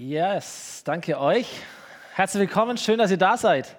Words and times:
Yes, 0.00 0.82
danke 0.84 1.18
euch. 1.18 1.48
Herzlich 2.14 2.42
willkommen, 2.42 2.78
schön, 2.78 2.98
dass 2.98 3.10
ihr 3.10 3.16
da 3.16 3.36
seid. 3.36 3.74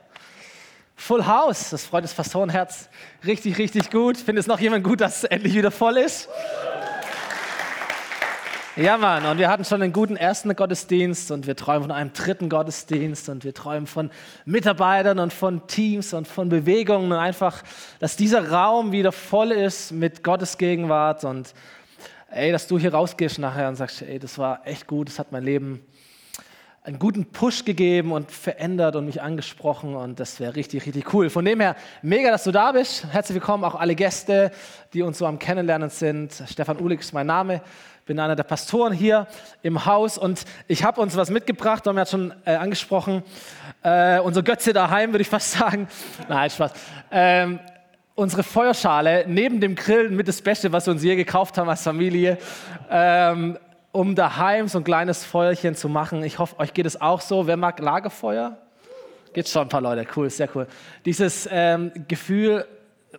Full 0.98 1.26
House, 1.26 1.70
das 1.70 1.86
freut 1.86 2.04
das 2.04 2.14
Pastorenherz 2.14 2.90
richtig, 3.26 3.58
richtig 3.58 3.90
gut. 3.90 4.18
Findet 4.18 4.42
es 4.42 4.48
noch 4.48 4.60
jemand 4.60 4.84
gut, 4.84 5.00
dass 5.00 5.20
es 5.20 5.24
endlich 5.24 5.54
wieder 5.54 5.72
voll 5.72 5.96
ist? 5.96 6.28
Ja, 8.76 8.98
Mann, 8.98 9.26
und 9.28 9.38
wir 9.38 9.48
hatten 9.48 9.64
schon 9.64 9.82
einen 9.82 9.94
guten 9.94 10.18
ersten 10.18 10.54
Gottesdienst 10.54 11.32
und 11.32 11.48
wir 11.48 11.56
träumen 11.56 11.84
von 11.84 11.92
einem 11.92 12.12
dritten 12.12 12.50
Gottesdienst 12.50 13.30
und 13.30 13.46
wir 13.46 13.54
träumen 13.54 13.88
von 13.88 14.12
Mitarbeitern 14.44 15.20
und 15.20 15.32
von 15.32 15.68
Teams 15.68 16.14
und 16.14 16.28
von 16.28 16.50
Bewegungen 16.50 17.14
und 17.14 17.18
einfach, 17.18 17.64
dass 18.00 18.18
dieser 18.18 18.52
Raum 18.52 18.92
wieder 18.92 19.14
voll 19.14 19.54
ist 19.54 19.94
mit 19.94 20.22
Gottes 20.22 20.58
Gegenwart 20.58 21.24
und 21.24 21.54
ey, 22.30 22.52
dass 22.52 22.68
du 22.68 22.78
hier 22.78 22.94
rausgehst 22.94 23.40
nachher 23.40 23.70
und 23.70 23.78
sagst, 23.78 24.02
ey, 24.02 24.20
das 24.20 24.38
war 24.38 24.68
echt 24.68 24.86
gut, 24.86 25.08
das 25.08 25.18
hat 25.18 25.32
mein 25.32 25.46
Leben 25.46 25.86
einen 26.90 26.98
guten 26.98 27.26
Push 27.26 27.66
gegeben 27.66 28.12
und 28.12 28.32
verändert 28.32 28.96
und 28.96 29.06
mich 29.06 29.22
angesprochen 29.22 29.96
und 29.96 30.20
das 30.20 30.40
wäre 30.40 30.56
richtig, 30.56 30.88
richtig 30.88 31.14
cool. 31.14 31.30
Von 31.30 31.46
dem 31.46 31.60
her, 31.60 31.76
mega, 32.02 32.32
dass 32.32 32.46
du 32.46 32.52
da 32.52 32.72
bist. 32.72 33.06
Herzlich 33.12 33.36
willkommen 33.36 33.64
auch 33.64 33.76
alle 33.76 33.94
Gäste, 33.94 34.50
die 34.94 35.04
uns 35.04 35.20
so 35.20 35.28
am 35.28 35.38
Kennenlernen 35.38 35.92
sind. 35.92 36.44
Stefan 36.48 36.82
Uhlig 36.82 37.02
ist 37.02 37.14
mein 37.14 37.28
Name, 37.28 37.62
bin 38.08 38.20
einer 38.20 38.36
der 38.36 38.42
Pastoren 38.42 38.92
hier 38.92 39.28
im 39.62 39.86
Haus 39.86 40.18
und 40.18 40.46
ich 40.68 40.84
habe 40.84 41.00
uns 41.00 41.16
was 41.16 41.30
mitgebracht, 41.30 41.86
haben 41.86 41.96
wir 41.96 42.02
ja 42.02 42.06
schon 42.08 42.34
äh, 42.44 42.56
angesprochen. 42.56 43.22
Äh, 43.84 44.20
unser 44.22 44.42
Götze 44.42 44.74
daheim, 44.74 45.12
würde 45.12 45.22
ich 45.22 45.30
fast 45.30 45.52
sagen. 45.52 45.88
Nein, 46.28 46.50
Spaß. 46.50 46.72
Ähm, 47.12 47.60
unsere 48.16 48.42
Feuerschale 48.42 49.26
neben 49.28 49.62
dem 49.62 49.76
Grill 49.76 50.10
mit 50.10 50.28
das 50.28 50.42
Beste, 50.42 50.72
was 50.72 50.88
wir 50.88 50.94
uns 50.94 51.04
je 51.04 51.16
gekauft 51.16 51.56
haben 51.60 51.70
als 51.70 51.84
Familie. 51.84 52.40
Ähm, 52.90 53.60
um 53.92 54.16
daheim 54.16 54.68
so 54.68 54.78
ein 54.78 54.84
kleines 54.84 55.26
Feuerchen 55.26 55.76
zu 55.76 55.90
machen. 55.90 56.24
Ich 56.24 56.40
hoffe, 56.40 56.60
euch 56.60 56.74
geht 56.74 56.86
es 56.86 57.00
auch 57.00 57.22
so. 57.22 57.48
Wer 57.48 57.58
mag 57.58 57.80
Lagerfeuer? 57.80 58.58
Geht 59.34 59.48
schon 59.48 59.64
ein 59.64 59.70
paar 59.70 59.82
Leute, 59.82 60.08
cool, 60.16 60.30
sehr 60.30 60.50
cool. 60.56 60.68
Dieses 61.06 61.48
ähm, 61.52 61.92
Gefühl, 62.08 62.66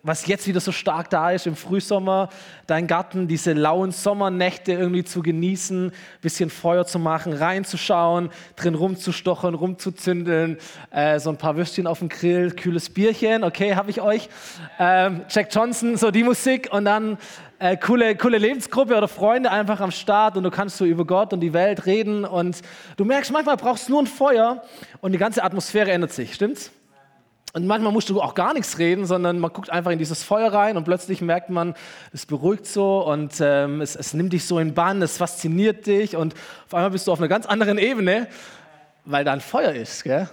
was 0.03 0.27
jetzt 0.27 0.47
wieder 0.47 0.61
so 0.61 0.71
stark 0.73 1.11
da 1.11 1.33
ist 1.33 1.47
im 1.47 1.57
Frühsommer, 1.57 2.29
dein 2.67 2.87
Garten, 2.87 3.27
diese 3.27 3.53
lauen 3.53 3.91
Sommernächte 3.91 4.73
irgendwie 4.73 5.05
zu 5.05 5.21
genießen, 5.21 5.93
bisschen 6.21 6.51
Feuer 6.51 6.87
zu 6.87 6.99
machen, 6.99 7.33
reinzuschauen, 7.33 8.31
drin 8.57 8.75
rumzustochern, 8.75 9.55
rumzuzündeln, 9.55 10.59
äh, 10.91 11.19
so 11.19 11.31
ein 11.31 11.39
paar 11.39 11.57
Würstchen 11.57 11.87
auf 11.87 11.99
dem 11.99 12.09
Grill, 12.09 12.53
kühles 12.53 12.91
Bierchen, 12.91 13.43
okay, 13.43 13.75
habe 13.75 13.91
ich 13.91 14.01
euch. 14.01 14.29
Ähm, 14.79 15.23
Jack 15.29 15.49
Johnson, 15.53 15.97
so 15.97 16.11
die 16.11 16.23
Musik 16.23 16.69
und 16.73 16.85
dann 16.85 17.19
äh, 17.61 17.77
coole, 17.77 18.17
coole 18.17 18.39
Lebensgruppe 18.39 18.97
oder 18.97 19.07
Freunde 19.07 19.51
einfach 19.51 19.81
am 19.81 19.91
Start 19.91 20.37
und 20.39 20.45
du 20.45 20.51
kannst 20.51 20.79
so 20.79 20.87
über 20.87 21.05
Gott 21.05 21.35
und 21.35 21.41
die 21.41 21.53
Welt 21.53 21.85
reden 21.85 22.25
und 22.25 22.63
du 22.97 23.05
merkst, 23.05 23.31
manchmal 23.31 23.59
brauchst 23.59 23.87
du 23.87 23.93
nur 23.93 24.03
ein 24.03 24.07
Feuer 24.07 24.63
und 25.03 25.13
die 25.13 25.19
ganze 25.19 25.45
Atmosphäre 25.45 25.93
ändert 25.93 26.13
sich, 26.13 26.35
stimmt's? 26.35 26.73
Und 27.53 27.67
manchmal 27.67 27.93
musst 27.93 28.09
du 28.09 28.23
auch 28.23 28.35
gar 28.35 28.55
nichts 28.55 28.79
reden, 28.79 29.05
sondern 29.05 29.41
man 29.41 29.53
guckt 29.53 29.71
einfach 29.71 29.91
in 29.91 29.99
dieses 29.99 30.23
Feuer 30.23 30.53
rein 30.53 30.77
und 30.77 30.85
plötzlich 30.85 31.21
merkt 31.21 31.51
man, 31.51 31.75
es 32.13 32.25
beruhigt 32.25 32.65
so 32.65 33.07
und 33.07 33.35
ähm, 33.41 33.83
es, 33.83 33.95
es 33.95 34.15
nimmt 34.15 34.33
dich 34.33 34.47
so 34.47 34.59
in 34.59 34.73
Bann, 34.73 35.03
es 35.03 35.19
fasziniert 35.19 35.87
dich 35.87 36.17
und 36.17 36.35
auf 36.67 36.75
einmal 36.75 36.91
bist 36.91 37.09
du 37.09 37.13
auf 37.13 37.19
einer 37.19 37.29
ganz 37.29 37.45
anderen 37.45 37.77
Ebene, 37.77 38.29
weil 39.05 39.25
da 39.25 39.33
ein 39.33 39.41
Feuer 39.41 39.73
ist. 39.73 40.05
Gell? 40.05 40.31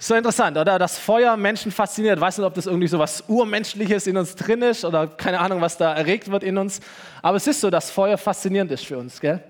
So 0.00 0.14
interessant, 0.14 0.56
oder? 0.56 0.78
Das 0.78 0.96
Feuer 0.96 1.36
Menschen 1.36 1.72
fasziniert. 1.72 2.20
Weiß 2.20 2.38
nicht, 2.38 2.46
ob 2.46 2.54
das 2.54 2.66
irgendwie 2.66 2.86
so 2.86 3.00
was 3.00 3.24
Urmenschliches 3.26 4.06
in 4.06 4.16
uns 4.16 4.36
drin 4.36 4.62
ist 4.62 4.84
oder 4.84 5.08
keine 5.08 5.40
Ahnung, 5.40 5.60
was 5.60 5.76
da 5.76 5.92
erregt 5.92 6.30
wird 6.30 6.44
in 6.44 6.56
uns. 6.56 6.78
Aber 7.20 7.36
es 7.36 7.48
ist 7.48 7.60
so, 7.60 7.68
dass 7.68 7.90
Feuer 7.90 8.16
faszinierend 8.16 8.70
ist 8.70 8.86
für 8.86 8.96
uns. 8.96 9.20
Gell? 9.20 9.42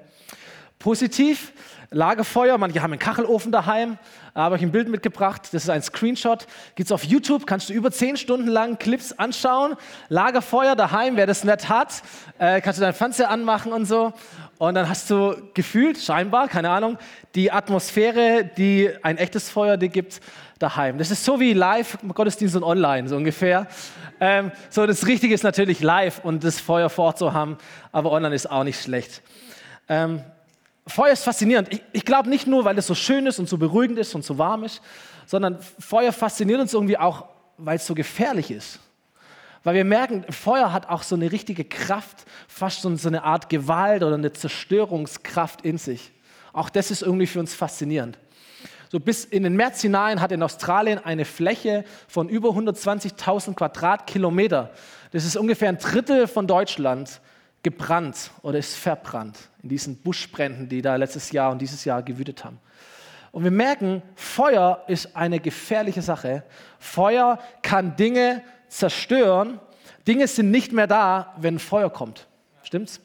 Positiv, 0.79 1.53
Lagerfeuer, 1.91 2.57
manche 2.57 2.83
haben 2.83 2.93
einen 2.93 2.99
Kachelofen 2.99 3.51
daheim, 3.51 3.99
da 4.35 4.43
habe 4.43 4.57
ich 4.57 4.63
ein 4.63 4.71
Bild 4.71 4.89
mitgebracht, 4.89 5.43
das 5.53 5.65
ist 5.65 5.71
ein 5.71 5.83
Screenshot, 5.83 6.47
gibt 6.77 6.89
es 6.89 6.93
auf 6.93 7.03
YouTube, 7.03 7.47
kannst 7.47 7.71
du 7.71 7.73
über 7.73 7.91
zehn 7.91 8.17
Stunden 8.17 8.47
lang 8.47 8.79
Clips 8.79 9.13
anschauen, 9.13 9.75
Lagerfeuer 10.09 10.77
daheim, 10.77 11.17
wer 11.17 11.27
das 11.27 11.45
nicht 11.45 11.69
hat, 11.69 12.03
äh, 12.39 12.61
kannst 12.61 12.79
du 12.79 12.83
deinen 12.83 12.93
Fernseher 12.93 13.31
anmachen 13.31 13.73
und 13.73 13.87
so 13.87 14.13
und 14.59 14.75
dann 14.75 14.89
hast 14.89 15.09
du 15.09 15.35
gefühlt, 15.55 15.99
scheinbar, 15.99 16.49
keine 16.49 16.71
Ahnung, 16.71 16.99
die 17.35 17.51
Atmosphäre, 17.51 18.45
die 18.45 18.91
ein 19.03 19.17
echtes 19.17 19.49
Feuer 19.49 19.77
dir 19.77 19.89
gibt, 19.89 20.21
daheim. 20.59 20.99
Das 20.99 21.11
ist 21.11 21.25
so 21.25 21.41
wie 21.41 21.53
live, 21.53 21.99
Gottesdienst 22.15 22.57
und 22.57 22.63
online, 22.63 23.09
so 23.09 23.17
ungefähr. 23.17 23.67
Ähm, 24.21 24.53
so, 24.71 24.87
das 24.87 25.07
Richtige 25.07 25.35
ist 25.35 25.45
natürlich 25.45 25.81
live 25.81 26.25
und 26.25 26.45
das 26.45 26.61
Feuer 26.61 26.91
vor 26.91 27.07
Ort 27.07 27.19
zu 27.19 27.33
haben, 27.33 27.59
aber 27.93 28.11
online 28.11 28.35
ist 28.35 28.51
auch 28.51 28.65
nicht 28.65 28.81
schlecht. 28.81 29.23
Ähm, 29.89 30.23
Feuer 30.87 31.13
ist 31.13 31.25
faszinierend. 31.25 31.73
Ich, 31.73 31.83
ich 31.93 32.05
glaube 32.05 32.29
nicht 32.29 32.47
nur, 32.47 32.65
weil 32.65 32.77
es 32.79 32.87
so 32.87 32.95
schön 32.95 33.27
ist 33.27 33.39
und 33.39 33.49
so 33.49 33.59
beruhigend 33.59 33.99
ist 33.99 34.15
und 34.15 34.25
so 34.25 34.39
warm 34.39 34.65
ist, 34.65 34.81
sondern 35.27 35.59
Feuer 35.79 36.13
fasziniert 36.13 36.61
uns 36.61 36.73
irgendwie 36.73 36.99
auch, 36.99 37.27
weil 37.59 37.77
es 37.77 37.87
so 37.87 37.95
gefährlich 37.95 38.51
ist. 38.51 38.81
Weil 39.65 39.75
wir 39.75 39.85
merken, 39.85 40.25
Feuer 40.33 40.73
hat 40.73 40.89
auch 40.89 41.03
so 41.03 41.15
eine 41.15 41.31
richtige 41.31 41.65
Kraft, 41.65 42.25
fast 42.47 42.83
so 42.83 42.89
eine 42.89 43.23
Art 43.23 43.49
Gewalt 43.51 44.03
oder 44.03 44.15
eine 44.15 44.33
Zerstörungskraft 44.33 45.63
in 45.63 45.79
sich. 45.79 46.13
Auch 46.53 46.71
das 46.71 46.91
ist 46.91 47.03
irgendwie 47.03 47.27
für 47.27 47.41
uns 47.41 47.55
faszinierend. 47.55 48.19
So 48.91 48.99
bis 48.99 49.25
in 49.25 49.43
den 49.43 49.55
März 49.55 49.83
hinein 49.83 50.21
hat 50.21 50.33
in 50.33 50.43
Australien 50.43 50.99
eine 50.99 51.25
Fläche 51.25 51.85
von 52.07 52.29
über 52.29 52.51
120.000 52.51 53.55
Quadratkilometer. 53.55 54.71
Das 55.13 55.25
ist 55.25 55.37
ungefähr 55.37 55.69
ein 55.69 55.79
Drittel 55.79 56.27
von 56.27 56.47
Deutschland 56.47 57.21
gebrannt 57.63 58.31
oder 58.43 58.59
ist 58.59 58.77
verbrannt 58.77 59.39
in 59.63 59.69
diesen 59.69 59.97
Buschbränden, 59.97 60.69
die 60.69 60.81
da 60.81 60.97
letztes 60.97 61.33
Jahr 61.33 61.51
und 61.51 61.61
dieses 61.61 61.85
Jahr 61.85 62.03
gewütet 62.03 62.45
haben. 62.45 62.59
Und 63.31 63.45
wir 63.45 63.51
merken, 63.51 64.03
Feuer 64.15 64.85
ist 64.87 65.15
eine 65.15 65.39
gefährliche 65.39 66.01
Sache. 66.01 66.45
Feuer 66.79 67.39
kann 67.63 67.95
Dinge 67.97 68.43
zerstören. 68.69 69.61
Dinge 70.07 70.27
sind 70.27 70.51
nicht 70.51 70.73
mehr 70.73 70.87
da, 70.87 71.35
wenn 71.39 71.59
Feuer 71.59 71.91
kommt. 71.91 72.27
Stimmt's? 72.63 73.01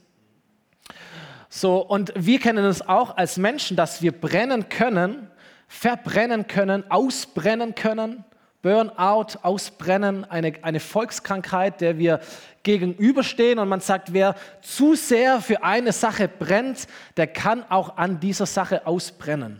So, 1.50 1.78
und 1.78 2.14
wir 2.16 2.40
kennen 2.40 2.66
es 2.66 2.82
auch 2.88 3.18
als 3.18 3.38
Menschen, 3.38 3.78
dass 3.78 4.02
wir 4.02 4.12
brennen 4.12 4.70
können, 4.70 5.30
verbrennen 5.68 6.48
können, 6.48 6.90
ausbrennen 6.90 7.76
können. 7.76 8.24
Burnout, 8.62 9.40
Ausbrennen, 9.42 10.24
eine, 10.24 10.54
eine 10.62 10.80
Volkskrankheit, 10.80 11.82
der 11.82 11.98
wir 11.98 12.22
gegenüberstehen. 12.64 13.60
Und 13.60 13.68
man 13.68 13.82
sagt, 13.82 14.14
wer 14.14 14.36
zu 14.62 14.96
sehr 14.96 15.42
für 15.42 15.64
eine 15.64 15.92
Sache 15.92 16.30
brennt, 16.30 16.88
der 17.18 17.28
kann 17.28 17.66
auch 17.70 17.98
an 17.98 18.22
dieser 18.22 18.46
Sache 18.46 18.88
ausbrennen. 18.88 19.60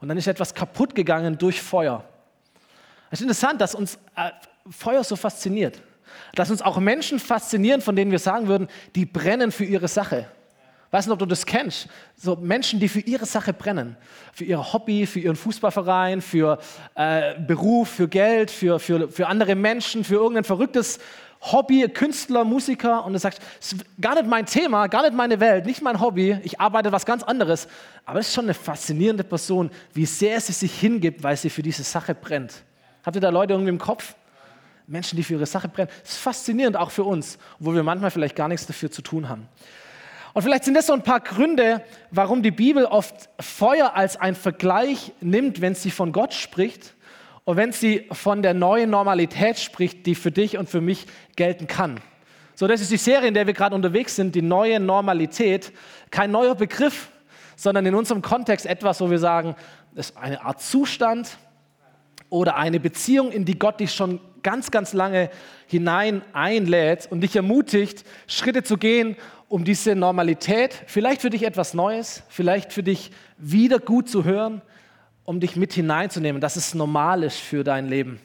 Und 0.00 0.08
dann 0.08 0.16
ist 0.16 0.28
etwas 0.28 0.54
kaputt 0.54 0.94
gegangen 0.94 1.36
durch 1.36 1.60
Feuer. 1.60 2.04
Es 3.10 3.20
ist 3.20 3.22
interessant, 3.22 3.60
dass 3.60 3.74
uns 3.74 3.98
äh, 4.16 4.30
Feuer 4.70 5.02
so 5.04 5.16
fasziniert. 5.16 5.82
Dass 6.34 6.50
uns 6.50 6.62
auch 6.62 6.78
Menschen 6.78 7.18
faszinieren, 7.18 7.80
von 7.80 7.96
denen 7.96 8.10
wir 8.10 8.18
sagen 8.18 8.46
würden, 8.46 8.68
die 8.94 9.04
brennen 9.04 9.50
für 9.50 9.64
ihre 9.64 9.88
Sache. 9.88 10.28
Weiß 10.92 11.06
nicht, 11.06 11.12
ob 11.14 11.18
du 11.18 11.26
das 11.26 11.46
kennst. 11.46 11.88
So 12.16 12.36
Menschen, 12.36 12.78
die 12.78 12.86
für 12.86 13.00
ihre 13.00 13.24
Sache 13.24 13.54
brennen. 13.54 13.96
Für 14.34 14.44
ihr 14.44 14.72
Hobby, 14.74 15.06
für 15.06 15.20
ihren 15.20 15.36
Fußballverein, 15.36 16.20
für 16.20 16.58
äh, 16.94 17.34
Beruf, 17.40 17.88
für 17.88 18.08
Geld, 18.08 18.50
für, 18.50 18.78
für, 18.78 19.08
für 19.08 19.26
andere 19.26 19.54
Menschen, 19.54 20.04
für 20.04 20.16
irgendein 20.16 20.44
verrücktes 20.44 20.98
Hobby, 21.40 21.88
Künstler, 21.88 22.44
Musiker. 22.44 23.06
Und 23.06 23.14
du 23.14 23.18
sagst, 23.18 23.40
es 23.58 23.72
ist 23.72 23.84
gar 24.02 24.16
nicht 24.16 24.26
mein 24.26 24.44
Thema, 24.44 24.86
gar 24.88 25.00
nicht 25.00 25.14
meine 25.14 25.40
Welt, 25.40 25.64
nicht 25.64 25.80
mein 25.80 25.98
Hobby. 25.98 26.38
Ich 26.42 26.60
arbeite 26.60 26.92
was 26.92 27.06
ganz 27.06 27.22
anderes. 27.22 27.68
Aber 28.04 28.20
es 28.20 28.28
ist 28.28 28.34
schon 28.34 28.44
eine 28.44 28.54
faszinierende 28.54 29.24
Person, 29.24 29.70
wie 29.94 30.04
sehr 30.04 30.38
sie 30.42 30.52
sich 30.52 30.78
hingibt, 30.78 31.22
weil 31.22 31.38
sie 31.38 31.48
für 31.48 31.62
diese 31.62 31.84
Sache 31.84 32.14
brennt. 32.14 32.64
Habt 33.02 33.16
ihr 33.16 33.22
da 33.22 33.30
Leute 33.30 33.54
irgendwie 33.54 33.70
im 33.70 33.78
Kopf? 33.78 34.14
Menschen, 34.86 35.16
die 35.16 35.22
für 35.22 35.34
ihre 35.34 35.46
Sache 35.46 35.68
brennen. 35.68 35.88
Das 36.02 36.12
ist 36.12 36.18
faszinierend 36.18 36.76
auch 36.76 36.90
für 36.90 37.04
uns, 37.04 37.38
wo 37.58 37.72
wir 37.72 37.82
manchmal 37.82 38.10
vielleicht 38.10 38.36
gar 38.36 38.48
nichts 38.48 38.66
dafür 38.66 38.90
zu 38.90 39.00
tun 39.00 39.30
haben. 39.30 39.48
Und 40.34 40.42
vielleicht 40.42 40.64
sind 40.64 40.74
das 40.74 40.86
so 40.86 40.94
ein 40.94 41.02
paar 41.02 41.20
Gründe, 41.20 41.82
warum 42.10 42.42
die 42.42 42.50
Bibel 42.50 42.86
oft 42.86 43.28
Feuer 43.38 43.94
als 43.94 44.16
ein 44.16 44.34
Vergleich 44.34 45.12
nimmt, 45.20 45.60
wenn 45.60 45.74
sie 45.74 45.90
von 45.90 46.12
Gott 46.12 46.32
spricht 46.32 46.94
und 47.44 47.56
wenn 47.56 47.72
sie 47.72 48.06
von 48.12 48.42
der 48.42 48.54
neuen 48.54 48.88
Normalität 48.90 49.58
spricht, 49.58 50.06
die 50.06 50.14
für 50.14 50.30
dich 50.30 50.56
und 50.56 50.70
für 50.70 50.80
mich 50.80 51.06
gelten 51.36 51.66
kann. 51.66 52.00
So, 52.54 52.66
das 52.66 52.80
ist 52.80 52.90
die 52.90 52.96
Serie, 52.96 53.28
in 53.28 53.34
der 53.34 53.46
wir 53.46 53.54
gerade 53.54 53.74
unterwegs 53.74 54.16
sind, 54.16 54.34
die 54.34 54.42
neue 54.42 54.80
Normalität. 54.80 55.72
Kein 56.10 56.30
neuer 56.30 56.54
Begriff, 56.54 57.10
sondern 57.56 57.84
in 57.84 57.94
unserem 57.94 58.22
Kontext 58.22 58.66
etwas, 58.66 59.00
wo 59.00 59.10
wir 59.10 59.18
sagen, 59.18 59.54
das 59.94 60.10
ist 60.10 60.16
eine 60.16 60.42
Art 60.42 60.62
Zustand 60.62 61.36
oder 62.30 62.56
eine 62.56 62.80
Beziehung, 62.80 63.32
in 63.32 63.44
die 63.44 63.58
Gott 63.58 63.80
dich 63.80 63.94
schon 63.94 64.20
ganz, 64.42 64.70
ganz 64.70 64.92
lange 64.92 65.30
hinein 65.66 66.22
einlädt 66.32 67.06
und 67.10 67.20
dich 67.20 67.36
ermutigt, 67.36 68.04
Schritte 68.26 68.62
zu 68.62 68.76
gehen 68.76 69.16
um 69.52 69.64
diese 69.66 69.94
Normalität, 69.94 70.82
vielleicht 70.86 71.20
für 71.20 71.28
dich 71.28 71.42
etwas 71.42 71.74
Neues, 71.74 72.22
vielleicht 72.30 72.72
für 72.72 72.82
dich 72.82 73.10
wieder 73.36 73.78
gut 73.80 74.08
zu 74.08 74.24
hören, 74.24 74.62
um 75.24 75.40
dich 75.40 75.56
mit 75.56 75.74
hineinzunehmen, 75.74 76.40
dass 76.40 76.56
es 76.56 76.72
normal 76.72 77.22
ist 77.22 77.36
für 77.36 77.62
dein 77.62 77.86
Leben. 77.86 78.18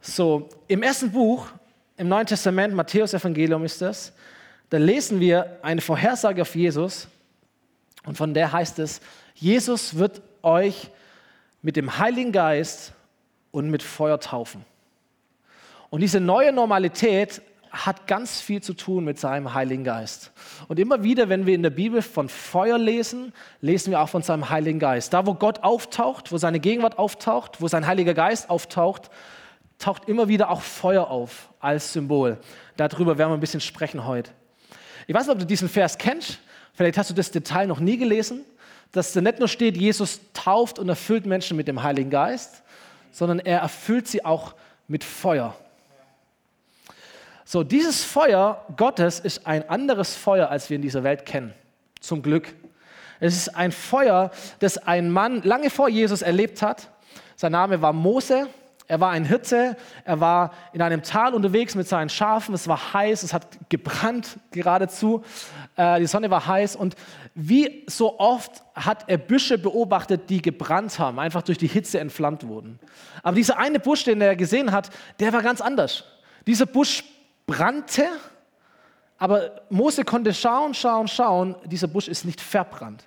So, 0.00 0.48
im 0.68 0.84
ersten 0.84 1.10
Buch, 1.10 1.48
im 1.96 2.06
Neuen 2.06 2.26
Testament, 2.26 2.72
Matthäus 2.74 3.12
Evangelium 3.12 3.64
ist 3.64 3.82
das, 3.82 4.12
da 4.68 4.78
lesen 4.78 5.18
wir 5.18 5.58
eine 5.62 5.80
Vorhersage 5.80 6.42
auf 6.42 6.54
Jesus 6.54 7.08
und 8.04 8.16
von 8.16 8.32
der 8.32 8.52
heißt 8.52 8.78
es, 8.78 9.00
Jesus 9.34 9.96
wird 9.98 10.22
euch 10.42 10.90
mit 11.60 11.74
dem 11.74 11.98
Heiligen 11.98 12.30
Geist 12.30 12.92
und 13.50 13.68
mit 13.68 13.82
Feuer 13.82 14.20
taufen. 14.20 14.64
Und 15.90 16.02
diese 16.02 16.20
neue 16.20 16.52
Normalität 16.52 17.42
hat 17.70 18.06
ganz 18.06 18.40
viel 18.40 18.62
zu 18.62 18.74
tun 18.74 19.04
mit 19.04 19.18
seinem 19.18 19.54
Heiligen 19.54 19.84
Geist. 19.84 20.32
Und 20.68 20.78
immer 20.78 21.02
wieder, 21.02 21.28
wenn 21.28 21.46
wir 21.46 21.54
in 21.54 21.62
der 21.62 21.70
Bibel 21.70 22.02
von 22.02 22.28
Feuer 22.28 22.78
lesen, 22.78 23.32
lesen 23.60 23.92
wir 23.92 24.00
auch 24.00 24.08
von 24.08 24.22
seinem 24.22 24.50
Heiligen 24.50 24.80
Geist. 24.80 25.12
Da, 25.12 25.26
wo 25.26 25.34
Gott 25.34 25.62
auftaucht, 25.62 26.32
wo 26.32 26.38
seine 26.38 26.58
Gegenwart 26.58 26.98
auftaucht, 26.98 27.60
wo 27.60 27.68
sein 27.68 27.86
Heiliger 27.86 28.14
Geist 28.14 28.50
auftaucht, 28.50 29.10
taucht 29.78 30.08
immer 30.08 30.28
wieder 30.28 30.50
auch 30.50 30.62
Feuer 30.62 31.08
auf 31.08 31.48
als 31.60 31.92
Symbol. 31.92 32.38
Darüber 32.76 33.18
werden 33.18 33.30
wir 33.30 33.34
ein 33.34 33.40
bisschen 33.40 33.60
sprechen 33.60 34.04
heute. 34.04 34.30
Ich 35.06 35.14
weiß 35.14 35.26
nicht, 35.26 35.32
ob 35.32 35.38
du 35.38 35.46
diesen 35.46 35.68
Vers 35.68 35.96
kennst. 35.96 36.38
Vielleicht 36.74 36.98
hast 36.98 37.10
du 37.10 37.14
das 37.14 37.30
Detail 37.30 37.66
noch 37.66 37.80
nie 37.80 37.96
gelesen, 37.96 38.44
dass 38.92 39.12
da 39.12 39.20
nicht 39.20 39.38
nur 39.38 39.48
steht, 39.48 39.76
Jesus 39.76 40.20
tauft 40.34 40.78
und 40.78 40.88
erfüllt 40.88 41.26
Menschen 41.26 41.56
mit 41.56 41.68
dem 41.68 41.82
Heiligen 41.82 42.10
Geist, 42.10 42.62
sondern 43.12 43.38
er 43.38 43.60
erfüllt 43.60 44.08
sie 44.08 44.24
auch 44.24 44.54
mit 44.88 45.04
Feuer. 45.04 45.54
So, 47.52 47.64
dieses 47.64 48.04
Feuer 48.04 48.64
Gottes 48.76 49.18
ist 49.18 49.44
ein 49.44 49.68
anderes 49.68 50.14
Feuer, 50.14 50.50
als 50.50 50.70
wir 50.70 50.76
in 50.76 50.82
dieser 50.82 51.02
Welt 51.02 51.26
kennen. 51.26 51.52
Zum 51.98 52.22
Glück. 52.22 52.54
Es 53.18 53.36
ist 53.36 53.48
ein 53.56 53.72
Feuer, 53.72 54.30
das 54.60 54.78
ein 54.78 55.10
Mann 55.10 55.42
lange 55.42 55.68
vor 55.68 55.88
Jesus 55.88 56.22
erlebt 56.22 56.62
hat. 56.62 56.90
Sein 57.34 57.50
Name 57.50 57.82
war 57.82 57.92
Mose. 57.92 58.46
Er 58.86 59.00
war 59.00 59.10
ein 59.10 59.24
Hirte. 59.24 59.76
Er 60.04 60.20
war 60.20 60.52
in 60.72 60.80
einem 60.80 61.02
Tal 61.02 61.34
unterwegs 61.34 61.74
mit 61.74 61.88
seinen 61.88 62.08
Schafen. 62.08 62.54
Es 62.54 62.68
war 62.68 62.94
heiß. 62.94 63.24
Es 63.24 63.34
hat 63.34 63.48
gebrannt 63.68 64.38
geradezu. 64.52 65.24
Äh, 65.74 65.98
die 65.98 66.06
Sonne 66.06 66.30
war 66.30 66.46
heiß. 66.46 66.76
Und 66.76 66.94
wie 67.34 67.82
so 67.88 68.20
oft 68.20 68.62
hat 68.76 69.08
er 69.08 69.18
Büsche 69.18 69.58
beobachtet, 69.58 70.30
die 70.30 70.40
gebrannt 70.40 71.00
haben, 71.00 71.18
einfach 71.18 71.42
durch 71.42 71.58
die 71.58 71.66
Hitze 71.66 71.98
entflammt 71.98 72.46
wurden. 72.46 72.78
Aber 73.24 73.34
dieser 73.34 73.58
eine 73.58 73.80
Busch, 73.80 74.04
den 74.04 74.20
er 74.20 74.36
gesehen 74.36 74.70
hat, 74.70 74.90
der 75.18 75.32
war 75.32 75.42
ganz 75.42 75.60
anders. 75.60 76.04
Dieser 76.46 76.66
Busch 76.66 77.02
brannte, 77.50 78.06
aber 79.18 79.62
Mose 79.70 80.04
konnte 80.04 80.32
schauen, 80.32 80.72
schauen, 80.72 81.08
schauen, 81.08 81.56
dieser 81.64 81.88
Busch 81.88 82.06
ist 82.06 82.24
nicht 82.24 82.40
verbrannt. 82.40 83.04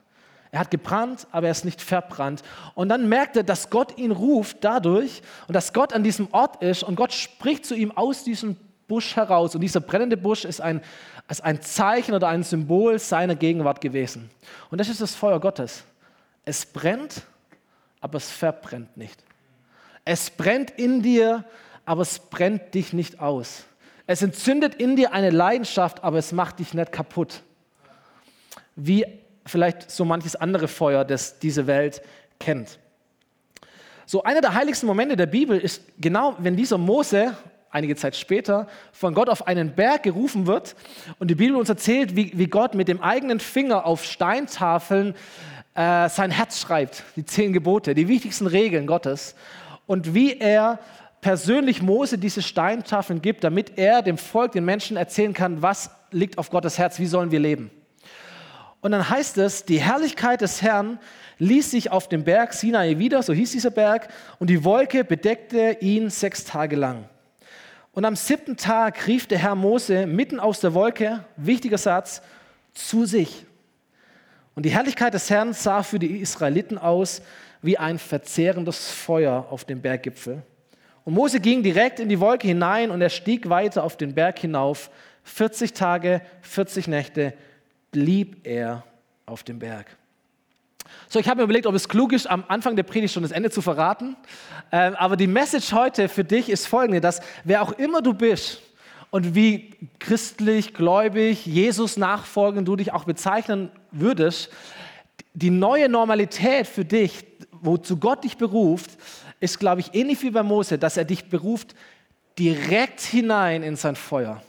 Er 0.52 0.60
hat 0.60 0.70
gebrannt, 0.70 1.26
aber 1.32 1.48
er 1.48 1.52
ist 1.52 1.64
nicht 1.64 1.82
verbrannt. 1.82 2.44
Und 2.76 2.90
dann 2.90 3.08
merkt 3.08 3.38
er, 3.38 3.44
dass 3.44 3.70
Gott 3.70 3.98
ihn 3.98 4.12
ruft 4.12 4.58
dadurch 4.62 5.22
und 5.48 5.54
dass 5.54 5.72
Gott 5.72 5.94
an 5.94 6.04
diesem 6.04 6.28
Ort 6.34 6.62
ist 6.62 6.84
und 6.84 6.96
Gott 6.96 7.14
spricht 7.14 7.66
zu 7.66 7.74
ihm 7.74 7.92
aus 7.92 8.26
diesem 8.26 8.58
Busch 8.88 9.16
heraus. 9.16 9.56
Und 9.56 9.62
dieser 9.62 9.80
brennende 9.80 10.18
Busch 10.18 10.44
ist 10.44 10.60
ein, 10.60 10.82
ist 11.30 11.42
ein 11.42 11.62
Zeichen 11.62 12.14
oder 12.14 12.28
ein 12.28 12.44
Symbol 12.44 13.00
seiner 13.00 13.36
Gegenwart 13.36 13.80
gewesen. 13.80 14.30
Und 14.70 14.78
das 14.78 14.90
ist 14.90 15.00
das 15.00 15.16
Feuer 15.16 15.40
Gottes. 15.40 15.84
Es 16.44 16.66
brennt, 16.66 17.22
aber 18.02 18.18
es 18.18 18.30
verbrennt 18.30 18.98
nicht. 18.98 19.24
Es 20.04 20.30
brennt 20.30 20.72
in 20.72 21.02
dir, 21.02 21.46
aber 21.86 22.02
es 22.02 22.20
brennt 22.20 22.74
dich 22.74 22.92
nicht 22.92 23.22
aus. 23.22 23.64
Es 24.06 24.22
entzündet 24.22 24.76
in 24.76 24.96
dir 24.96 25.14
eine 25.14 25.30
Leidenschaft, 25.30 26.04
aber 26.04 26.18
es 26.18 26.32
macht 26.32 26.60
dich 26.60 26.74
nicht 26.74 26.92
kaputt. 26.92 27.42
Wie 28.76 29.06
vielleicht 29.46 29.90
so 29.90 30.04
manches 30.04 30.36
andere 30.36 30.68
Feuer, 30.68 31.06
das 31.06 31.40
diese 31.40 31.68
Welt 31.68 32.02
kennt. 32.40 32.80
So 34.06 34.24
einer 34.24 34.42
der 34.42 34.54
heiligsten 34.54 34.88
Momente 34.88 35.16
der 35.16 35.26
Bibel 35.26 35.58
ist 35.58 35.82
genau, 36.00 36.36
wenn 36.40 36.58
dieser 36.58 36.78
Mose 36.78 37.38
einige 37.72 37.96
Zeit 37.96 38.16
später 38.16 38.68
von 38.92 39.14
Gott 39.14 39.30
auf 39.30 39.48
einen 39.48 39.74
Berg 39.74 40.04
gerufen 40.04 40.46
wird 40.46 40.76
und 41.20 41.30
die 41.30 41.36
Bibel 41.36 41.56
uns 41.56 41.70
erzählt, 41.70 42.16
wie, 42.16 42.32
wie 42.36 42.48
Gott 42.48 42.76
mit 42.76 42.88
dem 42.88 43.02
eigenen 43.02 43.40
Finger 43.40 43.86
auf 43.86 44.04
Steintafeln 44.04 45.16
äh, 45.74 46.10
sein 46.10 46.30
Herz 46.30 46.60
schreibt, 46.60 47.04
die 47.16 47.26
zehn 47.26 47.54
Gebote, 47.54 47.96
die 47.96 48.08
wichtigsten 48.08 48.48
Regeln 48.48 48.86
Gottes 48.86 49.36
und 49.88 50.14
wie 50.14 50.38
er 50.38 50.80
persönlich 51.24 51.82
Mose 51.82 52.18
diese 52.18 52.42
Steintafeln 52.42 53.22
gibt, 53.22 53.46
damit 53.46 53.78
er 53.78 54.02
dem 54.02 54.18
Volk, 54.18 54.52
den 54.52 54.66
Menschen 54.66 54.98
erzählen 54.98 55.34
kann, 55.34 55.62
was 55.62 55.90
liegt 56.12 56.38
auf 56.38 56.50
Gottes 56.50 56.78
Herz, 56.78 57.00
wie 57.00 57.06
sollen 57.06 57.32
wir 57.32 57.40
leben. 57.40 57.72
Und 58.82 58.92
dann 58.92 59.10
heißt 59.10 59.38
es, 59.38 59.64
die 59.64 59.80
Herrlichkeit 59.82 60.42
des 60.42 60.62
Herrn 60.62 61.00
ließ 61.40 61.72
sich 61.72 61.90
auf 61.92 62.10
dem 62.10 62.26
Berg 62.26 62.54
Sinai 62.54 62.98
wieder, 63.00 63.24
so 63.24 63.32
hieß 63.32 63.52
dieser 63.52 63.72
Berg, 63.72 64.10
und 64.38 64.50
die 64.50 64.66
Wolke 64.66 65.06
bedeckte 65.06 65.78
ihn 65.80 66.10
sechs 66.10 66.44
Tage 66.44 66.76
lang. 66.76 67.06
Und 67.94 68.04
am 68.04 68.18
siebten 68.18 68.58
Tag 68.58 69.08
rief 69.08 69.26
der 69.26 69.38
Herr 69.38 69.56
Mose 69.56 70.06
mitten 70.06 70.42
aus 70.42 70.60
der 70.60 70.74
Wolke, 70.74 71.24
wichtiger 71.38 71.78
Satz, 71.78 72.22
zu 72.74 73.06
sich. 73.06 73.46
Und 74.56 74.66
die 74.66 74.72
Herrlichkeit 74.72 75.14
des 75.14 75.30
Herrn 75.30 75.54
sah 75.54 75.84
für 75.84 76.00
die 76.00 76.18
Israeliten 76.18 76.78
aus 76.78 77.22
wie 77.62 77.78
ein 77.78 77.98
verzehrendes 77.98 78.92
Feuer 78.92 79.48
auf 79.50 79.64
dem 79.64 79.82
Berggipfel. 79.82 80.44
Und 81.06 81.14
Mose 81.14 81.40
ging 81.40 81.64
direkt 81.64 82.00
in 82.00 82.10
die 82.10 82.20
Wolke 82.20 82.48
hinein 82.48 82.92
und 82.92 83.02
er 83.02 83.10
stieg 83.10 83.50
weiter 83.50 83.84
auf 83.84 83.98
den 83.98 84.14
Berg 84.14 84.40
hinauf. 84.40 84.90
40 85.24 85.74
Tage, 85.74 86.22
40 86.42 86.88
Nächte 86.88 87.34
blieb 87.92 88.46
er 88.46 88.84
auf 89.26 89.44
dem 89.44 89.60
Berg. 89.60 89.88
So, 91.08 91.20
ich 91.20 91.28
habe 91.28 91.38
mir 91.38 91.44
überlegt, 91.44 91.66
ob 91.66 91.76
es 91.76 91.88
klug 91.88 92.14
ist, 92.14 92.30
am 92.30 92.44
Anfang 92.48 92.76
der 92.76 92.84
Predigt 92.84 93.14
schon 93.14 93.24
das 93.24 93.32
Ende 93.32 93.50
zu 93.50 93.62
verraten. 93.62 94.16
Ähm, 94.72 94.96
aber 94.96 95.16
die 95.16 95.28
Message 95.28 95.72
heute 95.72 96.10
für 96.10 96.24
dich 96.24 96.50
ist 96.50 96.68
folgende, 96.68 97.02
dass 97.02 97.22
wer 97.44 97.62
auch 97.62 97.72
immer 97.74 98.02
du 98.02 98.14
bist 98.14 98.62
und 99.12 99.36
wie 99.36 99.72
christlich, 100.00 100.74
gläubig, 100.74 101.46
Jesus 101.46 101.98
nachfolgend 101.98 102.68
du 102.68 102.76
dich 102.76 102.94
auch 102.94 103.06
bezeichnen 103.06 103.72
würdest, 103.92 104.50
die 105.34 105.50
neue 105.50 105.90
Normalität 105.90 106.68
für 106.68 106.86
dich, 106.86 107.26
wozu 107.52 107.98
Gott 107.98 108.24
dich 108.24 108.38
beruft, 108.38 108.92
ist, 109.44 109.60
glaube 109.60 109.82
ich, 109.82 109.94
ähnlich 109.94 110.22
wie 110.24 110.32
bei 110.32 110.42
Mose, 110.42 110.78
dass 110.78 110.96
er 110.96 111.04
dich 111.04 111.26
beruft 111.26 111.76
direkt 112.40 113.02
hinein 113.02 113.62
in 113.62 113.76
sein 113.76 113.98
Feuer. 113.98 114.42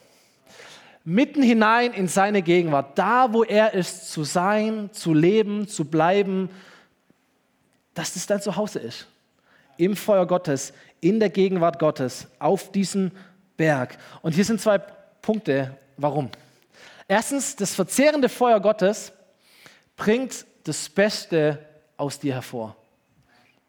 Mitten 1.02 1.42
hinein 1.42 1.92
in 1.92 2.06
seine 2.06 2.42
Gegenwart, 2.42 2.96
da 2.96 3.32
wo 3.32 3.42
er 3.42 3.74
ist, 3.74 4.12
zu 4.12 4.22
sein, 4.22 4.90
zu 4.92 5.12
leben, 5.12 5.66
zu 5.66 5.84
bleiben, 5.84 6.48
dass 7.92 8.14
das 8.14 8.28
dein 8.28 8.40
Zuhause 8.40 8.78
ist. 8.78 9.08
Im 9.76 9.96
Feuer 9.96 10.26
Gottes, 10.26 10.72
in 11.00 11.18
der 11.18 11.28
Gegenwart 11.28 11.80
Gottes, 11.80 12.28
auf 12.38 12.70
diesem 12.70 13.10
Berg. 13.56 13.98
Und 14.22 14.36
hier 14.36 14.44
sind 14.44 14.60
zwei 14.60 14.78
Punkte, 14.78 15.76
warum. 15.96 16.30
Erstens, 17.08 17.56
das 17.56 17.74
verzehrende 17.74 18.28
Feuer 18.28 18.60
Gottes 18.60 19.12
bringt 19.96 20.46
das 20.62 20.88
Beste 20.88 21.58
aus 21.96 22.20
dir 22.20 22.34
hervor. 22.34 22.76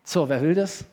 So, 0.04 0.30
wer 0.30 0.39
will 0.39 0.53
das? 0.53 0.86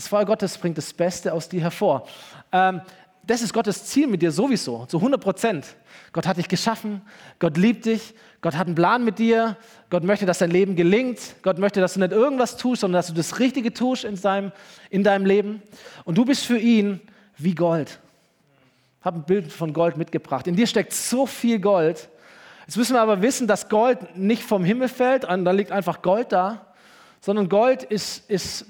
Das 0.00 0.08
Feuer 0.08 0.24
Gottes 0.24 0.56
bringt 0.56 0.78
das 0.78 0.94
Beste 0.94 1.30
aus 1.30 1.50
dir 1.50 1.60
hervor. 1.60 2.06
Ähm, 2.52 2.80
das 3.22 3.42
ist 3.42 3.52
Gottes 3.52 3.84
Ziel 3.84 4.06
mit 4.06 4.22
dir 4.22 4.32
sowieso, 4.32 4.86
zu 4.86 4.96
100 4.96 5.20
Prozent. 5.20 5.76
Gott 6.14 6.26
hat 6.26 6.38
dich 6.38 6.48
geschaffen, 6.48 7.02
Gott 7.38 7.58
liebt 7.58 7.84
dich, 7.84 8.14
Gott 8.40 8.56
hat 8.56 8.66
einen 8.66 8.74
Plan 8.74 9.04
mit 9.04 9.18
dir, 9.18 9.58
Gott 9.90 10.02
möchte, 10.02 10.24
dass 10.24 10.38
dein 10.38 10.52
Leben 10.52 10.74
gelingt, 10.74 11.20
Gott 11.42 11.58
möchte, 11.58 11.82
dass 11.82 11.92
du 11.92 12.00
nicht 12.00 12.12
irgendwas 12.12 12.56
tust, 12.56 12.80
sondern 12.80 12.98
dass 12.98 13.08
du 13.08 13.12
das 13.12 13.40
Richtige 13.40 13.74
tust 13.74 14.04
in 14.04 14.18
deinem, 14.18 14.52
in 14.88 15.04
deinem 15.04 15.26
Leben. 15.26 15.60
Und 16.06 16.16
du 16.16 16.24
bist 16.24 16.46
für 16.46 16.56
ihn 16.56 17.02
wie 17.36 17.54
Gold. 17.54 17.98
Ich 19.00 19.04
habe 19.04 19.18
ein 19.18 19.24
Bild 19.24 19.52
von 19.52 19.74
Gold 19.74 19.98
mitgebracht. 19.98 20.46
In 20.46 20.56
dir 20.56 20.66
steckt 20.66 20.94
so 20.94 21.26
viel 21.26 21.60
Gold. 21.60 22.08
Jetzt 22.66 22.78
müssen 22.78 22.94
wir 22.94 23.02
aber 23.02 23.20
wissen, 23.20 23.46
dass 23.46 23.68
Gold 23.68 24.16
nicht 24.16 24.44
vom 24.44 24.64
Himmel 24.64 24.88
fällt, 24.88 25.24
da 25.24 25.50
liegt 25.50 25.72
einfach 25.72 26.00
Gold 26.00 26.32
da, 26.32 26.72
sondern 27.20 27.50
Gold 27.50 27.82
ist, 27.82 28.30
ist 28.30 28.64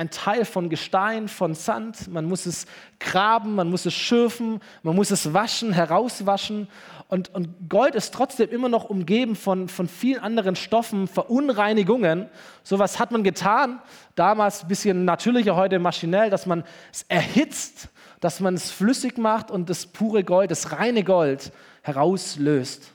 ein 0.00 0.08
Teil 0.08 0.46
von 0.46 0.70
Gestein, 0.70 1.28
von 1.28 1.54
Sand. 1.54 2.08
Man 2.08 2.24
muss 2.24 2.46
es 2.46 2.64
graben, 3.00 3.54
man 3.54 3.68
muss 3.68 3.84
es 3.84 3.92
schürfen, 3.92 4.60
man 4.82 4.96
muss 4.96 5.10
es 5.10 5.34
waschen, 5.34 5.74
herauswaschen. 5.74 6.68
Und, 7.08 7.34
und 7.34 7.68
Gold 7.68 7.94
ist 7.94 8.14
trotzdem 8.14 8.48
immer 8.48 8.70
noch 8.70 8.88
umgeben 8.88 9.36
von, 9.36 9.68
von 9.68 9.88
vielen 9.88 10.22
anderen 10.22 10.56
Stoffen, 10.56 11.06
Verunreinigungen. 11.06 12.30
So 12.62 12.78
was 12.78 12.98
hat 12.98 13.10
man 13.10 13.22
getan, 13.24 13.78
damals 14.14 14.62
ein 14.62 14.68
bisschen 14.68 15.04
natürlicher, 15.04 15.54
heute 15.54 15.78
maschinell, 15.78 16.30
dass 16.30 16.46
man 16.46 16.64
es 16.90 17.04
erhitzt, 17.08 17.90
dass 18.20 18.40
man 18.40 18.54
es 18.54 18.70
flüssig 18.70 19.18
macht 19.18 19.50
und 19.50 19.68
das 19.68 19.86
pure 19.86 20.24
Gold, 20.24 20.50
das 20.50 20.72
reine 20.72 21.04
Gold 21.04 21.52
herauslöst. 21.82 22.90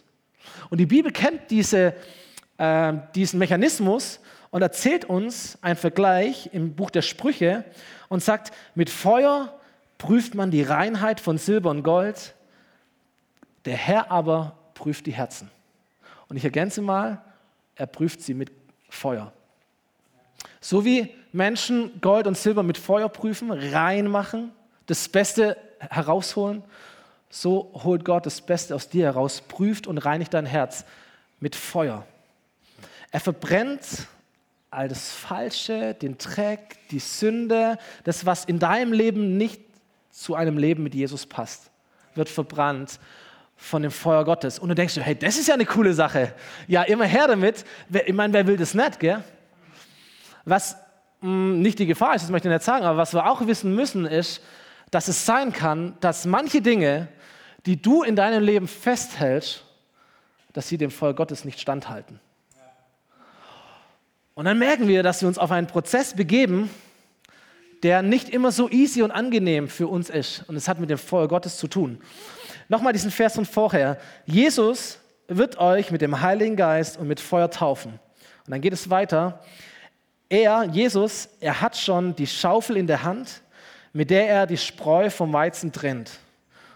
Und 0.71 0.79
die 0.79 0.87
Bibel 0.87 1.11
kennt 1.11 1.51
diese, 1.51 1.93
äh, 2.57 2.93
diesen 3.13 3.37
Mechanismus, 3.37 4.19
und 4.55 4.61
erzählt 4.61 5.03
uns 5.03 5.57
einen 5.61 5.75
Vergleich 5.75 6.49
im 6.53 6.75
Buch 6.75 6.89
der 6.89 7.01
Sprüche 7.01 7.65
und 8.07 8.23
sagt, 8.23 8.53
mit 8.73 8.89
Feuer 8.89 9.53
prüft 9.97 10.33
man 10.33 10.49
die 10.49 10.61
Reinheit 10.61 11.19
von 11.19 11.37
Silber 11.37 11.71
und 11.71 11.83
Gold, 11.83 12.33
der 13.65 13.75
Herr 13.75 14.11
aber 14.11 14.55
prüft 14.73 15.07
die 15.07 15.11
Herzen. 15.11 15.51
Und 16.29 16.37
ich 16.37 16.45
ergänze 16.45 16.81
mal, 16.81 17.21
er 17.75 17.85
prüft 17.85 18.21
sie 18.21 18.33
mit 18.33 18.49
Feuer. 18.87 19.33
So 20.61 20.85
wie 20.85 21.13
Menschen 21.33 21.99
Gold 21.99 22.25
und 22.25 22.37
Silber 22.37 22.63
mit 22.63 22.77
Feuer 22.77 23.09
prüfen, 23.09 23.51
reinmachen, 23.51 24.53
das 24.85 25.09
Beste 25.09 25.57
herausholen, 25.81 26.63
so 27.29 27.73
holt 27.83 28.05
Gott 28.05 28.25
das 28.25 28.39
Beste 28.39 28.73
aus 28.73 28.87
dir 28.87 29.03
heraus, 29.03 29.41
prüft 29.41 29.85
und 29.85 29.97
reinigt 29.97 30.33
dein 30.33 30.45
Herz 30.45 30.85
mit 31.41 31.57
Feuer. 31.57 32.07
Er 33.11 33.19
verbrennt 33.19 34.07
all 34.75 34.87
das 34.87 35.11
Falsche, 35.11 35.93
den 35.93 36.17
Dreck, 36.17 36.77
die 36.91 36.99
Sünde, 36.99 37.77
das, 38.03 38.25
was 38.25 38.45
in 38.45 38.59
deinem 38.59 38.93
Leben 38.93 39.37
nicht 39.37 39.61
zu 40.11 40.35
einem 40.35 40.57
Leben 40.57 40.83
mit 40.83 40.93
Jesus 40.93 41.25
passt, 41.25 41.71
wird 42.13 42.29
verbrannt 42.29 42.99
von 43.55 43.81
dem 43.81 43.91
Feuer 43.91 44.25
Gottes. 44.25 44.59
Und 44.59 44.69
du 44.69 44.75
denkst, 44.75 44.97
hey, 44.97 45.15
das 45.15 45.37
ist 45.37 45.47
ja 45.47 45.53
eine 45.53 45.65
coole 45.65 45.93
Sache. 45.93 46.33
Ja, 46.67 46.83
immer 46.83 47.05
her 47.05 47.27
damit. 47.27 47.65
Ich 48.05 48.13
meine, 48.13 48.33
wer 48.33 48.47
will 48.47 48.57
das 48.57 48.73
nicht, 48.73 48.99
gell? 48.99 49.23
Was 50.43 50.75
mh, 51.21 51.29
hm, 51.29 51.61
nicht 51.61 51.79
die 51.79 51.85
Gefahr 51.85 52.15
ist, 52.15 52.23
das 52.23 52.31
möchte 52.31 52.47
ich 52.47 52.53
nicht 52.53 52.63
sagen, 52.63 52.85
aber 52.85 52.97
was 52.97 53.13
wir 53.13 53.29
auch 53.29 53.45
wissen 53.47 53.73
müssen, 53.75 54.05
ist, 54.05 54.41
dass 54.91 55.07
es 55.07 55.25
sein 55.25 55.51
kann, 55.51 55.97
dass 55.99 56.25
manche 56.25 56.61
Dinge, 56.61 57.07
die 57.65 57.81
du 57.81 58.03
in 58.03 58.15
deinem 58.15 58.43
Leben 58.43 58.67
festhältst, 58.67 59.63
dass 60.53 60.67
sie 60.69 60.77
dem 60.77 60.91
Feuer 60.91 61.13
Gottes 61.13 61.43
nicht 61.43 61.59
standhalten. 61.59 62.19
Und 64.35 64.45
dann 64.45 64.59
merken 64.59 64.87
wir, 64.89 65.01
dass 65.01 65.21
wir 65.21 65.29
uns 65.29 65.37
auf 65.37 65.49
einen 65.49 65.67
Prozess 65.67 66.13
begeben, 66.13 66.69
der 67.83 68.01
nicht 68.01 68.29
immer 68.29 68.51
so 68.51 68.69
easy 68.69 69.01
und 69.01 69.11
angenehm 69.11 69.69
für 69.69 69.87
uns 69.87 70.09
ist. 70.09 70.43
Und 70.47 70.57
es 70.57 70.67
hat 70.67 70.79
mit 70.79 70.89
dem 70.89 70.97
Feuer 70.97 71.29
Gottes 71.29 71.57
zu 71.57 71.67
tun. 71.67 72.01
Nochmal 72.67 72.93
diesen 72.93 73.11
Vers 73.11 73.35
von 73.35 73.45
vorher. 73.45 73.97
Jesus 74.25 74.99
wird 75.29 75.57
euch 75.57 75.89
mit 75.89 76.01
dem 76.01 76.19
Heiligen 76.21 76.57
Geist 76.57 76.97
und 76.97 77.07
mit 77.07 77.21
Feuer 77.21 77.49
taufen. 77.49 77.93
Und 77.93 78.51
dann 78.51 78.59
geht 78.59 78.73
es 78.73 78.89
weiter. 78.89 79.39
Er, 80.27 80.65
Jesus, 80.65 81.29
er 81.39 81.61
hat 81.61 81.77
schon 81.77 82.15
die 82.15 82.27
Schaufel 82.27 82.75
in 82.75 82.87
der 82.87 83.03
Hand, 83.03 83.41
mit 83.93 84.09
der 84.09 84.27
er 84.27 84.47
die 84.47 84.57
Spreu 84.57 85.09
vom 85.09 85.31
Weizen 85.31 85.71
trennt. 85.71 86.19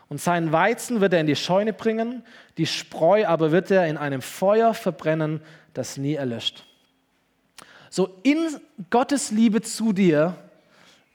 Und 0.07 0.21
seinen 0.21 0.53
Weizen 0.53 1.01
wird 1.01 1.13
er 1.13 1.19
in 1.19 1.27
die 1.27 1.35
Scheune 1.35 1.73
bringen, 1.73 2.23
die 2.57 2.65
Spreu 2.65 3.27
aber 3.27 3.51
wird 3.51 3.69
er 3.69 3.85
in 3.87 3.97
einem 3.97 4.21
Feuer 4.21 4.73
verbrennen, 4.73 5.41
das 5.73 5.97
nie 5.97 6.15
erlöscht. 6.15 6.65
So 7.89 8.09
in 8.23 8.59
Gottes 8.89 9.31
Liebe 9.31 9.61
zu 9.61 9.93
dir 9.93 10.35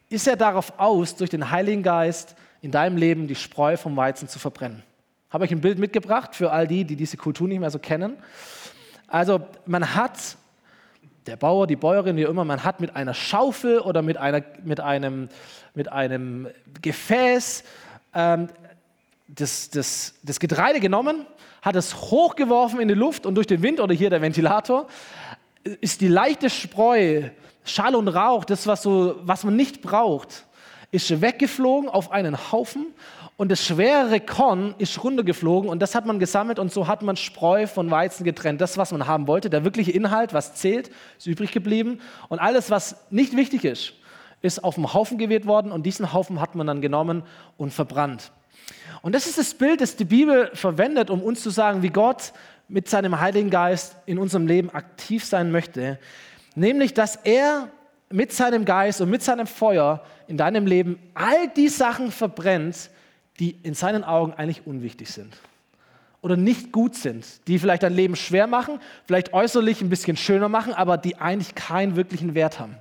ist 0.08 0.26
er 0.26 0.36
darauf 0.36 0.78
aus, 0.78 1.16
durch 1.16 1.30
den 1.30 1.50
Heiligen 1.50 1.82
Geist 1.82 2.34
in 2.62 2.70
deinem 2.70 2.96
Leben 2.96 3.26
die 3.28 3.34
Spreu 3.34 3.76
vom 3.76 3.96
Weizen 3.96 4.28
zu 4.28 4.38
verbrennen. 4.38 4.82
Habe 5.30 5.44
ich 5.44 5.52
ein 5.52 5.60
Bild 5.60 5.78
mitgebracht 5.78 6.34
für 6.34 6.50
all 6.50 6.66
die, 6.66 6.84
die 6.84 6.96
diese 6.96 7.16
Kultur 7.16 7.48
nicht 7.48 7.60
mehr 7.60 7.70
so 7.70 7.78
kennen. 7.78 8.16
Also 9.06 9.40
man 9.66 9.94
hat, 9.94 10.36
der 11.26 11.36
Bauer, 11.36 11.66
die 11.66 11.76
Bäuerin, 11.76 12.16
wie 12.16 12.22
immer, 12.22 12.44
man 12.44 12.64
hat 12.64 12.80
mit 12.80 12.96
einer 12.96 13.14
Schaufel 13.14 13.80
oder 13.80 14.02
mit, 14.02 14.16
einer, 14.16 14.42
mit, 14.64 14.80
einem, 14.80 15.28
mit 15.74 15.90
einem 15.90 16.48
Gefäß 16.82 17.64
ähm, 18.14 18.48
das, 19.28 19.70
das, 19.70 20.14
das 20.22 20.40
Getreide 20.40 20.80
genommen, 20.80 21.26
hat 21.62 21.76
es 21.76 21.94
hochgeworfen 21.94 22.80
in 22.80 22.88
die 22.88 22.94
Luft 22.94 23.26
und 23.26 23.34
durch 23.36 23.46
den 23.46 23.62
Wind 23.62 23.80
oder 23.80 23.94
hier 23.94 24.10
der 24.10 24.20
Ventilator 24.20 24.86
ist 25.80 26.00
die 26.00 26.08
leichte 26.08 26.50
Spreu, 26.50 27.30
Schall 27.64 27.94
und 27.94 28.08
Rauch, 28.08 28.44
das, 28.44 28.66
was, 28.66 28.82
so, 28.82 29.16
was 29.22 29.44
man 29.44 29.56
nicht 29.56 29.80
braucht, 29.80 30.44
ist 30.90 31.20
weggeflogen 31.20 31.88
auf 31.88 32.12
einen 32.12 32.52
Haufen 32.52 32.86
und 33.36 33.50
das 33.50 33.64
schwerere 33.64 34.20
Korn 34.20 34.74
ist 34.78 35.02
runtergeflogen 35.02 35.68
und 35.68 35.80
das 35.80 35.94
hat 35.94 36.06
man 36.06 36.18
gesammelt 36.18 36.58
und 36.58 36.72
so 36.72 36.86
hat 36.86 37.02
man 37.02 37.16
Spreu 37.16 37.66
von 37.66 37.90
Weizen 37.90 38.24
getrennt. 38.24 38.60
Das, 38.60 38.78
was 38.78 38.92
man 38.92 39.06
haben 39.06 39.26
wollte, 39.26 39.50
der 39.50 39.64
wirkliche 39.64 39.90
Inhalt, 39.90 40.34
was 40.34 40.54
zählt, 40.54 40.90
ist 41.18 41.26
übrig 41.26 41.50
geblieben 41.50 42.00
und 42.28 42.38
alles, 42.38 42.70
was 42.70 42.96
nicht 43.10 43.36
wichtig 43.36 43.64
ist, 43.64 43.94
ist 44.42 44.62
auf 44.62 44.74
dem 44.74 44.92
Haufen 44.92 45.18
geweht 45.18 45.46
worden 45.46 45.72
und 45.72 45.84
diesen 45.84 46.12
Haufen 46.12 46.40
hat 46.40 46.54
man 46.54 46.66
dann 46.66 46.80
genommen 46.80 47.22
und 47.56 47.72
verbrannt. 47.72 48.30
Und 49.02 49.14
das 49.14 49.26
ist 49.26 49.38
das 49.38 49.54
Bild, 49.54 49.80
das 49.80 49.96
die 49.96 50.04
Bibel 50.04 50.50
verwendet, 50.54 51.10
um 51.10 51.22
uns 51.22 51.42
zu 51.42 51.50
sagen, 51.50 51.82
wie 51.82 51.90
Gott 51.90 52.32
mit 52.68 52.88
seinem 52.88 53.20
Heiligen 53.20 53.50
Geist 53.50 53.96
in 54.06 54.18
unserem 54.18 54.46
Leben 54.46 54.70
aktiv 54.70 55.24
sein 55.24 55.50
möchte, 55.50 55.98
nämlich 56.54 56.94
dass 56.94 57.16
er 57.16 57.68
mit 58.10 58.32
seinem 58.32 58.64
Geist 58.64 59.00
und 59.00 59.10
mit 59.10 59.22
seinem 59.22 59.46
Feuer 59.46 60.04
in 60.28 60.36
deinem 60.36 60.66
Leben 60.66 60.98
all 61.14 61.48
die 61.48 61.68
Sachen 61.68 62.10
verbrennt, 62.10 62.90
die 63.40 63.56
in 63.62 63.74
seinen 63.74 64.04
Augen 64.04 64.32
eigentlich 64.34 64.66
unwichtig 64.66 65.10
sind 65.10 65.36
oder 66.24 66.38
nicht 66.38 66.72
gut 66.72 66.94
sind, 66.94 67.26
die 67.48 67.58
vielleicht 67.58 67.82
dein 67.82 67.92
Leben 67.92 68.16
schwer 68.16 68.46
machen, 68.46 68.80
vielleicht 69.06 69.34
äußerlich 69.34 69.82
ein 69.82 69.90
bisschen 69.90 70.16
schöner 70.16 70.48
machen, 70.48 70.72
aber 70.72 70.96
die 70.96 71.16
eigentlich 71.16 71.54
keinen 71.54 71.96
wirklichen 71.96 72.34
Wert 72.34 72.58
haben, 72.58 72.76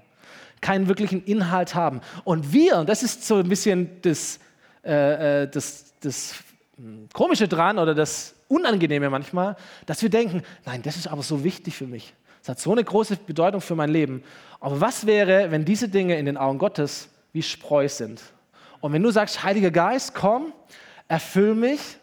keinen 0.62 0.88
wirklichen 0.88 1.26
Inhalt 1.26 1.76
haben. 1.76 2.00
Und 2.24 2.54
wir, 2.54 2.86
das 2.86 3.04
ist 3.04 3.28
so 3.28 3.40
ein 3.40 3.50
bisschen 3.50 3.90
das, 4.02 4.40
äh, 4.86 5.42
äh 5.44 5.48
das, 5.50 5.94
das 6.00 6.36
hm, 6.78 7.10
Komische 7.12 7.50
dran 7.50 7.80
oder 7.80 7.94
das 7.94 8.34
Unangenehme 8.54 9.10
manchmal, 9.10 9.56
dass 9.86 10.02
wir 10.02 10.10
denken, 10.10 10.44
nein, 10.66 10.84
das 10.84 10.96
ist 10.96 11.08
aber 11.08 11.24
so 11.24 11.44
wichtig 11.44 11.76
für 11.76 11.88
mich. 11.88 12.14
Das 12.42 12.50
hat 12.50 12.60
so 12.60 12.72
eine 12.72 12.84
große 12.84 13.16
Bedeutung 13.16 13.62
für 13.62 13.76
mein 13.76 13.90
Leben. 13.90 14.24
Aber 14.60 14.80
was 14.80 15.06
wäre, 15.06 15.50
wenn 15.50 15.66
diese 15.66 15.90
Dinge 15.90 16.18
in 16.18 16.26
den 16.26 16.38
Augen 16.38 16.60
Gottes 16.60 17.10
wie 17.32 17.42
Spreu 17.42 17.90
sind? 17.90 18.22
Und 18.80 18.94
wenn 18.94 19.02
du 19.02 19.12
sagst, 19.12 19.44
Heiliger 19.44 19.72
Geist, 19.72 20.14
komm, 20.14 20.54
erfüll 21.08 21.56
mich, 21.56 21.98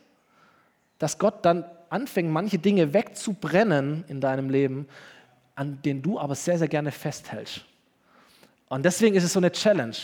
dass 0.98 1.18
Gott 1.18 1.44
dann 1.44 1.64
anfängt, 1.88 2.30
manche 2.30 2.58
Dinge 2.58 2.92
wegzubrennen 2.92 4.04
in 4.08 4.20
deinem 4.20 4.50
Leben, 4.50 4.88
an 5.54 5.80
denen 5.82 6.02
du 6.02 6.18
aber 6.18 6.34
sehr, 6.34 6.58
sehr 6.58 6.68
gerne 6.68 6.90
festhältst. 6.90 7.64
Und 8.68 8.84
deswegen 8.84 9.14
ist 9.14 9.24
es 9.24 9.32
so 9.32 9.40
eine 9.40 9.52
Challenge 9.52 9.96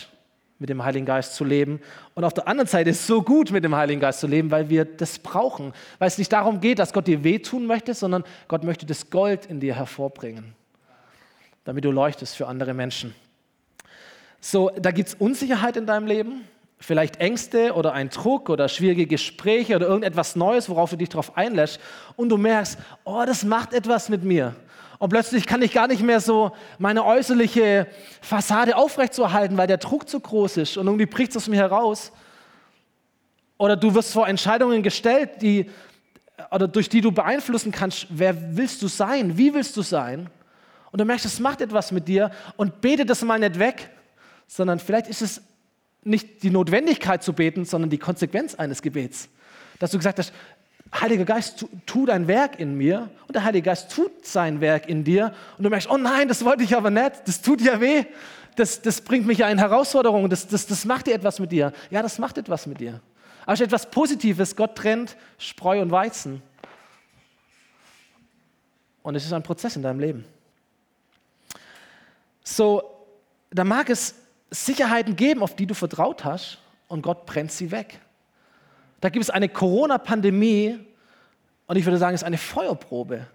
mit 0.59 0.69
dem 0.69 0.83
Heiligen 0.83 1.05
Geist 1.05 1.35
zu 1.35 1.43
leben. 1.43 1.79
Und 2.15 2.23
auf 2.23 2.33
der 2.33 2.47
anderen 2.47 2.67
Seite 2.67 2.89
ist 2.89 3.01
es 3.01 3.07
so 3.07 3.21
gut, 3.21 3.51
mit 3.51 3.63
dem 3.63 3.75
Heiligen 3.75 4.01
Geist 4.01 4.19
zu 4.19 4.27
leben, 4.27 4.49
weil 4.49 4.69
wir 4.69 4.85
das 4.85 5.19
brauchen. 5.19 5.73
Weil 5.99 6.07
es 6.07 6.17
nicht 6.17 6.33
darum 6.33 6.59
geht, 6.59 6.79
dass 6.79 6.93
Gott 6.93 7.07
dir 7.07 7.23
wehtun 7.23 7.65
möchte, 7.65 7.93
sondern 7.93 8.23
Gott 8.47 8.63
möchte 8.63 8.85
das 8.85 9.09
Gold 9.09 9.45
in 9.45 9.59
dir 9.59 9.75
hervorbringen, 9.75 10.55
damit 11.63 11.85
du 11.85 11.91
leuchtest 11.91 12.35
für 12.35 12.47
andere 12.47 12.73
Menschen. 12.73 13.13
So, 14.39 14.71
da 14.79 14.91
gibt 14.91 15.09
es 15.09 15.15
Unsicherheit 15.15 15.77
in 15.77 15.85
deinem 15.85 16.07
Leben, 16.07 16.41
vielleicht 16.79 17.17
Ängste 17.17 17.73
oder 17.73 17.93
ein 17.93 18.09
Druck 18.09 18.49
oder 18.49 18.67
schwierige 18.69 19.07
Gespräche 19.07 19.75
oder 19.75 19.87
irgendetwas 19.87 20.35
Neues, 20.35 20.69
worauf 20.69 20.91
du 20.91 20.95
dich 20.95 21.09
darauf 21.09 21.37
einlässt. 21.37 21.79
Und 22.15 22.29
du 22.29 22.37
merkst, 22.37 22.77
oh, 23.03 23.23
das 23.25 23.43
macht 23.43 23.73
etwas 23.73 24.09
mit 24.09 24.23
mir. 24.23 24.55
Und 24.99 25.09
plötzlich 25.09 25.45
kann 25.45 25.61
ich 25.61 25.73
gar 25.73 25.87
nicht 25.87 26.01
mehr 26.01 26.19
so 26.19 26.51
meine 26.79 27.05
äußerliche 27.05 27.87
Fassade 28.21 28.75
aufrechtzuerhalten, 28.75 29.57
weil 29.57 29.67
der 29.67 29.77
Druck 29.77 30.09
zu 30.09 30.19
groß 30.19 30.57
ist 30.57 30.77
und 30.77 30.87
irgendwie 30.87 31.05
bricht 31.05 31.31
es 31.31 31.37
aus 31.37 31.47
mir 31.47 31.57
heraus. 31.57 32.11
Oder 33.57 33.75
du 33.75 33.93
wirst 33.93 34.13
vor 34.13 34.27
Entscheidungen 34.27 34.83
gestellt, 34.83 35.41
die, 35.41 35.69
oder 36.51 36.67
durch 36.67 36.89
die 36.89 37.01
du 37.01 37.11
beeinflussen 37.11 37.71
kannst, 37.71 38.07
wer 38.09 38.57
willst 38.57 38.81
du 38.81 38.87
sein, 38.87 39.37
wie 39.37 39.53
willst 39.53 39.77
du 39.77 39.81
sein. 39.81 40.29
Und 40.91 40.99
du 40.99 41.05
merkst, 41.05 41.25
es 41.25 41.39
macht 41.39 41.61
etwas 41.61 41.91
mit 41.91 42.07
dir 42.07 42.31
und 42.55 42.81
bete 42.81 43.05
das 43.05 43.21
mal 43.23 43.39
nicht 43.39 43.59
weg, 43.59 43.89
sondern 44.47 44.79
vielleicht 44.79 45.07
ist 45.07 45.21
es 45.21 45.41
nicht 46.03 46.41
die 46.43 46.49
Notwendigkeit 46.49 47.21
zu 47.21 47.33
beten, 47.33 47.65
sondern 47.65 47.89
die 47.89 47.97
Konsequenz 47.97 48.55
eines 48.55 48.81
Gebets. 48.81 49.29
Dass 49.79 49.91
du 49.91 49.97
gesagt 49.97 50.19
hast, 50.19 50.33
Heiliger 50.93 51.25
Geist, 51.25 51.59
tu, 51.59 51.67
tu, 51.85 52.05
dein 52.05 52.27
Werk 52.27 52.59
in 52.59 52.75
mir 52.75 53.09
und 53.27 53.35
der 53.35 53.43
Heilige 53.43 53.65
Geist 53.65 53.91
tut 53.91 54.25
sein 54.25 54.61
Werk 54.61 54.87
in 54.87 55.03
dir 55.03 55.33
und 55.57 55.63
du 55.63 55.69
merkst, 55.69 55.89
oh 55.89 55.97
nein, 55.97 56.27
das 56.27 56.45
wollte 56.45 56.63
ich 56.63 56.75
aber 56.75 56.89
nicht, 56.89 57.27
das 57.27 57.41
tut 57.41 57.61
ja 57.61 57.79
weh, 57.81 58.05
das, 58.55 58.81
das 58.81 59.01
bringt 59.01 59.27
mich 59.27 59.39
ja 59.39 59.49
in 59.49 59.57
Herausforderungen, 59.57 60.29
das, 60.29 60.47
das, 60.47 60.65
das 60.65 60.85
macht 60.85 61.07
dir 61.07 61.13
etwas 61.13 61.39
mit 61.39 61.51
dir. 61.51 61.73
Ja, 61.91 62.01
das 62.01 62.17
macht 62.17 62.37
etwas 62.37 62.65
mit 62.65 62.79
dir. 62.79 63.01
Ist 63.47 63.61
etwas 63.61 63.89
Positives, 63.89 64.55
Gott 64.55 64.75
trennt 64.75 65.15
Spreu 65.37 65.81
und 65.81 65.91
Weizen. 65.91 66.41
Und 69.03 69.15
es 69.15 69.25
ist 69.25 69.31
ein 69.31 69.43
Prozess 69.43 69.75
in 69.75 69.83
deinem 69.83 69.99
Leben. 69.99 70.25
So, 72.43 72.83
da 73.51 73.63
mag 73.63 73.89
es 73.89 74.15
Sicherheiten 74.49 75.15
geben, 75.15 75.41
auf 75.43 75.55
die 75.55 75.65
du 75.65 75.73
vertraut 75.73 76.25
hast 76.25 76.59
und 76.87 77.01
Gott 77.01 77.25
brennt 77.25 77.51
sie 77.51 77.71
weg. 77.71 77.99
Da 78.99 79.09
gibt 79.09 79.23
es 79.23 79.29
eine 79.29 79.49
Corona-Pandemie 79.49 80.79
und 81.67 81.75
ich 81.75 81.85
würde 81.85 81.97
sagen, 81.97 82.15
es 82.15 82.21
ist 82.21 82.25
eine 82.27 82.37
Feuerprobe. 82.37 83.27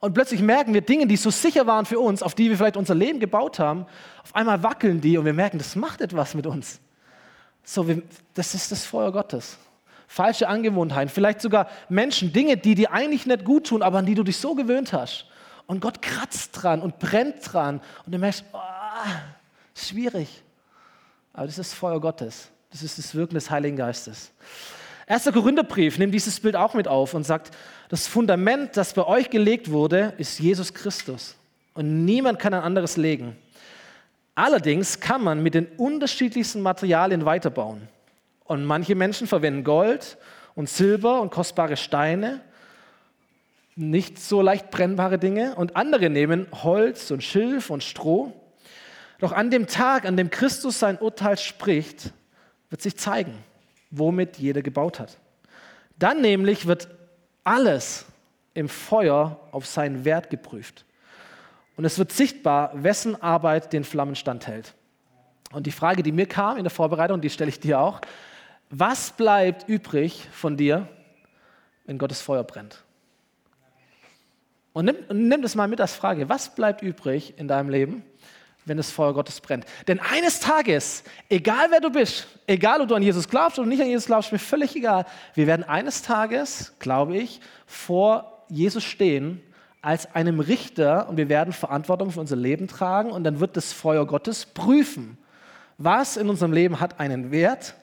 Und 0.00 0.14
plötzlich 0.14 0.42
merken 0.42 0.74
wir 0.74 0.80
Dinge, 0.80 1.06
die 1.06 1.16
so 1.16 1.30
sicher 1.30 1.66
waren 1.66 1.86
für 1.86 2.00
uns, 2.00 2.22
auf 2.22 2.34
die 2.34 2.50
wir 2.50 2.56
vielleicht 2.56 2.76
unser 2.76 2.94
Leben 2.94 3.20
gebaut 3.20 3.58
haben, 3.58 3.86
auf 4.24 4.34
einmal 4.34 4.62
wackeln 4.62 5.00
die 5.00 5.16
und 5.16 5.24
wir 5.24 5.32
merken, 5.32 5.58
das 5.58 5.76
macht 5.76 6.00
etwas 6.00 6.34
mit 6.34 6.46
uns. 6.46 6.80
So, 7.62 7.86
das 8.34 8.54
ist 8.54 8.72
das 8.72 8.84
Feuer 8.84 9.12
Gottes. 9.12 9.58
Falsche 10.08 10.48
Angewohnheiten, 10.48 11.08
vielleicht 11.08 11.40
sogar 11.40 11.68
Menschen, 11.88 12.32
Dinge, 12.32 12.56
die 12.56 12.74
dir 12.74 12.92
eigentlich 12.92 13.26
nicht 13.26 13.44
gut 13.44 13.68
tun, 13.68 13.82
aber 13.82 13.98
an 13.98 14.06
die 14.06 14.14
du 14.14 14.24
dich 14.24 14.36
so 14.36 14.54
gewöhnt 14.54 14.92
hast. 14.92 15.26
Und 15.66 15.80
Gott 15.80 16.02
kratzt 16.02 16.50
dran 16.60 16.82
und 16.82 16.98
brennt 16.98 17.36
dran 17.52 17.80
und 18.04 18.12
du 18.12 18.18
merkst, 18.18 18.44
oh, 18.52 18.58
schwierig. 19.74 20.42
Aber 21.32 21.46
das 21.46 21.58
ist 21.58 21.70
das 21.70 21.78
Feuer 21.78 22.00
Gottes. 22.00 22.50
Das 22.70 22.82
ist 22.82 22.98
das 22.98 23.14
Wirken 23.14 23.34
des 23.34 23.50
Heiligen 23.50 23.76
Geistes. 23.76 24.32
Erster 25.06 25.32
Korintherbrief 25.32 25.98
nimmt 25.98 26.14
dieses 26.14 26.40
Bild 26.40 26.56
auch 26.56 26.74
mit 26.74 26.88
auf 26.88 27.14
und 27.14 27.24
sagt, 27.24 27.50
das 27.88 28.06
Fundament, 28.06 28.76
das 28.76 28.94
bei 28.94 29.06
euch 29.06 29.30
gelegt 29.30 29.70
wurde, 29.70 30.14
ist 30.18 30.38
Jesus 30.38 30.72
Christus. 30.72 31.36
Und 31.74 32.04
niemand 32.04 32.38
kann 32.38 32.54
ein 32.54 32.62
anderes 32.62 32.96
legen. 32.96 33.36
Allerdings 34.34 35.00
kann 35.00 35.22
man 35.22 35.42
mit 35.42 35.54
den 35.54 35.66
unterschiedlichsten 35.76 36.60
Materialien 36.60 37.24
weiterbauen. 37.24 37.88
Und 38.44 38.64
manche 38.64 38.94
Menschen 38.94 39.26
verwenden 39.26 39.64
Gold 39.64 40.16
und 40.54 40.68
Silber 40.68 41.20
und 41.20 41.30
kostbare 41.30 41.76
Steine. 41.76 42.40
nicht 43.74 44.18
so 44.18 44.42
leicht 44.42 44.70
brennbare 44.70 45.18
Dinge 45.18 45.54
und 45.54 45.76
andere 45.76 46.10
nehmen 46.10 46.46
Holz 46.62 47.10
und 47.10 47.22
Schilf 47.22 47.70
und 47.70 47.82
Stroh. 47.82 48.32
Doch 49.18 49.32
an 49.32 49.50
dem 49.50 49.66
Tag, 49.66 50.04
an 50.04 50.16
dem 50.16 50.30
Christus 50.30 50.78
sein 50.78 50.98
Urteil 50.98 51.38
spricht, 51.38 52.12
wird 52.70 52.82
sich 52.82 52.96
zeigen, 52.96 53.34
womit 53.92 54.38
jeder 54.38 54.62
gebaut 54.62 54.98
hat. 54.98 55.18
Dann 55.98 56.20
nämlich 56.20 56.66
wird 56.66 56.88
alles 57.44 58.06
im 58.54 58.68
Feuer 58.68 59.38
auf 59.52 59.66
seinen 59.66 60.04
Wert 60.04 60.30
geprüft. 60.30 60.84
Und 61.76 61.84
es 61.84 61.98
wird 61.98 62.12
sichtbar, 62.12 62.70
wessen 62.74 63.20
Arbeit 63.22 63.72
den 63.72 63.84
Flammen 63.84 64.16
standhält. 64.16 64.74
Und 65.52 65.66
die 65.66 65.72
Frage, 65.72 66.02
die 66.02 66.12
mir 66.12 66.26
kam 66.26 66.56
in 66.56 66.64
der 66.64 66.70
Vorbereitung, 66.70 67.20
die 67.20 67.30
stelle 67.30 67.50
ich 67.50 67.60
dir 67.60 67.78
auch. 67.78 68.00
Was 68.70 69.12
bleibt 69.12 69.68
übrig 69.68 70.28
von 70.32 70.56
dir, 70.56 70.88
wenn 71.84 71.98
Gottes 71.98 72.20
Feuer 72.20 72.42
brennt? 72.42 72.82
Und 74.72 74.86
nimm, 74.86 75.28
nimm 75.28 75.42
das 75.42 75.54
mal 75.54 75.68
mit 75.68 75.80
als 75.80 75.94
Frage. 75.94 76.28
Was 76.28 76.54
bleibt 76.54 76.80
übrig 76.82 77.34
in 77.38 77.48
deinem 77.48 77.68
Leben, 77.68 78.02
wenn 78.64 78.76
das 78.76 78.90
Feuer 78.90 79.14
Gottes 79.14 79.40
brennt? 79.40 79.64
Denn 79.88 80.00
eines 80.00 80.40
Tages, 80.40 81.04
egal 81.28 81.68
wer 81.70 81.80
du 81.80 81.90
bist, 81.90 82.26
egal 82.46 82.80
ob 82.80 82.88
du 82.88 82.94
an 82.94 83.02
Jesus 83.02 83.28
glaubst 83.28 83.58
oder 83.58 83.68
nicht 83.68 83.82
an 83.82 83.88
Jesus 83.88 84.06
glaubst, 84.06 84.32
mir 84.32 84.38
völlig 84.38 84.76
egal, 84.76 85.06
wir 85.34 85.46
werden 85.46 85.64
eines 85.64 86.02
Tages, 86.02 86.74
glaube 86.78 87.16
ich, 87.16 87.40
vor 87.66 88.44
Jesus 88.48 88.84
stehen 88.84 89.42
als 89.80 90.14
einem 90.14 90.38
Richter 90.38 91.08
und 91.08 91.16
wir 91.16 91.28
werden 91.28 91.52
Verantwortung 91.52 92.12
für 92.12 92.20
unser 92.20 92.36
Leben 92.36 92.68
tragen 92.68 93.10
und 93.10 93.24
dann 93.24 93.40
wird 93.40 93.56
das 93.56 93.72
Feuer 93.72 94.06
Gottes 94.06 94.46
prüfen, 94.46 95.18
was 95.76 96.16
in 96.16 96.30
unserem 96.30 96.52
Leben 96.52 96.78
hat 96.78 97.00
einen 97.00 97.32
Wert 97.32 97.74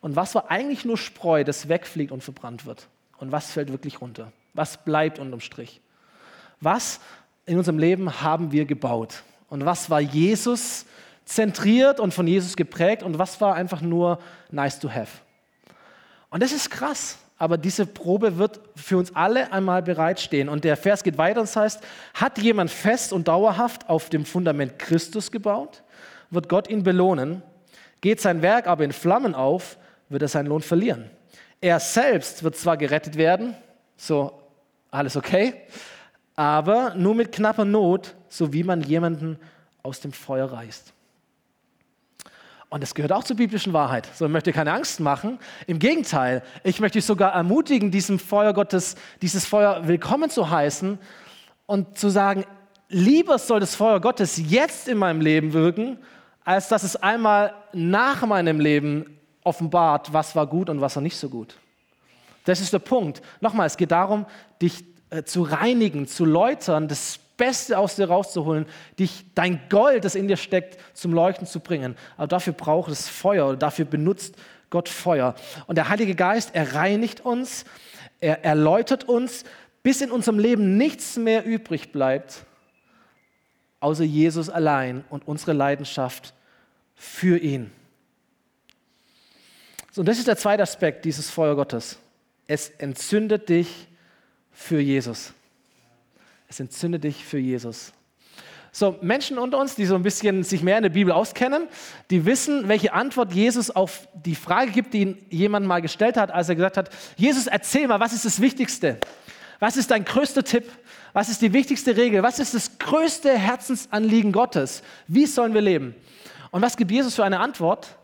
und 0.00 0.14
was 0.14 0.34
war 0.34 0.50
eigentlich 0.50 0.84
nur 0.84 0.98
Spreu, 0.98 1.44
das 1.44 1.68
wegfliegt 1.68 2.12
und 2.12 2.22
verbrannt 2.22 2.66
wird 2.66 2.88
und 3.18 3.32
was 3.32 3.50
fällt 3.50 3.72
wirklich 3.72 4.00
runter, 4.00 4.32
was 4.54 4.84
bleibt 4.84 5.18
unterm 5.18 5.40
Strich. 5.40 5.80
Was 6.60 7.00
in 7.46 7.56
unserem 7.56 7.78
Leben 7.78 8.20
haben 8.20 8.52
wir 8.52 8.64
gebaut? 8.64 9.22
Und 9.48 9.64
was 9.64 9.90
war 9.90 10.00
Jesus 10.00 10.86
zentriert 11.24 12.00
und 12.00 12.14
von 12.14 12.26
Jesus 12.26 12.56
geprägt 12.56 13.02
und 13.02 13.18
was 13.18 13.40
war 13.40 13.54
einfach 13.54 13.80
nur 13.80 14.18
nice 14.50 14.78
to 14.78 14.90
have? 14.90 15.20
Und 16.30 16.42
das 16.42 16.52
ist 16.52 16.70
krass, 16.70 17.18
aber 17.38 17.56
diese 17.56 17.86
Probe 17.86 18.36
wird 18.36 18.60
für 18.76 18.98
uns 18.98 19.14
alle 19.14 19.52
einmal 19.52 19.82
bereitstehen. 19.82 20.48
Und 20.48 20.64
der 20.64 20.76
Vers 20.76 21.02
geht 21.02 21.16
weiter 21.18 21.40
und 21.40 21.48
das 21.48 21.56
heißt, 21.56 21.82
hat 22.14 22.38
jemand 22.38 22.70
fest 22.70 23.12
und 23.12 23.28
dauerhaft 23.28 23.88
auf 23.88 24.10
dem 24.10 24.24
Fundament 24.24 24.78
Christus 24.78 25.30
gebaut, 25.30 25.82
wird 26.30 26.48
Gott 26.48 26.68
ihn 26.68 26.82
belohnen. 26.82 27.42
Geht 28.00 28.20
sein 28.20 28.42
Werk 28.42 28.66
aber 28.66 28.84
in 28.84 28.92
Flammen 28.92 29.34
auf, 29.34 29.78
wird 30.08 30.22
er 30.22 30.28
seinen 30.28 30.46
Lohn 30.46 30.62
verlieren. 30.62 31.10
Er 31.60 31.80
selbst 31.80 32.42
wird 32.42 32.56
zwar 32.56 32.76
gerettet 32.76 33.16
werden, 33.16 33.54
so 33.96 34.32
alles 34.90 35.16
okay, 35.16 35.54
aber 36.38 36.94
nur 36.94 37.16
mit 37.16 37.32
knapper 37.32 37.64
Not, 37.64 38.14
so 38.28 38.52
wie 38.52 38.62
man 38.62 38.80
jemanden 38.82 39.40
aus 39.82 39.98
dem 39.98 40.12
Feuer 40.12 40.52
reißt. 40.52 40.92
Und 42.68 42.80
das 42.80 42.94
gehört 42.94 43.10
auch 43.10 43.24
zur 43.24 43.34
biblischen 43.34 43.72
Wahrheit. 43.72 44.08
So 44.14 44.26
ich 44.26 44.30
möchte 44.30 44.52
keine 44.52 44.72
Angst 44.72 45.00
machen. 45.00 45.40
Im 45.66 45.80
Gegenteil, 45.80 46.44
ich 46.62 46.78
möchte 46.78 46.98
dich 46.98 47.06
sogar 47.06 47.32
ermutigen, 47.32 47.90
diesem 47.90 48.20
Feuer 48.20 48.52
Gottes, 48.52 48.94
dieses 49.20 49.46
Feuer 49.46 49.88
willkommen 49.88 50.30
zu 50.30 50.48
heißen 50.48 51.00
und 51.66 51.98
zu 51.98 52.08
sagen, 52.08 52.44
lieber 52.88 53.36
soll 53.38 53.58
das 53.58 53.74
Feuer 53.74 54.00
Gottes 54.00 54.36
jetzt 54.36 54.86
in 54.86 54.98
meinem 54.98 55.20
Leben 55.20 55.52
wirken, 55.52 55.98
als 56.44 56.68
dass 56.68 56.84
es 56.84 56.94
einmal 56.94 57.52
nach 57.72 58.24
meinem 58.24 58.60
Leben 58.60 59.18
offenbart, 59.42 60.12
was 60.12 60.36
war 60.36 60.46
gut 60.46 60.70
und 60.70 60.80
was 60.80 60.94
war 60.94 61.02
nicht 61.02 61.16
so 61.16 61.28
gut. 61.28 61.58
Das 62.44 62.60
ist 62.60 62.72
der 62.72 62.78
Punkt. 62.78 63.22
Nochmal, 63.40 63.66
es 63.66 63.76
geht 63.76 63.90
darum, 63.90 64.24
dich 64.62 64.84
äh, 65.10 65.22
zu 65.22 65.42
reinigen, 65.42 66.06
zu 66.06 66.24
läutern, 66.24 66.88
das 66.88 67.18
Beste 67.36 67.78
aus 67.78 67.96
dir 67.96 68.08
rauszuholen, 68.08 68.66
dich, 68.98 69.24
dein 69.34 69.60
Gold, 69.70 70.04
das 70.04 70.14
in 70.14 70.28
dir 70.28 70.36
steckt, 70.36 70.78
zum 70.92 71.12
Leuchten 71.12 71.46
zu 71.46 71.60
bringen. 71.60 71.96
Aber 72.16 72.26
dafür 72.26 72.52
braucht 72.52 72.90
es 72.90 73.08
Feuer, 73.08 73.56
dafür 73.56 73.84
benutzt 73.84 74.34
Gott 74.70 74.88
Feuer. 74.88 75.34
Und 75.66 75.76
der 75.76 75.88
Heilige 75.88 76.14
Geist, 76.14 76.50
er 76.52 76.74
reinigt 76.74 77.20
uns, 77.20 77.64
er 78.20 78.44
erläutert 78.44 79.04
uns, 79.04 79.44
bis 79.82 80.00
in 80.00 80.10
unserem 80.10 80.38
Leben 80.38 80.76
nichts 80.76 81.16
mehr 81.16 81.46
übrig 81.46 81.92
bleibt, 81.92 82.44
außer 83.80 84.04
Jesus 84.04 84.50
allein 84.50 85.04
und 85.08 85.26
unsere 85.26 85.52
Leidenschaft 85.52 86.34
für 86.94 87.38
ihn. 87.38 87.70
So, 89.92 90.02
und 90.02 90.06
das 90.06 90.18
ist 90.18 90.28
der 90.28 90.36
zweite 90.36 90.62
Aspekt 90.62 91.04
dieses 91.04 91.30
Feuer 91.30 91.56
Gottes. 91.56 91.98
Es 92.46 92.70
entzündet 92.70 93.48
dich 93.48 93.87
für 94.58 94.80
Jesus. 94.80 95.32
Es 96.48 96.58
entzündet 96.58 97.04
dich 97.04 97.24
für 97.24 97.38
Jesus. 97.38 97.92
So, 98.72 98.98
Menschen 99.00 99.38
unter 99.38 99.56
uns, 99.56 99.76
die 99.76 99.86
so 99.86 99.94
ein 99.94 100.02
bisschen 100.02 100.42
sich 100.42 100.62
mehr 100.62 100.76
in 100.76 100.82
der 100.82 100.90
Bibel 100.90 101.12
auskennen, 101.12 101.68
die 102.10 102.26
wissen, 102.26 102.68
welche 102.68 102.92
Antwort 102.92 103.32
Jesus 103.32 103.70
auf 103.70 104.08
die 104.14 104.34
Frage 104.34 104.72
gibt, 104.72 104.94
die 104.94 105.02
ihn 105.02 105.18
jemand 105.30 105.66
mal 105.66 105.80
gestellt 105.80 106.16
hat, 106.16 106.32
als 106.32 106.48
er 106.48 106.56
gesagt 106.56 106.76
hat, 106.76 106.90
Jesus, 107.16 107.46
erzähl 107.46 107.86
mal, 107.86 108.00
was 108.00 108.12
ist 108.12 108.24
das 108.24 108.40
Wichtigste? 108.40 108.98
Was 109.60 109.76
ist 109.76 109.92
dein 109.92 110.04
größter 110.04 110.42
Tipp? 110.42 110.64
Was 111.12 111.28
ist 111.28 111.40
die 111.40 111.52
wichtigste 111.52 111.96
Regel? 111.96 112.22
Was 112.24 112.40
ist 112.40 112.52
das 112.52 112.78
größte 112.78 113.38
Herzensanliegen 113.38 114.32
Gottes? 114.32 114.82
Wie 115.06 115.26
sollen 115.26 115.54
wir 115.54 115.62
leben? 115.62 115.94
Und 116.50 116.62
was 116.62 116.76
gibt 116.76 116.90
Jesus 116.90 117.14
für 117.14 117.24
eine 117.24 117.38
Antwort? 117.38 117.96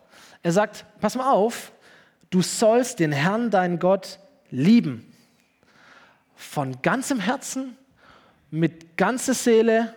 Er 0.42 0.52
sagt, 0.52 0.86
pass 1.00 1.16
mal 1.16 1.32
auf, 1.32 1.72
du 2.30 2.42
sollst 2.42 3.00
den 3.00 3.12
Herrn, 3.12 3.50
deinen 3.50 3.80
Gott, 3.80 4.20
lieben 4.50 5.13
von 6.36 6.80
ganzem 6.82 7.20
Herzen, 7.20 7.76
mit 8.50 8.96
ganzer 8.96 9.34
Seele 9.34 9.94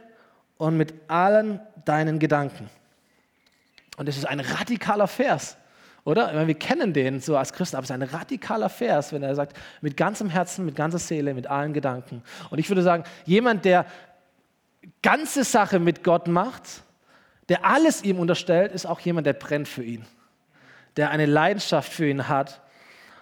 und 0.57 0.77
mit 0.77 0.93
allen 1.07 1.59
deinen 1.85 2.19
Gedanken. 2.19 2.69
Und 3.97 4.07
das 4.07 4.17
ist 4.17 4.25
ein 4.25 4.39
radikaler 4.39 5.07
Vers, 5.07 5.57
oder? 6.03 6.27
Meine, 6.27 6.47
wir 6.47 6.57
kennen 6.57 6.93
den 6.93 7.19
so 7.19 7.37
als 7.37 7.53
Christen, 7.53 7.75
aber 7.75 7.83
es 7.83 7.89
ist 7.89 7.93
ein 7.93 8.01
radikaler 8.01 8.69
Vers, 8.69 9.11
wenn 9.11 9.23
er 9.23 9.35
sagt, 9.35 9.57
mit 9.81 9.97
ganzem 9.97 10.29
Herzen, 10.29 10.65
mit 10.65 10.75
ganzer 10.75 10.99
Seele, 10.99 11.33
mit 11.33 11.47
allen 11.47 11.73
Gedanken. 11.73 12.23
Und 12.49 12.59
ich 12.59 12.69
würde 12.69 12.81
sagen, 12.81 13.03
jemand, 13.25 13.65
der 13.65 13.85
ganze 15.01 15.43
Sache 15.43 15.79
mit 15.79 16.03
Gott 16.03 16.27
macht, 16.27 16.63
der 17.49 17.65
alles 17.65 18.03
ihm 18.03 18.19
unterstellt, 18.19 18.71
ist 18.71 18.85
auch 18.85 18.99
jemand, 18.99 19.27
der 19.27 19.33
brennt 19.33 19.67
für 19.67 19.83
ihn, 19.83 20.05
der 20.95 21.11
eine 21.11 21.25
Leidenschaft 21.25 21.91
für 21.91 22.07
ihn 22.07 22.27
hat 22.27 22.61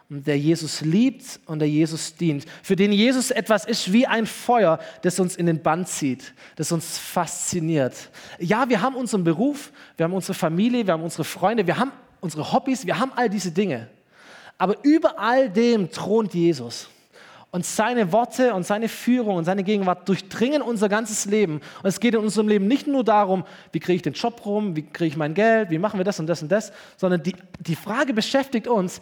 der 0.10 0.38
Jesus 0.38 0.82
liebt 0.82 1.40
und 1.46 1.60
der 1.60 1.70
Jesus 1.70 2.16
dient, 2.16 2.46
für 2.62 2.76
den 2.76 2.92
Jesus 2.92 3.32
etwas 3.32 3.66
ist 3.66 3.92
wie 3.92 4.06
ein 4.06 4.28
Feuer, 4.28 4.80
das 5.02 5.20
uns 5.20 5.36
in 5.36 5.48
den 5.48 5.64
Bann 5.64 5.86
zieht, 5.86 6.34
das 6.56 6.72
uns 6.72 6.98
fasziniert. 7.00 8.12
Ja, 8.40 8.70
wir 8.70 8.82
haben 8.82 8.96
unseren 8.96 9.24
Beruf, 9.24 9.72
wir 9.98 10.04
haben 10.04 10.14
unsere 10.14 10.36
Familie, 10.36 10.86
wir 10.86 10.94
haben 10.94 11.04
unsere 11.04 11.24
Freunde, 11.24 11.66
wir 11.66 11.78
haben 11.78 11.92
unsere 12.22 12.52
Hobbys, 12.52 12.86
wir 12.86 13.00
haben 13.00 13.12
all 13.16 13.30
diese 13.30 13.52
Dinge. 13.52 13.88
Aber 14.58 14.78
über 14.84 15.20
all 15.20 15.50
dem 15.50 15.92
thront 15.92 16.34
Jesus. 16.34 16.88
Und 17.52 17.66
seine 17.66 18.12
Worte 18.12 18.54
und 18.54 18.66
seine 18.66 18.90
Führung 18.90 19.38
und 19.38 19.46
seine 19.46 19.64
Gegenwart 19.64 20.10
durchdringen 20.10 20.62
unser 20.62 20.90
ganzes 20.90 21.24
Leben. 21.26 21.62
Und 21.82 21.86
es 21.86 22.02
geht 22.02 22.14
in 22.14 22.20
unserem 22.20 22.50
Leben 22.50 22.68
nicht 22.68 22.86
nur 22.86 23.04
darum, 23.04 23.46
wie 23.72 23.80
kriege 23.80 23.96
ich 23.96 24.02
den 24.02 24.14
Job 24.14 24.46
rum, 24.46 24.76
wie 24.76 24.82
kriege 24.82 25.08
ich 25.08 25.16
mein 25.16 25.34
Geld, 25.34 25.70
wie 25.70 25.80
machen 25.80 25.98
wir 25.98 26.04
das 26.04 26.20
und 26.20 26.28
das 26.28 26.42
und 26.42 26.52
das, 26.52 26.74
sondern 26.98 27.24
die, 27.24 27.34
die 27.60 27.78
Frage 27.78 28.14
beschäftigt 28.14 28.68
uns, 28.68 29.00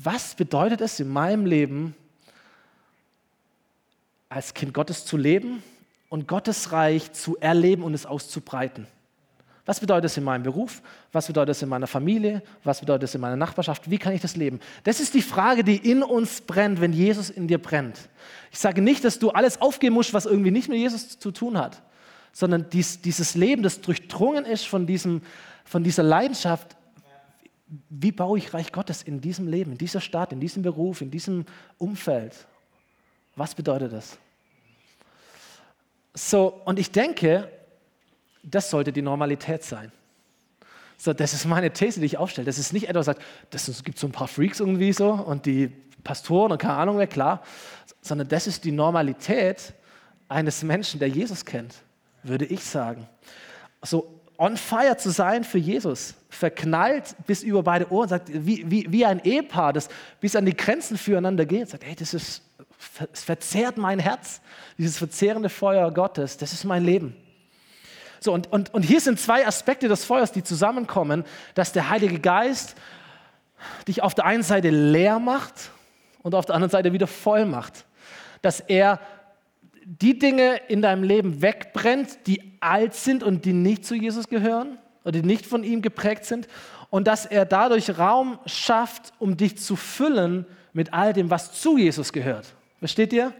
was 0.00 0.34
bedeutet 0.34 0.80
es 0.80 1.00
in 1.00 1.08
meinem 1.08 1.44
Leben, 1.44 1.94
als 4.28 4.54
Kind 4.54 4.72
Gottes 4.72 5.04
zu 5.04 5.16
leben 5.16 5.62
und 6.08 6.28
Gottes 6.28 6.70
Reich 6.70 7.12
zu 7.12 7.36
erleben 7.38 7.82
und 7.82 7.94
es 7.94 8.06
auszubreiten? 8.06 8.86
Was 9.66 9.80
bedeutet 9.80 10.06
es 10.06 10.16
in 10.16 10.24
meinem 10.24 10.44
Beruf? 10.44 10.82
Was 11.12 11.26
bedeutet 11.26 11.56
es 11.56 11.62
in 11.62 11.68
meiner 11.68 11.88
Familie? 11.88 12.42
Was 12.64 12.80
bedeutet 12.80 13.04
es 13.04 13.14
in 13.14 13.20
meiner 13.20 13.36
Nachbarschaft? 13.36 13.90
Wie 13.90 13.98
kann 13.98 14.14
ich 14.14 14.22
das 14.22 14.36
leben? 14.36 14.60
Das 14.84 15.00
ist 15.00 15.14
die 15.14 15.20
Frage, 15.20 15.64
die 15.64 15.76
in 15.76 16.02
uns 16.02 16.40
brennt, 16.40 16.80
wenn 16.80 16.92
Jesus 16.92 17.28
in 17.28 17.48
dir 17.48 17.58
brennt. 17.58 18.08
Ich 18.50 18.60
sage 18.60 18.80
nicht, 18.80 19.04
dass 19.04 19.18
du 19.18 19.30
alles 19.30 19.60
aufgeben 19.60 19.94
musst, 19.94 20.14
was 20.14 20.26
irgendwie 20.26 20.52
nicht 20.52 20.68
mit 20.68 20.78
Jesus 20.78 21.18
zu 21.18 21.32
tun 21.32 21.58
hat, 21.58 21.82
sondern 22.32 22.70
dies, 22.70 23.02
dieses 23.02 23.34
Leben, 23.34 23.62
das 23.62 23.80
durchdrungen 23.80 24.46
ist 24.46 24.66
von, 24.66 24.86
diesem, 24.86 25.22
von 25.64 25.82
dieser 25.82 26.04
Leidenschaft, 26.04 26.77
wie 27.90 28.12
baue 28.12 28.38
ich 28.38 28.54
Reich 28.54 28.72
Gottes 28.72 29.02
in 29.02 29.20
diesem 29.20 29.46
Leben, 29.46 29.72
in 29.72 29.78
dieser 29.78 30.00
Stadt, 30.00 30.32
in 30.32 30.40
diesem 30.40 30.62
Beruf, 30.62 31.00
in 31.00 31.10
diesem 31.10 31.44
Umfeld? 31.76 32.46
Was 33.36 33.54
bedeutet 33.54 33.92
das? 33.92 34.18
So, 36.14 36.60
und 36.64 36.78
ich 36.78 36.90
denke, 36.90 37.50
das 38.42 38.70
sollte 38.70 38.92
die 38.92 39.02
Normalität 39.02 39.62
sein. 39.62 39.92
So, 40.96 41.12
das 41.12 41.32
ist 41.32 41.44
meine 41.44 41.72
These, 41.72 42.00
die 42.00 42.06
ich 42.06 42.16
aufstelle. 42.16 42.46
Das 42.46 42.58
ist 42.58 42.72
nicht 42.72 42.88
etwas, 42.88 43.08
es 43.52 43.84
gibt 43.84 43.98
so 43.98 44.08
ein 44.08 44.12
paar 44.12 44.26
Freaks 44.26 44.58
irgendwie 44.58 44.92
so 44.92 45.12
und 45.12 45.46
die 45.46 45.68
Pastoren 46.02 46.52
und 46.52 46.58
keine 46.58 46.74
Ahnung 46.74 46.98
wer, 46.98 47.06
klar, 47.06 47.42
sondern 48.00 48.28
das 48.28 48.46
ist 48.46 48.64
die 48.64 48.72
Normalität 48.72 49.74
eines 50.28 50.62
Menschen, 50.62 50.98
der 50.98 51.08
Jesus 51.08 51.44
kennt, 51.44 51.74
würde 52.22 52.46
ich 52.46 52.64
sagen. 52.64 53.08
So, 53.82 54.17
on 54.38 54.56
fire 54.56 54.96
zu 54.96 55.10
sein 55.10 55.44
für 55.44 55.58
Jesus, 55.58 56.14
verknallt 56.30 57.16
bis 57.26 57.42
über 57.42 57.62
beide 57.62 57.90
Ohren, 57.90 58.08
sagt, 58.08 58.30
wie, 58.32 58.70
wie, 58.70 58.86
wie 58.90 59.04
ein 59.04 59.22
Ehepaar, 59.24 59.72
das 59.72 59.88
bis 60.20 60.36
an 60.36 60.46
die 60.46 60.56
Grenzen 60.56 60.96
füreinander 60.96 61.44
geht, 61.44 61.68
sagt, 61.68 61.84
hey, 61.84 61.96
das 61.96 62.14
ist 62.14 62.42
es 63.12 63.24
verzehrt 63.24 63.76
mein 63.76 63.98
Herz, 63.98 64.40
dieses 64.76 64.98
verzehrende 64.98 65.48
Feuer 65.48 65.90
Gottes, 65.92 66.36
das 66.36 66.52
ist 66.52 66.64
mein 66.64 66.84
Leben. 66.84 67.16
So, 68.20 68.32
und, 68.32 68.50
und, 68.52 68.74
und 68.74 68.82
hier 68.82 69.00
sind 69.00 69.20
zwei 69.20 69.46
Aspekte 69.46 69.88
des 69.88 70.04
Feuers, 70.04 70.32
die 70.32 70.42
zusammenkommen, 70.42 71.24
dass 71.54 71.72
der 71.72 71.88
Heilige 71.88 72.18
Geist 72.18 72.74
dich 73.86 74.02
auf 74.02 74.14
der 74.14 74.24
einen 74.24 74.42
Seite 74.42 74.70
leer 74.70 75.18
macht 75.18 75.70
und 76.22 76.34
auf 76.34 76.46
der 76.46 76.54
anderen 76.56 76.70
Seite 76.70 76.92
wieder 76.92 77.06
voll 77.06 77.46
macht. 77.46 77.84
Dass 78.42 78.60
er 78.60 79.00
die 79.90 80.18
Dinge 80.18 80.60
in 80.68 80.82
deinem 80.82 81.02
Leben 81.02 81.40
wegbrennt, 81.40 82.26
die 82.26 82.42
alt 82.60 82.92
sind 82.92 83.22
und 83.22 83.46
die 83.46 83.54
nicht 83.54 83.86
zu 83.86 83.94
Jesus 83.94 84.28
gehören 84.28 84.76
oder 85.02 85.12
die 85.12 85.26
nicht 85.26 85.46
von 85.46 85.64
ihm 85.64 85.80
geprägt 85.80 86.26
sind. 86.26 86.46
Und 86.90 87.06
dass 87.06 87.24
er 87.24 87.46
dadurch 87.46 87.98
Raum 87.98 88.38
schafft, 88.44 89.14
um 89.18 89.38
dich 89.38 89.56
zu 89.56 89.76
füllen 89.76 90.44
mit 90.74 90.92
all 90.92 91.14
dem, 91.14 91.30
was 91.30 91.52
zu 91.52 91.78
Jesus 91.78 92.12
gehört. 92.12 92.54
Versteht 92.80 93.14
ihr? 93.14 93.32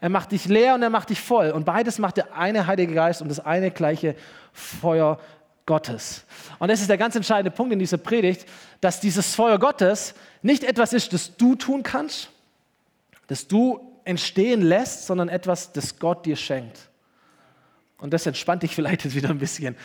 Er 0.00 0.08
macht 0.08 0.32
dich 0.32 0.46
leer 0.46 0.74
und 0.74 0.82
er 0.82 0.88
macht 0.88 1.10
dich 1.10 1.20
voll. 1.20 1.50
Und 1.50 1.66
beides 1.66 1.98
macht 1.98 2.16
der 2.16 2.34
eine 2.34 2.66
Heilige 2.66 2.94
Geist 2.94 3.20
und 3.20 3.28
das 3.28 3.40
eine 3.40 3.70
gleiche 3.70 4.16
Feuer 4.54 5.20
Gottes. 5.66 6.24
Und 6.58 6.68
das 6.68 6.80
ist 6.80 6.88
der 6.88 6.96
ganz 6.96 7.14
entscheidende 7.14 7.50
Punkt 7.50 7.74
in 7.74 7.78
dieser 7.78 7.98
Predigt, 7.98 8.46
dass 8.80 9.00
dieses 9.00 9.34
Feuer 9.34 9.58
Gottes 9.58 10.14
nicht 10.40 10.64
etwas 10.64 10.94
ist, 10.94 11.12
das 11.12 11.36
du 11.36 11.56
tun 11.56 11.82
kannst, 11.82 12.30
das 13.26 13.46
du 13.46 13.89
entstehen 14.10 14.62
lässt, 14.62 15.06
sondern 15.06 15.28
etwas, 15.28 15.72
das 15.72 15.98
Gott 15.98 16.26
dir 16.26 16.36
schenkt. 16.36 16.78
Und 17.98 18.12
das 18.12 18.26
entspannt 18.26 18.62
dich 18.62 18.74
vielleicht 18.74 19.04
jetzt 19.04 19.14
wieder 19.14 19.30
ein 19.30 19.38
bisschen, 19.38 19.76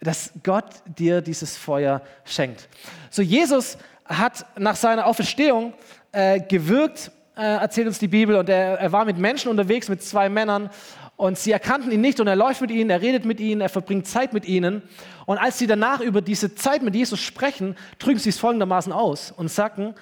dass 0.00 0.32
Gott 0.42 0.66
dir 0.98 1.20
dieses 1.20 1.56
Feuer 1.56 2.02
schenkt. 2.24 2.68
So, 3.10 3.22
Jesus 3.22 3.78
hat 4.04 4.44
nach 4.58 4.76
seiner 4.76 5.06
Auferstehung 5.06 5.72
äh, 6.12 6.40
gewirkt, 6.40 7.10
äh, 7.36 7.42
erzählt 7.42 7.86
uns 7.86 7.98
die 7.98 8.08
Bibel, 8.08 8.36
und 8.36 8.48
er, 8.48 8.78
er 8.78 8.92
war 8.92 9.04
mit 9.04 9.18
Menschen 9.18 9.50
unterwegs, 9.50 9.88
mit 9.88 10.02
zwei 10.02 10.28
Männern, 10.28 10.70
und 11.16 11.38
sie 11.38 11.52
erkannten 11.52 11.92
ihn 11.92 12.00
nicht 12.00 12.18
und 12.18 12.26
er 12.26 12.34
läuft 12.34 12.60
mit 12.60 12.72
ihnen, 12.72 12.90
er 12.90 13.00
redet 13.00 13.24
mit 13.24 13.38
ihnen, 13.38 13.60
er 13.60 13.68
verbringt 13.68 14.06
Zeit 14.06 14.32
mit 14.32 14.46
ihnen. 14.46 14.82
Und 15.26 15.38
als 15.38 15.58
sie 15.58 15.68
danach 15.68 16.00
über 16.00 16.20
diese 16.20 16.56
Zeit 16.56 16.82
mit 16.82 16.94
Jesus 16.94 17.20
sprechen, 17.20 17.76
drücken 18.00 18.18
sie 18.18 18.30
es 18.30 18.38
folgendermaßen 18.38 18.92
aus 18.92 19.30
und 19.30 19.48
sagen, 19.48 19.94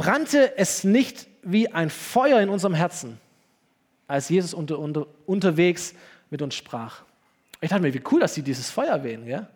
brannte 0.00 0.56
es 0.56 0.82
nicht 0.82 1.26
wie 1.42 1.68
ein 1.68 1.90
Feuer 1.90 2.40
in 2.40 2.48
unserem 2.48 2.72
Herzen, 2.72 3.20
als 4.08 4.30
Jesus 4.30 4.54
unter, 4.54 4.78
unter, 4.78 5.06
unterwegs 5.26 5.92
mit 6.30 6.40
uns 6.40 6.54
sprach. 6.54 7.02
Ich 7.60 7.68
dachte 7.68 7.82
mir, 7.82 7.92
wie 7.92 8.00
cool, 8.10 8.18
dass 8.18 8.32
sie 8.32 8.40
dieses 8.40 8.70
Feuer 8.70 8.92
erwähnen. 8.92 9.26
Ja? 9.26 9.48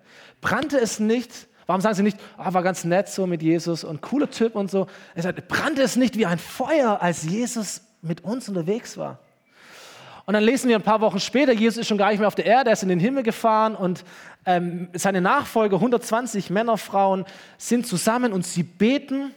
Brannte 0.43 0.79
es 0.79 1.01
nicht, 1.01 1.31
warum 1.65 1.81
sagen 1.81 1.95
sie 1.95 2.03
nicht, 2.03 2.19
oh, 2.37 2.53
war 2.53 2.63
ganz 2.63 2.85
nett 2.85 3.09
so 3.09 3.27
mit 3.27 3.43
Jesus 3.43 3.85
und 3.85 4.03
cooler 4.03 4.29
Typ 4.29 4.55
und 4.55 4.71
so. 4.71 4.87
Er 5.15 5.23
sagt, 5.23 5.49
brannte 5.49 5.81
es 5.81 5.97
nicht 5.97 6.19
wie 6.19 6.27
ein 6.27 6.39
Feuer, 6.39 7.01
als 7.01 7.23
Jesus 7.23 7.81
mit 8.03 8.23
uns 8.23 8.47
unterwegs 8.47 8.99
war. 8.99 9.21
Und 10.27 10.35
dann 10.35 10.45
lesen 10.45 10.69
wir 10.69 10.77
ein 10.77 10.83
paar 10.83 11.01
Wochen 11.01 11.21
später, 11.21 11.55
Jesus 11.55 11.79
ist 11.79 11.89
schon 11.89 11.97
gar 11.97 12.11
nicht 12.11 12.19
mehr 12.19 12.29
auf 12.29 12.35
der 12.35 12.45
Erde, 12.45 12.69
er 12.69 12.75
ist 12.75 12.83
in 12.83 12.91
den 12.91 13.01
Himmel 13.01 13.23
gefahren 13.23 13.75
und 13.75 14.05
ähm, 14.45 14.89
seine 14.93 15.23
Nachfolger, 15.23 15.77
120 15.77 16.51
Männer, 16.51 16.77
Frauen, 16.77 17.25
sind 17.57 17.87
zusammen 17.87 18.35
und 18.35 18.45
sie 18.45 18.63
beten. 18.63 19.33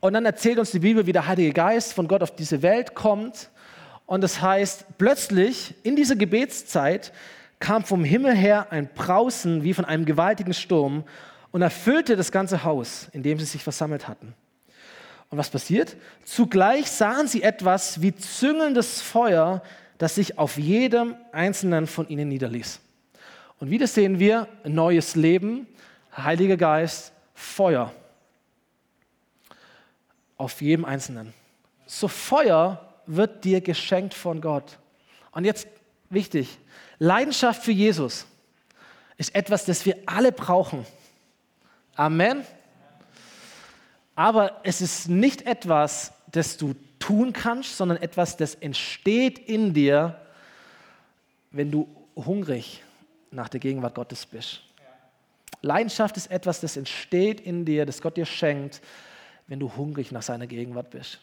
Und 0.00 0.12
dann 0.12 0.26
erzählt 0.26 0.58
uns 0.58 0.70
die 0.70 0.80
Bibel, 0.80 1.06
wie 1.06 1.12
der 1.12 1.26
Heilige 1.26 1.52
Geist 1.52 1.92
von 1.92 2.08
Gott 2.08 2.22
auf 2.22 2.34
diese 2.34 2.62
Welt 2.62 2.94
kommt. 2.94 3.50
Und 4.06 4.20
das 4.20 4.42
heißt, 4.42 4.98
plötzlich 4.98 5.74
in 5.82 5.96
dieser 5.96 6.16
Gebetszeit 6.16 7.12
kam 7.58 7.84
vom 7.84 8.04
Himmel 8.04 8.34
her 8.34 8.66
ein 8.70 8.88
Brausen 8.94 9.64
wie 9.64 9.72
von 9.72 9.84
einem 9.84 10.04
gewaltigen 10.04 10.52
Sturm 10.52 11.04
und 11.50 11.62
erfüllte 11.62 12.16
das 12.16 12.32
ganze 12.32 12.64
Haus, 12.64 13.08
in 13.12 13.22
dem 13.22 13.38
sie 13.38 13.46
sich 13.46 13.62
versammelt 13.62 14.08
hatten. 14.08 14.34
Und 15.30 15.38
was 15.38 15.50
passiert? 15.50 15.96
Zugleich 16.24 16.90
sahen 16.90 17.26
sie 17.26 17.42
etwas 17.42 18.02
wie 18.02 18.14
züngelndes 18.14 19.00
Feuer, 19.00 19.62
das 19.98 20.16
sich 20.16 20.38
auf 20.38 20.58
jedem 20.58 21.14
einzelnen 21.32 21.86
von 21.86 22.08
ihnen 22.08 22.28
niederließ. 22.28 22.80
Und 23.60 23.70
wieder 23.70 23.86
sehen 23.86 24.18
wir 24.18 24.48
neues 24.64 25.16
Leben, 25.16 25.66
Heiliger 26.16 26.56
Geist, 26.56 27.12
Feuer. 27.34 27.92
Auf 30.44 30.60
jedem 30.60 30.84
Einzelnen. 30.84 31.32
So 31.86 32.06
Feuer 32.06 32.86
wird 33.06 33.46
dir 33.46 33.62
geschenkt 33.62 34.12
von 34.12 34.42
Gott. 34.42 34.78
Und 35.30 35.46
jetzt 35.46 35.66
wichtig, 36.10 36.58
Leidenschaft 36.98 37.62
für 37.62 37.72
Jesus 37.72 38.26
ist 39.16 39.34
etwas, 39.34 39.64
das 39.64 39.86
wir 39.86 39.96
alle 40.04 40.32
brauchen. 40.32 40.84
Amen. 41.96 42.44
Aber 44.14 44.60
es 44.64 44.82
ist 44.82 45.08
nicht 45.08 45.46
etwas, 45.46 46.12
das 46.30 46.58
du 46.58 46.74
tun 46.98 47.32
kannst, 47.32 47.78
sondern 47.78 47.96
etwas, 47.96 48.36
das 48.36 48.54
entsteht 48.54 49.38
in 49.38 49.72
dir, 49.72 50.20
wenn 51.52 51.70
du 51.70 51.88
hungrig 52.14 52.82
nach 53.30 53.48
der 53.48 53.60
Gegenwart 53.60 53.94
Gottes 53.94 54.26
bist. 54.26 54.60
Leidenschaft 55.62 56.18
ist 56.18 56.30
etwas, 56.30 56.60
das 56.60 56.76
entsteht 56.76 57.40
in 57.40 57.64
dir, 57.64 57.86
das 57.86 58.02
Gott 58.02 58.18
dir 58.18 58.26
schenkt, 58.26 58.82
wenn 59.46 59.60
du 59.60 59.74
hungrig 59.76 60.12
nach 60.12 60.22
seiner 60.22 60.46
Gegenwart 60.46 60.90
bist. 60.90 61.20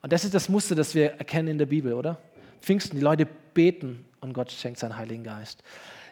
Und 0.00 0.12
das 0.12 0.24
ist 0.24 0.34
das 0.34 0.48
Muster, 0.48 0.74
das 0.74 0.94
wir 0.94 1.12
erkennen 1.12 1.48
in 1.48 1.58
der 1.58 1.66
Bibel, 1.66 1.92
oder? 1.92 2.18
Pfingsten, 2.60 2.96
die 2.96 3.02
Leute 3.02 3.26
beten 3.54 4.04
und 4.20 4.32
Gott 4.32 4.50
schenkt 4.50 4.78
seinen 4.78 4.96
Heiligen 4.96 5.24
Geist. 5.24 5.62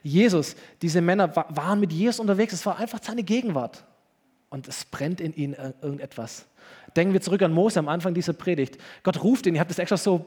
Jesus, 0.02 0.56
diese 0.80 1.00
Männer 1.00 1.34
waren 1.34 1.80
mit 1.80 1.92
Jesus 1.92 2.20
unterwegs, 2.20 2.52
es 2.52 2.64
war 2.66 2.78
einfach 2.78 3.00
seine 3.02 3.22
Gegenwart 3.22 3.84
und 4.48 4.66
es 4.68 4.84
brennt 4.84 5.20
in 5.20 5.34
ihnen 5.34 5.54
irgendetwas. 5.82 6.46
Denken 6.96 7.12
wir 7.12 7.20
zurück 7.20 7.42
an 7.42 7.52
Mose 7.52 7.78
am 7.78 7.88
Anfang 7.88 8.14
dieser 8.14 8.32
Predigt. 8.32 8.78
Gott 9.02 9.22
ruft 9.22 9.46
ihn, 9.46 9.54
ihr 9.54 9.60
habt 9.60 9.70
das 9.70 9.78
extra 9.78 9.96
so 9.96 10.26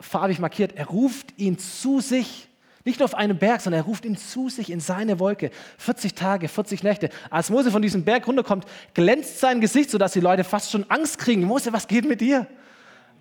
farbig 0.00 0.38
markiert, 0.38 0.72
er 0.76 0.86
ruft 0.86 1.38
ihn 1.38 1.58
zu 1.58 2.00
sich. 2.00 2.48
Nicht 2.84 2.98
nur 2.98 3.04
auf 3.04 3.14
einem 3.14 3.38
Berg, 3.38 3.60
sondern 3.60 3.82
er 3.82 3.86
ruft 3.86 4.04
ihn 4.04 4.16
zu 4.16 4.48
sich 4.48 4.70
in 4.70 4.80
seine 4.80 5.20
Wolke. 5.20 5.50
40 5.78 6.14
Tage, 6.14 6.48
40 6.48 6.82
Nächte. 6.82 7.10
Als 7.30 7.48
Mose 7.48 7.70
von 7.70 7.80
diesem 7.80 8.04
Berg 8.04 8.26
runterkommt, 8.26 8.66
glänzt 8.94 9.38
sein 9.38 9.60
Gesicht, 9.60 9.90
sodass 9.90 10.12
die 10.12 10.20
Leute 10.20 10.42
fast 10.42 10.70
schon 10.70 10.90
Angst 10.90 11.18
kriegen. 11.18 11.44
Mose, 11.44 11.72
was 11.72 11.86
geht 11.86 12.04
mit 12.04 12.20
dir? 12.20 12.46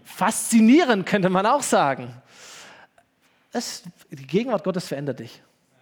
Faszinierend 0.04 1.06
könnte 1.06 1.30
man 1.30 1.45
auch 1.45 1.62
sagen. 1.62 2.13
Es, 3.54 3.84
die 4.10 4.26
Gegenwart 4.26 4.63
Gottes 4.63 4.88
verändert 4.88 5.19
dich. 5.19 5.41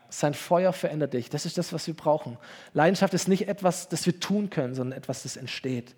Sein 0.09 0.33
Feuer 0.33 0.73
verändert 0.73 1.13
dich. 1.13 1.29
Das 1.29 1.45
ist 1.45 1.57
das, 1.57 1.71
was 1.71 1.85
wir 1.87 1.93
brauchen. 1.93 2.37
Leidenschaft 2.73 3.13
ist 3.13 3.27
nicht 3.27 3.47
etwas, 3.47 3.87
das 3.89 4.05
wir 4.07 4.19
tun 4.19 4.49
können, 4.49 4.73
sondern 4.73 4.97
etwas, 4.97 5.23
das 5.23 5.37
entsteht. 5.37 5.95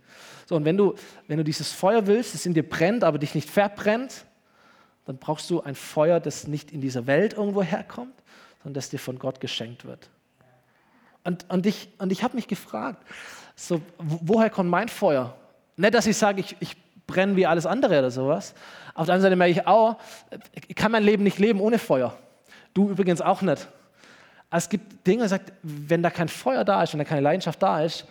So, 0.48 0.56
und 0.56 0.66
wenn 0.66 0.78
du, 0.78 0.96
wenn 1.28 1.38
du 1.38 1.44
dieses 1.44 1.72
Feuer 1.72 2.06
willst, 2.08 2.34
das 2.34 2.46
in 2.46 2.54
dir 2.54 2.68
brennt, 2.68 3.06
aber 3.06 3.18
dich 3.18 3.34
nicht 3.34 3.50
verbrennt, 3.50 4.26
dann 5.06 5.18
brauchst 5.18 5.50
du 5.50 5.62
ein 5.62 5.76
Feuer, 5.76 6.20
das 6.20 6.48
nicht 6.48 6.72
in 6.72 6.82
dieser 6.82 7.08
Welt 7.08 7.34
irgendwo 7.34 7.64
herkommt, 7.64 8.14
sondern 8.64 8.76
das 8.76 8.90
dir 8.90 9.00
von 9.00 9.18
Gott 9.20 9.40
geschenkt 9.40 9.86
wird. 9.86 10.10
Und, 11.24 11.46
und 11.50 11.66
ich, 11.66 11.90
und 11.98 12.12
ich 12.12 12.24
habe 12.24 12.36
mich 12.36 12.48
gefragt, 12.48 13.04
so, 13.56 13.82
woher 13.98 14.50
kommt 14.50 14.70
mein 14.70 14.90
Feuer? 14.90 15.36
Nicht, 15.78 15.94
dass 15.94 16.08
ich 16.08 16.18
sage, 16.18 16.42
ich, 16.42 16.56
ich 16.60 16.76
brenne 17.08 17.36
wie 17.36 17.46
alles 17.46 17.66
andere 17.66 18.00
oder 18.00 18.12
sowas. 18.12 18.54
Auf 18.94 19.06
der 19.06 19.16
anderen 19.16 19.22
Seite 19.22 19.36
merke 19.36 19.52
ich 19.52 19.68
auch, 19.68 19.98
ich 20.68 20.76
kann 20.76 20.92
mein 20.92 21.04
Leben 21.04 21.24
nicht 21.24 21.40
leben 21.40 21.60
ohne 21.60 21.80
Feuer. 21.80 22.18
Du 22.74 22.90
übrigens 22.90 23.22
auch 23.22 23.42
nicht. 23.42 23.68
Es 24.50 24.68
gibt 24.68 25.06
Dinge, 25.08 25.28
sagt, 25.28 25.54
wenn 25.64 26.04
da 26.04 26.10
kein 26.10 26.28
Feuer 26.28 26.66
da 26.66 26.84
ist, 26.84 26.94
wenn 26.94 27.00
da 27.00 27.06
keine 27.06 27.22
Leidenschaft 27.22 27.62
da 27.62 27.82
ist, 27.84 28.06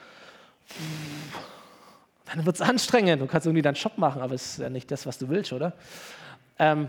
dann 2.27 2.47
wird 2.47 2.57
es 2.57 2.63
anstrengend. 2.63 3.21
Du 3.21 3.27
kannst 3.27 3.47
irgendwie 3.47 3.63
deinen 3.63 3.75
Job 3.75 3.99
machen, 3.99 4.23
aber 4.23 4.35
es 4.35 4.53
ist 4.53 4.59
ja 4.59 4.71
nicht 4.71 4.91
das, 4.91 5.05
was 5.07 5.19
du 5.19 5.29
willst, 5.29 5.53
oder? 5.53 5.73
Ähm, 6.61 6.89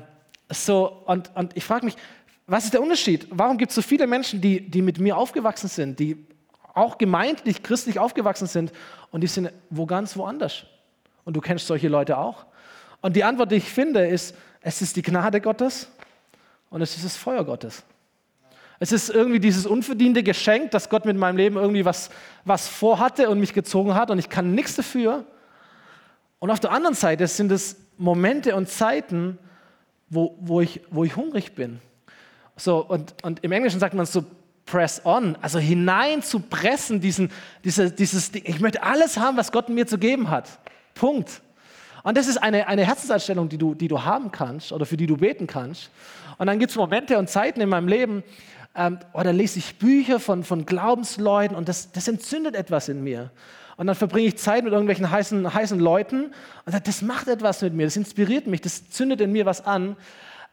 so, 0.49 1.01
und, 1.05 1.31
und 1.33 1.55
ich 1.55 1.63
frage 1.63 1.85
mich, 1.85 1.95
was 2.45 2.65
ist 2.65 2.73
der 2.73 2.81
Unterschied? 2.81 3.25
Warum 3.31 3.57
gibt 3.57 3.71
es 3.71 3.75
so 3.75 3.81
viele 3.81 4.05
Menschen, 4.05 4.41
die, 4.41 4.69
die 4.69 4.81
mit 4.81 4.99
mir 4.99 5.15
aufgewachsen 5.15 5.69
sind, 5.69 5.97
die 5.97 6.27
auch 6.73 6.97
gemeindlich, 6.97 7.63
christlich 7.63 7.97
aufgewachsen 7.97 8.47
sind 8.47 8.73
und 9.11 9.21
die 9.21 9.27
sind 9.27 9.49
wo 9.69 9.85
ganz 9.85 10.17
woanders? 10.17 10.65
Und 11.23 11.35
du 11.35 11.41
kennst 11.41 11.67
solche 11.67 11.87
Leute 11.87 12.17
auch. 12.17 12.45
Und 12.99 13.15
die 13.15 13.23
Antwort, 13.23 13.51
die 13.51 13.55
ich 13.55 13.69
finde, 13.69 14.05
ist, 14.05 14.35
es 14.59 14.81
ist 14.81 14.97
die 14.97 15.01
Gnade 15.01 15.39
Gottes 15.39 15.87
und 16.69 16.81
es 16.81 16.97
ist 16.97 17.05
das 17.05 17.15
Feuer 17.15 17.45
Gottes. 17.45 17.83
Es 18.79 18.91
ist 18.91 19.09
irgendwie 19.09 19.39
dieses 19.39 19.65
unverdiente 19.65 20.21
Geschenk, 20.21 20.71
dass 20.71 20.89
Gott 20.89 21.05
mit 21.05 21.15
meinem 21.15 21.37
Leben 21.37 21.55
irgendwie 21.55 21.85
was, 21.85 22.09
was 22.43 22.67
vorhatte 22.67 23.29
und 23.29 23.39
mich 23.39 23.53
gezogen 23.53 23.95
hat 23.95 24.11
und 24.11 24.19
ich 24.19 24.27
kann 24.27 24.53
nichts 24.53 24.75
dafür. 24.75 25.23
Und 26.39 26.49
auf 26.49 26.59
der 26.59 26.71
anderen 26.71 26.95
Seite 26.95 27.25
sind 27.27 27.51
es 27.53 27.77
Momente 27.97 28.55
und 28.55 28.67
Zeiten, 28.67 29.37
wo, 30.11 30.37
wo, 30.39 30.61
ich, 30.61 30.81
wo 30.91 31.03
ich 31.03 31.15
hungrig 31.15 31.55
bin. 31.55 31.79
So, 32.57 32.85
und, 32.85 33.15
und 33.23 33.43
im 33.43 33.51
Englischen 33.51 33.79
sagt 33.79 33.95
man 33.95 34.05
so, 34.05 34.23
press 34.65 35.01
on, 35.05 35.35
also 35.41 35.57
hinein 35.57 36.21
zu 36.21 36.39
pressen, 36.39 37.01
diesen, 37.01 37.31
diese, 37.63 37.91
dieses, 37.91 38.33
ich 38.35 38.59
möchte 38.59 38.83
alles 38.83 39.17
haben, 39.17 39.37
was 39.37 39.51
Gott 39.51 39.69
mir 39.69 39.87
zu 39.87 39.97
geben 39.97 40.29
hat. 40.29 40.59
Punkt. 40.93 41.41
Und 42.03 42.17
das 42.17 42.27
ist 42.27 42.37
eine, 42.37 42.67
eine 42.67 42.85
Herzenseinstellung, 42.85 43.49
die 43.49 43.57
du, 43.57 43.73
die 43.73 43.87
du 43.87 44.03
haben 44.03 44.31
kannst 44.31 44.71
oder 44.71 44.85
für 44.85 44.97
die 44.97 45.07
du 45.07 45.17
beten 45.17 45.47
kannst. 45.47 45.89
Und 46.37 46.47
dann 46.47 46.59
gibt 46.59 46.71
es 46.71 46.77
Momente 46.77 47.17
und 47.17 47.29
Zeiten 47.29 47.61
in 47.61 47.69
meinem 47.69 47.87
Leben, 47.87 48.23
ähm, 48.75 48.99
oder 49.13 49.33
lese 49.33 49.59
ich 49.59 49.77
Bücher 49.77 50.19
von, 50.19 50.43
von 50.43 50.65
Glaubensleuten 50.65 51.55
und 51.55 51.67
das, 51.67 51.91
das 51.91 52.07
entzündet 52.07 52.55
etwas 52.55 52.89
in 52.89 53.03
mir. 53.03 53.31
Und 53.77 53.87
dann 53.87 53.95
verbringe 53.95 54.27
ich 54.27 54.37
Zeit 54.37 54.63
mit 54.63 54.73
irgendwelchen 54.73 55.09
heißen, 55.09 55.53
heißen 55.53 55.79
Leuten 55.79 56.33
und 56.65 56.87
das 56.87 57.01
macht 57.01 57.27
etwas 57.27 57.61
mit 57.61 57.73
mir, 57.73 57.85
das 57.85 57.95
inspiriert 57.95 58.47
mich, 58.47 58.61
das 58.61 58.89
zündet 58.89 59.21
in 59.21 59.31
mir 59.31 59.45
was 59.45 59.65
an. 59.65 59.95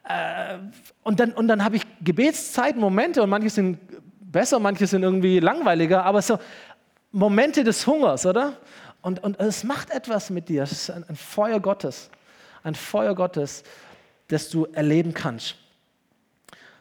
Äh, 0.03 0.57
und 1.03 1.19
dann, 1.19 1.33
und 1.33 1.47
dann 1.47 1.63
habe 1.63 1.75
ich 1.75 1.83
Gebetszeiten, 2.01 2.79
Momente 2.79 3.21
und 3.21 3.29
manche 3.29 3.49
sind 3.49 3.79
besser, 4.19 4.59
manche 4.59 4.87
sind 4.87 5.03
irgendwie 5.03 5.39
langweiliger, 5.39 6.05
aber 6.05 6.21
so 6.21 6.39
Momente 7.11 7.63
des 7.63 7.85
Hungers, 7.87 8.25
oder? 8.25 8.57
Und, 9.01 9.23
und 9.23 9.39
es 9.39 9.63
macht 9.63 9.89
etwas 9.91 10.29
mit 10.29 10.49
dir. 10.49 10.63
Es 10.63 10.71
ist 10.71 10.89
ein, 10.89 11.03
ein 11.07 11.15
Feuer 11.15 11.59
Gottes. 11.59 12.09
Ein 12.63 12.75
Feuer 12.75 13.15
Gottes, 13.15 13.63
das 14.27 14.49
du 14.49 14.65
erleben 14.65 15.13
kannst. 15.13 15.55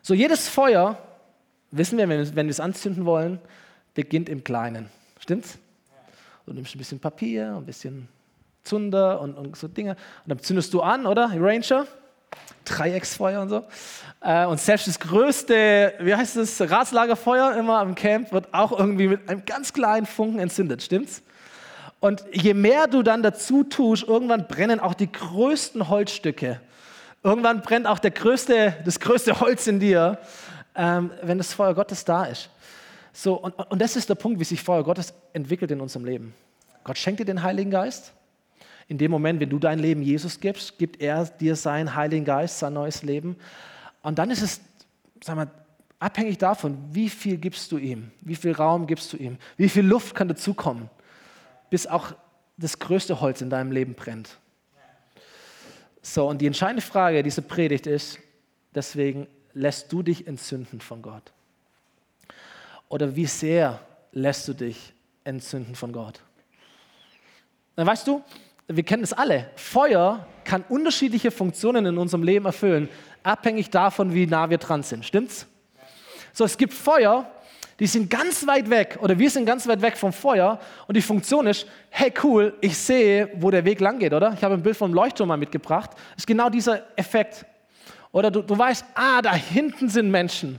So, 0.02 0.14
jedes 0.14 0.48
Feuer, 0.48 0.98
wissen 1.70 1.98
wir, 1.98 2.08
wenn 2.08 2.34
wir 2.34 2.50
es 2.50 2.60
anzünden 2.60 3.04
wollen, 3.04 3.40
beginnt 3.94 4.28
im 4.28 4.42
Kleinen. 4.42 4.90
Stimmt's? 5.20 5.58
Du 6.48 6.54
nimmst 6.54 6.74
ein 6.74 6.78
bisschen 6.78 6.98
Papier, 6.98 7.54
ein 7.58 7.66
bisschen 7.66 8.08
Zunder 8.64 9.20
und, 9.20 9.34
und 9.34 9.54
so 9.54 9.68
Dinge. 9.68 9.90
Und 9.90 10.28
dann 10.28 10.38
zündest 10.38 10.72
du 10.72 10.80
an, 10.80 11.04
oder? 11.04 11.30
Ranger? 11.34 11.86
Dreiecksfeuer 12.64 13.42
und 13.42 13.50
so. 13.50 13.64
Äh, 14.22 14.46
und 14.46 14.58
selbst 14.58 14.88
das 14.88 14.98
größte, 14.98 15.92
wie 16.00 16.14
heißt 16.14 16.36
das, 16.36 16.58
Ratslagerfeuer 16.70 17.54
immer 17.54 17.80
am 17.80 17.94
Camp 17.94 18.32
wird 18.32 18.54
auch 18.54 18.72
irgendwie 18.78 19.08
mit 19.08 19.28
einem 19.28 19.44
ganz 19.44 19.74
kleinen 19.74 20.06
Funken 20.06 20.38
entzündet, 20.38 20.82
stimmt's? 20.82 21.22
Und 22.00 22.24
je 22.32 22.54
mehr 22.54 22.86
du 22.86 23.02
dann 23.02 23.22
dazu 23.22 23.62
tust, 23.62 24.04
irgendwann 24.04 24.48
brennen 24.48 24.80
auch 24.80 24.94
die 24.94 25.12
größten 25.12 25.90
Holzstücke. 25.90 26.62
Irgendwann 27.22 27.60
brennt 27.60 27.86
auch 27.86 27.98
der 27.98 28.12
größte, 28.12 28.74
das 28.86 29.00
größte 29.00 29.38
Holz 29.40 29.66
in 29.66 29.80
dir, 29.80 30.18
ähm, 30.74 31.10
wenn 31.20 31.36
das 31.36 31.52
Feuer 31.52 31.74
Gottes 31.74 32.06
da 32.06 32.24
ist. 32.24 32.48
So, 33.20 33.34
und, 33.34 33.52
und 33.54 33.82
das 33.82 33.96
ist 33.96 34.08
der 34.08 34.14
Punkt, 34.14 34.38
wie 34.38 34.44
sich 34.44 34.62
Feuer 34.62 34.84
Gottes 34.84 35.12
entwickelt 35.32 35.72
in 35.72 35.80
unserem 35.80 36.04
Leben. 36.04 36.34
Gott 36.84 36.96
schenkt 36.96 37.18
dir 37.18 37.24
den 37.24 37.42
Heiligen 37.42 37.72
Geist. 37.72 38.12
In 38.86 38.96
dem 38.96 39.10
Moment, 39.10 39.40
wenn 39.40 39.50
du 39.50 39.58
dein 39.58 39.80
Leben 39.80 40.02
Jesus 40.02 40.38
gibst, 40.38 40.78
gibt 40.78 41.00
er 41.00 41.24
dir 41.24 41.56
seinen 41.56 41.96
Heiligen 41.96 42.24
Geist, 42.24 42.60
sein 42.60 42.74
neues 42.74 43.02
Leben. 43.02 43.34
Und 44.02 44.20
dann 44.20 44.30
ist 44.30 44.42
es, 44.42 44.60
sag 45.20 45.34
mal, 45.34 45.50
abhängig 45.98 46.38
davon, 46.38 46.78
wie 46.92 47.08
viel 47.08 47.38
gibst 47.38 47.72
du 47.72 47.78
ihm, 47.78 48.12
wie 48.20 48.36
viel 48.36 48.52
Raum 48.52 48.86
gibst 48.86 49.12
du 49.12 49.16
ihm, 49.16 49.36
wie 49.56 49.68
viel 49.68 49.84
Luft 49.84 50.14
kann 50.14 50.28
dazukommen 50.28 50.88
bis 51.70 51.88
auch 51.88 52.12
das 52.56 52.78
größte 52.78 53.20
Holz 53.20 53.40
in 53.40 53.50
deinem 53.50 53.72
Leben 53.72 53.94
brennt. 53.94 54.38
So, 56.02 56.28
und 56.28 56.40
die 56.40 56.46
entscheidende 56.46 56.82
Frage 56.82 57.24
dieser 57.24 57.42
Predigt 57.42 57.88
ist, 57.88 58.20
deswegen 58.76 59.26
lässt 59.54 59.92
du 59.92 60.04
dich 60.04 60.28
entzünden 60.28 60.80
von 60.80 61.02
Gott? 61.02 61.32
Oder 62.88 63.14
wie 63.14 63.26
sehr 63.26 63.80
lässt 64.12 64.48
du 64.48 64.54
dich 64.54 64.92
entzünden 65.24 65.74
von 65.74 65.92
Gott? 65.92 66.20
Weißt 67.76 68.06
du, 68.06 68.22
wir 68.66 68.82
kennen 68.82 69.04
es 69.04 69.12
alle. 69.12 69.50
Feuer 69.56 70.26
kann 70.44 70.64
unterschiedliche 70.68 71.30
Funktionen 71.30 71.86
in 71.86 71.98
unserem 71.98 72.22
Leben 72.22 72.46
erfüllen, 72.46 72.88
abhängig 73.22 73.70
davon, 73.70 74.14
wie 74.14 74.26
nah 74.26 74.50
wir 74.50 74.58
dran 74.58 74.82
sind. 74.82 75.04
Stimmt's? 75.04 75.46
So, 76.32 76.44
es 76.44 76.56
gibt 76.56 76.72
Feuer, 76.72 77.30
die 77.78 77.86
sind 77.86 78.10
ganz 78.10 78.46
weit 78.46 78.68
weg 78.68 78.98
oder 79.00 79.18
wir 79.18 79.30
sind 79.30 79.46
ganz 79.46 79.66
weit 79.68 79.80
weg 79.80 79.96
vom 79.96 80.12
Feuer 80.12 80.58
und 80.86 80.96
die 80.96 81.02
Funktion 81.02 81.46
ist, 81.46 81.66
hey 81.90 82.12
cool, 82.22 82.56
ich 82.60 82.76
sehe, 82.76 83.30
wo 83.34 83.50
der 83.50 83.64
Weg 83.64 83.80
lang 83.80 83.98
geht, 83.98 84.12
oder? 84.12 84.32
Ich 84.32 84.42
habe 84.42 84.54
ein 84.54 84.62
Bild 84.62 84.76
vom 84.76 84.92
Leuchtturm 84.92 85.28
mal 85.28 85.36
mitgebracht. 85.36 85.90
Das 85.92 86.18
ist 86.18 86.26
genau 86.26 86.50
dieser 86.50 86.82
Effekt. 86.96 87.46
Oder 88.10 88.30
du, 88.30 88.42
du 88.42 88.58
weißt, 88.58 88.84
ah, 88.94 89.22
da 89.22 89.34
hinten 89.34 89.88
sind 89.88 90.10
Menschen. 90.10 90.58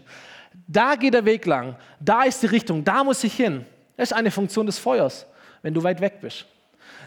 Da 0.68 0.96
geht 0.96 1.14
der 1.14 1.26
Weg 1.26 1.46
lang. 1.46 1.76
Da 2.00 2.24
ist 2.24 2.42
die 2.42 2.48
Richtung. 2.48 2.84
Da 2.84 3.04
muss 3.04 3.24
ich 3.24 3.34
hin. 3.34 3.66
Das 3.98 4.12
ist 4.12 4.18
eine 4.18 4.32
Funktion 4.32 4.66
des 4.66 4.78
Feuers, 4.78 5.26
wenn 5.62 5.74
du 5.74 5.84
weit 5.84 6.00
weg 6.00 6.22
bist. 6.22 6.46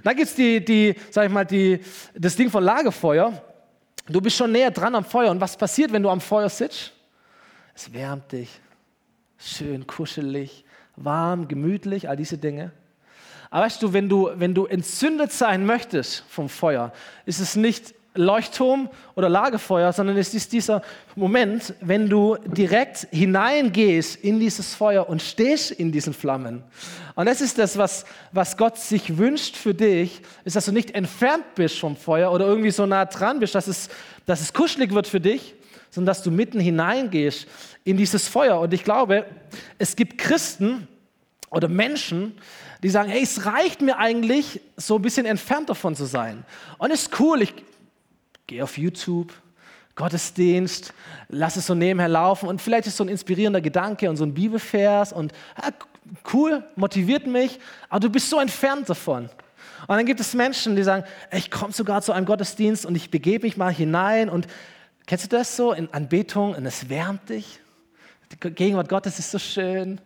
Dann 0.03 0.17
gibt 0.17 0.29
es 0.29 0.35
die, 0.35 0.65
die, 0.65 0.95
sag 1.11 1.27
ich 1.27 1.33
mal, 1.33 1.45
die, 1.45 1.81
das 2.15 2.37
Ding 2.37 2.51
von 2.51 2.63
Lagerfeuer. 2.63 3.43
Du 4.09 4.21
bist 4.21 4.37
schon 4.37 4.53
näher 4.53 4.71
dran 4.71 4.95
am 4.95 5.05
Feuer. 5.05 5.31
Und 5.31 5.41
was 5.41 5.57
passiert, 5.57 5.93
wenn 5.93 6.03
du 6.03 6.11
am 6.11 6.21
Feuer 6.21 6.49
sitzt? 6.49 6.93
Es 7.75 7.93
wärmt 7.93 8.33
dich. 8.33 8.49
Schön 9.39 9.87
kuschelig, 9.87 10.65
warm, 10.97 11.49
gemütlich, 11.49 12.09
all 12.09 12.17
diese 12.17 12.39
Dinge. 12.39 12.73
Aber 13.51 13.65
weißt 13.67 13.83
du, 13.83 13.93
wenn 13.93 14.09
du, 14.09 14.31
wenn 14.35 14.55
du 14.55 14.67
entzündet 14.67 15.33
sein 15.33 15.67
möchtest 15.67 16.25
vom 16.29 16.49
Feuer, 16.49 16.93
ist 17.27 17.39
es 17.39 17.55
nicht 17.55 17.95
Leuchtturm 18.15 18.91
oder 19.15 19.29
Lagerfeuer, 19.29 19.93
sondern 19.93 20.17
es 20.19 20.35
ist 20.35 20.53
dieser 20.53 20.83
Moment, 21.17 21.75
wenn 21.81 22.09
du 22.09 22.37
direkt 22.45 23.09
hineingehst 23.11 24.17
in 24.17 24.39
dieses 24.39 24.75
Feuer 24.75 25.09
und 25.09 25.23
stehst 25.23 25.71
in 25.71 25.93
diesen 25.93 26.13
Flammen. 26.13 26.63
Und 27.15 27.27
das 27.27 27.41
ist 27.41 27.59
das, 27.59 27.79
was, 27.79 28.05
was 28.33 28.57
Gott 28.57 28.79
sich 28.79 29.17
wünscht 29.17 29.57
für 29.57 29.75
dich, 29.75 30.21
ist, 30.45 30.57
dass 30.57 30.67
du 30.67 30.73
nicht 30.73 30.95
entfernt 30.95 31.45
bist 31.55 31.79
vom 31.79 31.97
Feuer 31.97 32.33
oder 32.33 32.47
irgendwie 32.47 32.71
so 32.71 32.85
nah 32.85 33.07
dran 33.07 33.41
bist, 33.41 33.55
dass 33.55 33.67
es, 33.67 33.89
dass 34.27 34.41
es 34.41 34.53
kuschelig 34.53 34.93
wird 34.93 35.07
für 35.07 35.21
dich, 35.21 35.55
sondern 35.91 36.07
dass 36.07 36.23
du 36.23 36.31
mitten 36.31 36.61
hineingehst 36.61 37.47
in 37.85 37.97
dieses 37.97 38.29
Feuer. 38.29 38.61
Und 38.61 38.75
ich 38.75 38.85
glaube, 38.85 39.25
es 39.79 39.97
gibt 39.97 40.19
Christen 40.19 40.87
oder 41.51 41.69
Menschen, 41.69 42.35
die 42.83 42.89
sagen, 42.89 43.11
hey, 43.11 43.23
es 43.23 43.47
reicht 43.47 43.81
mir 43.81 43.99
eigentlich, 43.99 44.61
so 44.77 44.97
ein 44.97 45.03
bisschen 45.03 45.25
entfernt 45.27 45.71
davon 45.71 45.95
zu 45.95 46.05
sein. 46.05 46.45
Und 46.79 46.91
es 46.91 47.03
ist 47.03 47.21
cool, 47.21 47.43
ich 47.43 47.55
gehe 48.47 48.63
auf 48.63 48.79
YouTube, 48.79 49.33
Gottesdienst, 49.95 50.95
lass 51.29 51.57
es 51.57 51.67
so 51.67 51.75
nebenher 51.75 52.09
laufen 52.09 52.49
und 52.49 52.63
vielleicht 52.63 52.87
ist 52.87 52.97
so 52.97 53.05
ein 53.05 53.09
inspirierender 53.09 53.61
Gedanke 53.61 54.09
und 54.09 54.17
so 54.17 54.25
ein 54.25 54.35
Bibelvers 54.35 55.13
und 55.13 55.33
ja, 55.63 55.71
cool, 56.33 56.65
motiviert 56.77 57.27
mich, 57.27 57.61
aber 57.89 58.01
du 58.01 58.11
bist 58.11 58.31
so 58.31 58.41
entfernt 58.41 58.89
davon. 58.89 59.29
Und 59.83 59.97
dann 59.97 60.07
gibt 60.07 60.21
es 60.21 60.33
Menschen, 60.33 60.77
die 60.77 60.83
sagen, 60.83 61.05
ich 61.33 61.51
komme 61.51 61.73
sogar 61.73 62.03
zu 62.03 62.13
einem 62.13 62.25
Gottesdienst 62.25 62.87
und 62.87 62.95
ich 62.95 63.11
begebe 63.11 63.47
mich 63.47 63.57
mal 63.57 63.73
hinein 63.73 64.31
und 64.31 64.47
Kennst 65.07 65.25
du 65.25 65.37
das 65.37 65.57
so 65.57 65.73
in 65.73 65.93
Anbetung 65.93 66.55
und 66.55 66.65
es 66.65 66.89
wärmt 66.89 67.29
dich? 67.29 67.61
Die 68.31 68.51
Gegenwart 68.51 68.89
Gottes 68.89 69.19
ist 69.19 69.31
so 69.31 69.39
schön 69.39 70.01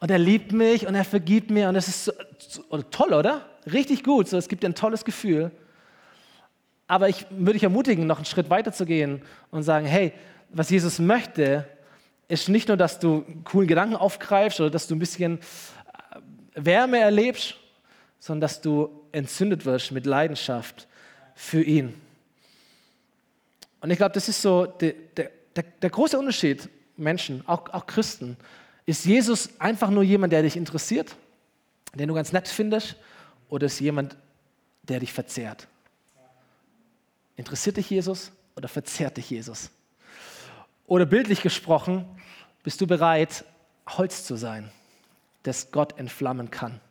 und 0.00 0.10
er 0.10 0.18
liebt 0.18 0.52
mich 0.52 0.86
und 0.86 0.94
er 0.94 1.04
vergibt 1.04 1.50
mir 1.50 1.68
und 1.68 1.76
es 1.76 1.88
ist 1.88 2.04
so, 2.06 2.12
so, 2.38 2.82
toll, 2.90 3.12
oder? 3.12 3.46
Richtig 3.70 4.02
gut, 4.02 4.28
so, 4.28 4.36
es 4.38 4.48
gibt 4.48 4.62
dir 4.62 4.68
ein 4.68 4.74
tolles 4.74 5.04
Gefühl. 5.04 5.50
Aber 6.90 7.08
ich 7.08 7.24
würde 7.30 7.52
dich 7.52 7.62
ermutigen, 7.62 8.08
noch 8.08 8.16
einen 8.16 8.24
Schritt 8.24 8.50
weiter 8.50 8.72
zu 8.72 8.84
gehen 8.84 9.22
und 9.52 9.62
sagen, 9.62 9.86
hey, 9.86 10.12
was 10.48 10.70
Jesus 10.70 10.98
möchte, 10.98 11.64
ist 12.26 12.48
nicht 12.48 12.66
nur, 12.66 12.76
dass 12.76 12.98
du 12.98 13.24
coolen 13.44 13.68
Gedanken 13.68 13.94
aufgreifst 13.94 14.58
oder 14.58 14.70
dass 14.70 14.88
du 14.88 14.96
ein 14.96 14.98
bisschen 14.98 15.38
äh, 15.38 16.18
Wärme 16.56 16.98
erlebst, 16.98 17.54
sondern 18.18 18.40
dass 18.40 18.60
du 18.60 18.90
entzündet 19.12 19.64
wirst 19.66 19.92
mit 19.92 20.04
Leidenschaft 20.04 20.88
für 21.36 21.62
ihn. 21.62 21.94
Und 23.80 23.92
ich 23.92 23.96
glaube, 23.96 24.14
das 24.14 24.28
ist 24.28 24.42
so 24.42 24.66
der, 24.66 24.94
der, 25.16 25.30
der, 25.80 25.90
große 25.90 26.18
Unterschied, 26.18 26.68
Menschen, 26.96 27.46
auch, 27.46 27.68
auch 27.72 27.86
Christen. 27.86 28.36
Ist 28.84 29.04
Jesus 29.04 29.48
einfach 29.60 29.90
nur 29.90 30.02
jemand, 30.02 30.32
der 30.32 30.42
dich 30.42 30.56
interessiert, 30.56 31.14
den 31.94 32.08
du 32.08 32.14
ganz 32.14 32.32
nett 32.32 32.48
findest, 32.48 32.96
oder 33.48 33.66
ist 33.66 33.78
jemand, 33.78 34.16
der 34.82 34.98
dich 34.98 35.12
verzehrt? 35.12 35.68
Interessiert 37.40 37.78
dich 37.78 37.88
Jesus 37.88 38.32
oder 38.54 38.68
verzehrt 38.68 39.16
dich 39.16 39.30
Jesus? 39.30 39.70
Oder 40.86 41.06
bildlich 41.06 41.40
gesprochen, 41.40 42.04
bist 42.62 42.82
du 42.82 42.86
bereit, 42.86 43.46
Holz 43.88 44.24
zu 44.24 44.36
sein, 44.36 44.70
das 45.42 45.70
Gott 45.70 45.98
entflammen 45.98 46.50
kann? 46.50 46.82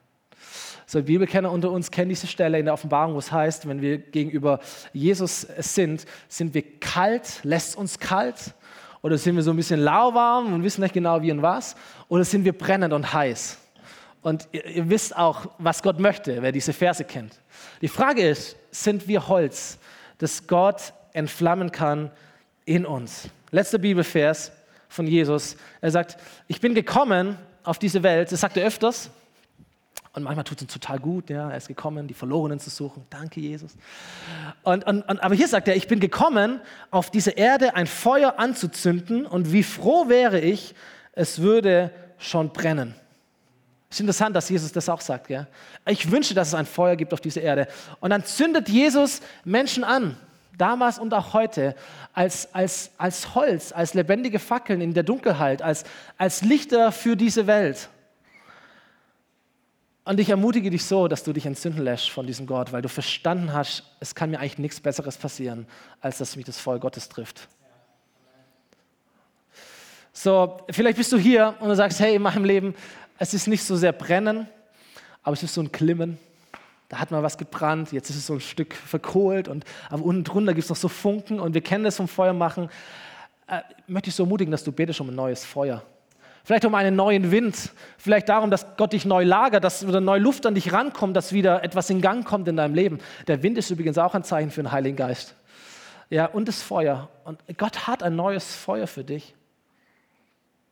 So, 0.87 1.03
Bibelkenner 1.03 1.51
unter 1.51 1.69
uns 1.69 1.91
kennen 1.91 2.09
diese 2.09 2.25
Stelle 2.25 2.57
in 2.57 2.65
der 2.65 2.73
Offenbarung, 2.73 3.13
wo 3.13 3.19
es 3.19 3.31
heißt, 3.31 3.67
wenn 3.67 3.79
wir 3.83 3.99
gegenüber 3.99 4.59
Jesus 4.91 5.41
sind, 5.59 6.07
sind 6.27 6.55
wir 6.55 6.63
kalt, 6.79 7.41
lässt 7.43 7.75
uns 7.75 7.99
kalt? 7.99 8.55
Oder 9.03 9.19
sind 9.19 9.35
wir 9.35 9.43
so 9.43 9.51
ein 9.51 9.55
bisschen 9.55 9.81
lauwarm 9.81 10.51
und 10.51 10.63
wissen 10.63 10.81
nicht 10.81 10.95
genau 10.95 11.21
wie 11.21 11.31
und 11.31 11.43
was? 11.43 11.75
Oder 12.07 12.25
sind 12.25 12.43
wir 12.43 12.57
brennend 12.57 12.91
und 12.91 13.13
heiß? 13.13 13.59
Und 14.23 14.47
ihr, 14.51 14.65
ihr 14.65 14.89
wisst 14.89 15.15
auch, 15.15 15.45
was 15.59 15.83
Gott 15.83 15.99
möchte, 15.99 16.41
wer 16.41 16.51
diese 16.51 16.73
Verse 16.73 17.03
kennt. 17.03 17.39
Die 17.81 17.87
Frage 17.87 18.27
ist, 18.27 18.55
sind 18.71 19.07
wir 19.07 19.27
Holz, 19.27 19.78
das 20.19 20.47
Gott 20.47 20.93
entflammen 21.13 21.71
kann 21.71 22.11
in 22.65 22.85
uns? 22.85 23.29
Letzter 23.51 23.79
Bibelvers 23.79 24.51
von 24.87 25.07
Jesus. 25.07 25.57
Er 25.81 25.91
sagt, 25.91 26.17
ich 26.47 26.61
bin 26.61 26.75
gekommen 26.75 27.37
auf 27.63 27.79
diese 27.79 28.03
Welt, 28.03 28.31
das 28.31 28.41
sagt 28.41 28.57
er 28.57 28.67
öfters, 28.67 29.09
und 30.13 30.23
manchmal 30.23 30.43
tut 30.43 30.57
es 30.57 30.63
uns 30.63 30.73
total 30.73 30.99
gut, 30.99 31.29
ja, 31.29 31.51
er 31.51 31.57
ist 31.57 31.67
gekommen, 31.67 32.07
die 32.07 32.15
Verlorenen 32.15 32.59
zu 32.59 32.69
suchen. 32.69 33.05
Danke, 33.09 33.39
Jesus. 33.39 33.75
Und, 34.63 34.85
und, 34.85 35.03
und, 35.03 35.23
aber 35.23 35.35
hier 35.35 35.47
sagt 35.47 35.67
er, 35.67 35.75
ich 35.75 35.87
bin 35.87 35.99
gekommen, 35.99 36.61
auf 36.89 37.11
diese 37.11 37.31
Erde 37.31 37.75
ein 37.75 37.85
Feuer 37.85 38.39
anzuzünden 38.39 39.25
und 39.25 39.53
wie 39.53 39.63
froh 39.63 40.09
wäre 40.09 40.39
ich, 40.39 40.73
es 41.13 41.41
würde 41.41 41.91
schon 42.17 42.49
brennen. 42.49 42.95
Es 43.89 43.95
ist 43.95 44.01
interessant, 44.01 44.35
dass 44.35 44.49
Jesus 44.49 44.71
das 44.71 44.87
auch 44.87 45.01
sagt. 45.01 45.29
Ja? 45.29 45.47
Ich 45.87 46.11
wünsche, 46.11 46.35
dass 46.35 46.49
es 46.49 46.53
ein 46.53 46.67
Feuer 46.67 46.95
gibt 46.95 47.11
auf 47.13 47.21
dieser 47.21 47.41
Erde. 47.41 47.67
Und 47.99 48.11
dann 48.11 48.23
zündet 48.23 48.69
Jesus 48.69 49.21
Menschen 49.43 49.83
an, 49.83 50.15
damals 50.55 50.99
und 50.99 51.13
auch 51.13 51.33
heute, 51.33 51.75
als, 52.13 52.53
als, 52.53 52.91
als 52.97 53.33
Holz, 53.33 53.71
als 53.71 53.95
lebendige 53.95 54.37
Fackeln 54.37 54.81
in 54.81 54.93
der 54.93 55.03
Dunkelheit, 55.03 55.63
als, 55.63 55.85
als 56.17 56.43
Lichter 56.43 56.91
für 56.91 57.15
diese 57.15 57.47
Welt. 57.47 57.89
Und 60.05 60.19
ich 60.19 60.29
ermutige 60.29 60.69
dich 60.69 60.85
so, 60.85 61.07
dass 61.07 61.23
du 61.23 61.33
dich 61.33 61.45
entzünden 61.45 61.83
lässt 61.83 62.09
von 62.09 62.27
diesem 62.27 62.45
Gott, 62.45 62.71
weil 62.71 62.81
du 62.81 62.89
verstanden 62.89 63.53
hast, 63.53 63.83
es 63.99 64.13
kann 64.13 64.29
mir 64.29 64.39
eigentlich 64.39 64.57
nichts 64.57 64.79
Besseres 64.79 65.17
passieren, 65.17 65.67
als 66.01 66.19
dass 66.19 66.35
mich 66.35 66.45
das 66.45 66.59
Feuer 66.59 66.79
Gottes 66.79 67.09
trifft. 67.09 67.47
So, 70.11 70.61
vielleicht 70.71 70.97
bist 70.97 71.11
du 71.11 71.17
hier 71.17 71.55
und 71.59 71.69
du 71.69 71.75
sagst, 71.75 71.99
hey, 71.99 72.15
in 72.15 72.21
meinem 72.21 72.43
Leben, 72.43 72.73
es 73.19 73.33
ist 73.33 73.47
nicht 73.47 73.63
so 73.63 73.75
sehr 73.75 73.91
brennen, 73.91 74.47
aber 75.21 75.33
es 75.33 75.43
ist 75.43 75.53
so 75.53 75.61
ein 75.61 75.71
Klimmen. 75.71 76.17
Da 76.87 76.97
hat 76.97 77.11
mal 77.11 77.21
was 77.21 77.37
gebrannt, 77.37 77.91
jetzt 77.91 78.09
ist 78.09 78.15
es 78.15 78.25
so 78.25 78.33
ein 78.33 78.39
Stück 78.39 78.73
verkohlt 78.73 79.47
und 79.47 79.63
aber 79.89 80.03
unten 80.03 80.23
drunter 80.23 80.53
gibt 80.53 80.63
es 80.63 80.69
noch 80.69 80.77
so 80.77 80.87
Funken 80.87 81.39
und 81.39 81.53
wir 81.53 81.61
kennen 81.61 81.83
das 81.83 81.97
vom 81.97 82.07
Feuer 82.07 82.33
machen. 82.33 82.69
Äh, 83.47 83.61
möchte 83.87 84.09
ich 84.09 84.15
so 84.15 84.23
ermutigen, 84.23 84.49
dass 84.49 84.63
du 84.63 84.71
betest 84.71 84.99
um 85.01 85.09
ein 85.09 85.15
neues 85.15 85.45
Feuer. 85.45 85.83
Vielleicht 86.43 86.65
um 86.65 86.73
einen 86.73 86.95
neuen 86.95 87.29
Wind, 87.29 87.71
vielleicht 87.97 88.29
darum, 88.29 88.49
dass 88.49 88.75
Gott 88.75 88.93
dich 88.93 89.05
neu 89.05 89.23
lagert, 89.23 89.63
dass 89.63 89.85
wieder 89.85 90.01
neue 90.01 90.19
Luft 90.19 90.47
an 90.47 90.55
dich 90.55 90.73
rankommt, 90.73 91.15
dass 91.15 91.31
wieder 91.31 91.63
etwas 91.63 91.91
in 91.91 92.01
Gang 92.01 92.25
kommt 92.25 92.47
in 92.47 92.55
deinem 92.55 92.73
Leben. 92.73 92.99
Der 93.27 93.43
Wind 93.43 93.57
ist 93.57 93.69
übrigens 93.69 93.99
auch 93.99 94.15
ein 94.15 94.23
Zeichen 94.23 94.49
für 94.49 94.63
den 94.63 94.71
Heiligen 94.71 94.95
Geist. 94.95 95.35
Ja, 96.09 96.25
und 96.25 96.47
das 96.47 96.63
Feuer. 96.63 97.09
Und 97.23 97.39
Gott 97.57 97.85
hat 97.87 98.01
ein 98.01 98.15
neues 98.15 98.55
Feuer 98.55 98.87
für 98.87 99.03
dich. 99.03 99.35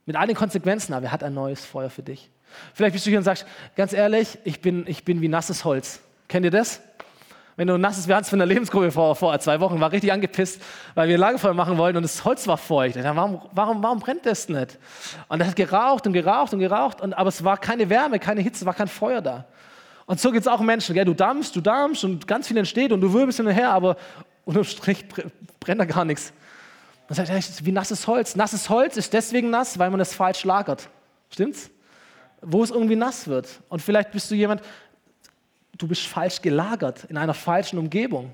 Mit 0.07 0.15
all 0.15 0.25
den 0.25 0.35
Konsequenzen, 0.35 0.93
aber 0.93 1.07
er 1.07 1.11
hat 1.11 1.23
ein 1.23 1.33
neues 1.33 1.63
Feuer 1.63 1.89
für 1.89 2.01
dich. 2.01 2.31
Vielleicht 2.73 2.93
bist 2.93 3.05
du 3.05 3.09
hier 3.09 3.19
und 3.19 3.25
sagst, 3.25 3.45
ganz 3.75 3.93
ehrlich, 3.93 4.37
ich 4.43 4.61
bin, 4.61 4.85
ich 4.87 5.03
bin 5.03 5.21
wie 5.21 5.27
nasses 5.27 5.65
Holz. 5.65 5.99
Kennt 6.27 6.45
ihr 6.45 6.51
das? 6.51 6.81
Wenn 7.55 7.67
du 7.67 7.77
nasses, 7.77 8.07
wir 8.07 8.15
hatten 8.15 8.23
es 8.23 8.29
von 8.29 8.37
der 8.37 8.45
Lebensgruppe 8.45 8.91
vor, 8.91 9.15
vor 9.15 9.39
zwei 9.39 9.59
Wochen, 9.59 9.79
war 9.79 9.91
richtig 9.91 10.11
angepisst, 10.11 10.61
weil 10.93 11.09
wir 11.09 11.17
Lagerfeuer 11.17 11.55
machen 11.55 11.77
wollten 11.79 11.97
und 11.97 12.03
das 12.03 12.23
Holz 12.23 12.45
war 12.45 12.57
feucht. 12.57 12.95
Dachte, 12.97 13.15
warum, 13.15 13.41
warum, 13.51 13.81
warum 13.81 13.99
brennt 13.99 14.27
das 14.27 14.47
nicht? 14.47 14.77
Und 15.27 15.41
es 15.41 15.47
hat 15.47 15.55
geraucht 15.55 16.05
und 16.05 16.13
geraucht 16.13 16.53
und 16.53 16.59
geraucht, 16.59 17.01
und, 17.01 17.15
aber 17.15 17.29
es 17.29 17.43
war 17.43 17.57
keine 17.57 17.89
Wärme, 17.89 18.19
keine 18.19 18.41
Hitze, 18.41 18.65
war 18.67 18.75
kein 18.75 18.87
Feuer 18.87 19.21
da. 19.21 19.45
Und 20.05 20.19
so 20.19 20.31
geht 20.31 20.41
es 20.41 20.47
auch 20.47 20.61
Menschen. 20.61 20.93
Gell? 20.93 21.05
Du 21.05 21.15
dampfst, 21.15 21.51
du 21.53 21.61
dampfst 21.61 22.03
und 22.03 22.27
ganz 22.27 22.47
viel 22.47 22.57
entsteht 22.57 22.91
und 22.91 23.01
du 23.01 23.11
wirbelst 23.11 23.37
hin 23.37 23.47
und 23.47 23.53
her, 23.53 23.71
aber 23.71 23.97
unterm 24.45 24.63
Strich 24.63 25.05
brennt 25.59 25.81
da 25.81 25.85
gar 25.85 26.05
nichts. 26.05 26.31
Man 27.09 27.15
sagt, 27.15 27.29
das 27.29 27.49
ist 27.49 27.65
wie 27.65 27.71
nasses 27.71 28.05
Holz. 28.05 28.35
Nasses 28.35 28.69
Holz 28.69 28.97
ist 28.97 29.13
deswegen 29.13 29.49
nass, 29.49 29.79
weil 29.79 29.89
man 29.89 29.99
es 29.99 30.13
falsch 30.13 30.43
lagert. 30.43 30.89
Stimmt's? 31.31 31.71
Wo 32.41 32.63
es 32.63 32.71
irgendwie 32.71 32.95
nass 32.95 33.27
wird. 33.27 33.47
Und 33.69 33.81
vielleicht 33.81 34.11
bist 34.11 34.29
du 34.29 34.35
jemand, 34.35 34.61
du 35.77 35.87
bist 35.87 36.07
falsch 36.07 36.41
gelagert, 36.41 37.05
in 37.05 37.17
einer 37.17 37.33
falschen 37.33 37.79
Umgebung. 37.79 38.31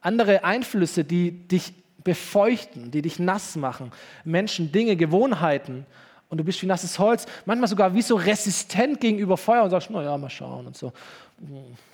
Andere 0.00 0.44
Einflüsse, 0.44 1.04
die 1.04 1.32
dich 1.32 1.72
befeuchten, 2.02 2.90
die 2.90 3.02
dich 3.02 3.18
nass 3.18 3.56
machen. 3.56 3.92
Menschen, 4.24 4.72
Dinge, 4.72 4.96
Gewohnheiten. 4.96 5.86
Und 6.28 6.38
du 6.38 6.44
bist 6.44 6.62
wie 6.62 6.66
nasses 6.66 6.98
Holz, 6.98 7.26
manchmal 7.44 7.68
sogar 7.68 7.92
wie 7.92 8.02
so 8.02 8.14
resistent 8.14 9.00
gegenüber 9.00 9.36
Feuer 9.36 9.64
und 9.64 9.70
sagst, 9.70 9.90
naja, 9.90 10.16
mal 10.16 10.30
schauen 10.30 10.68
und 10.68 10.76
so. 10.76 10.92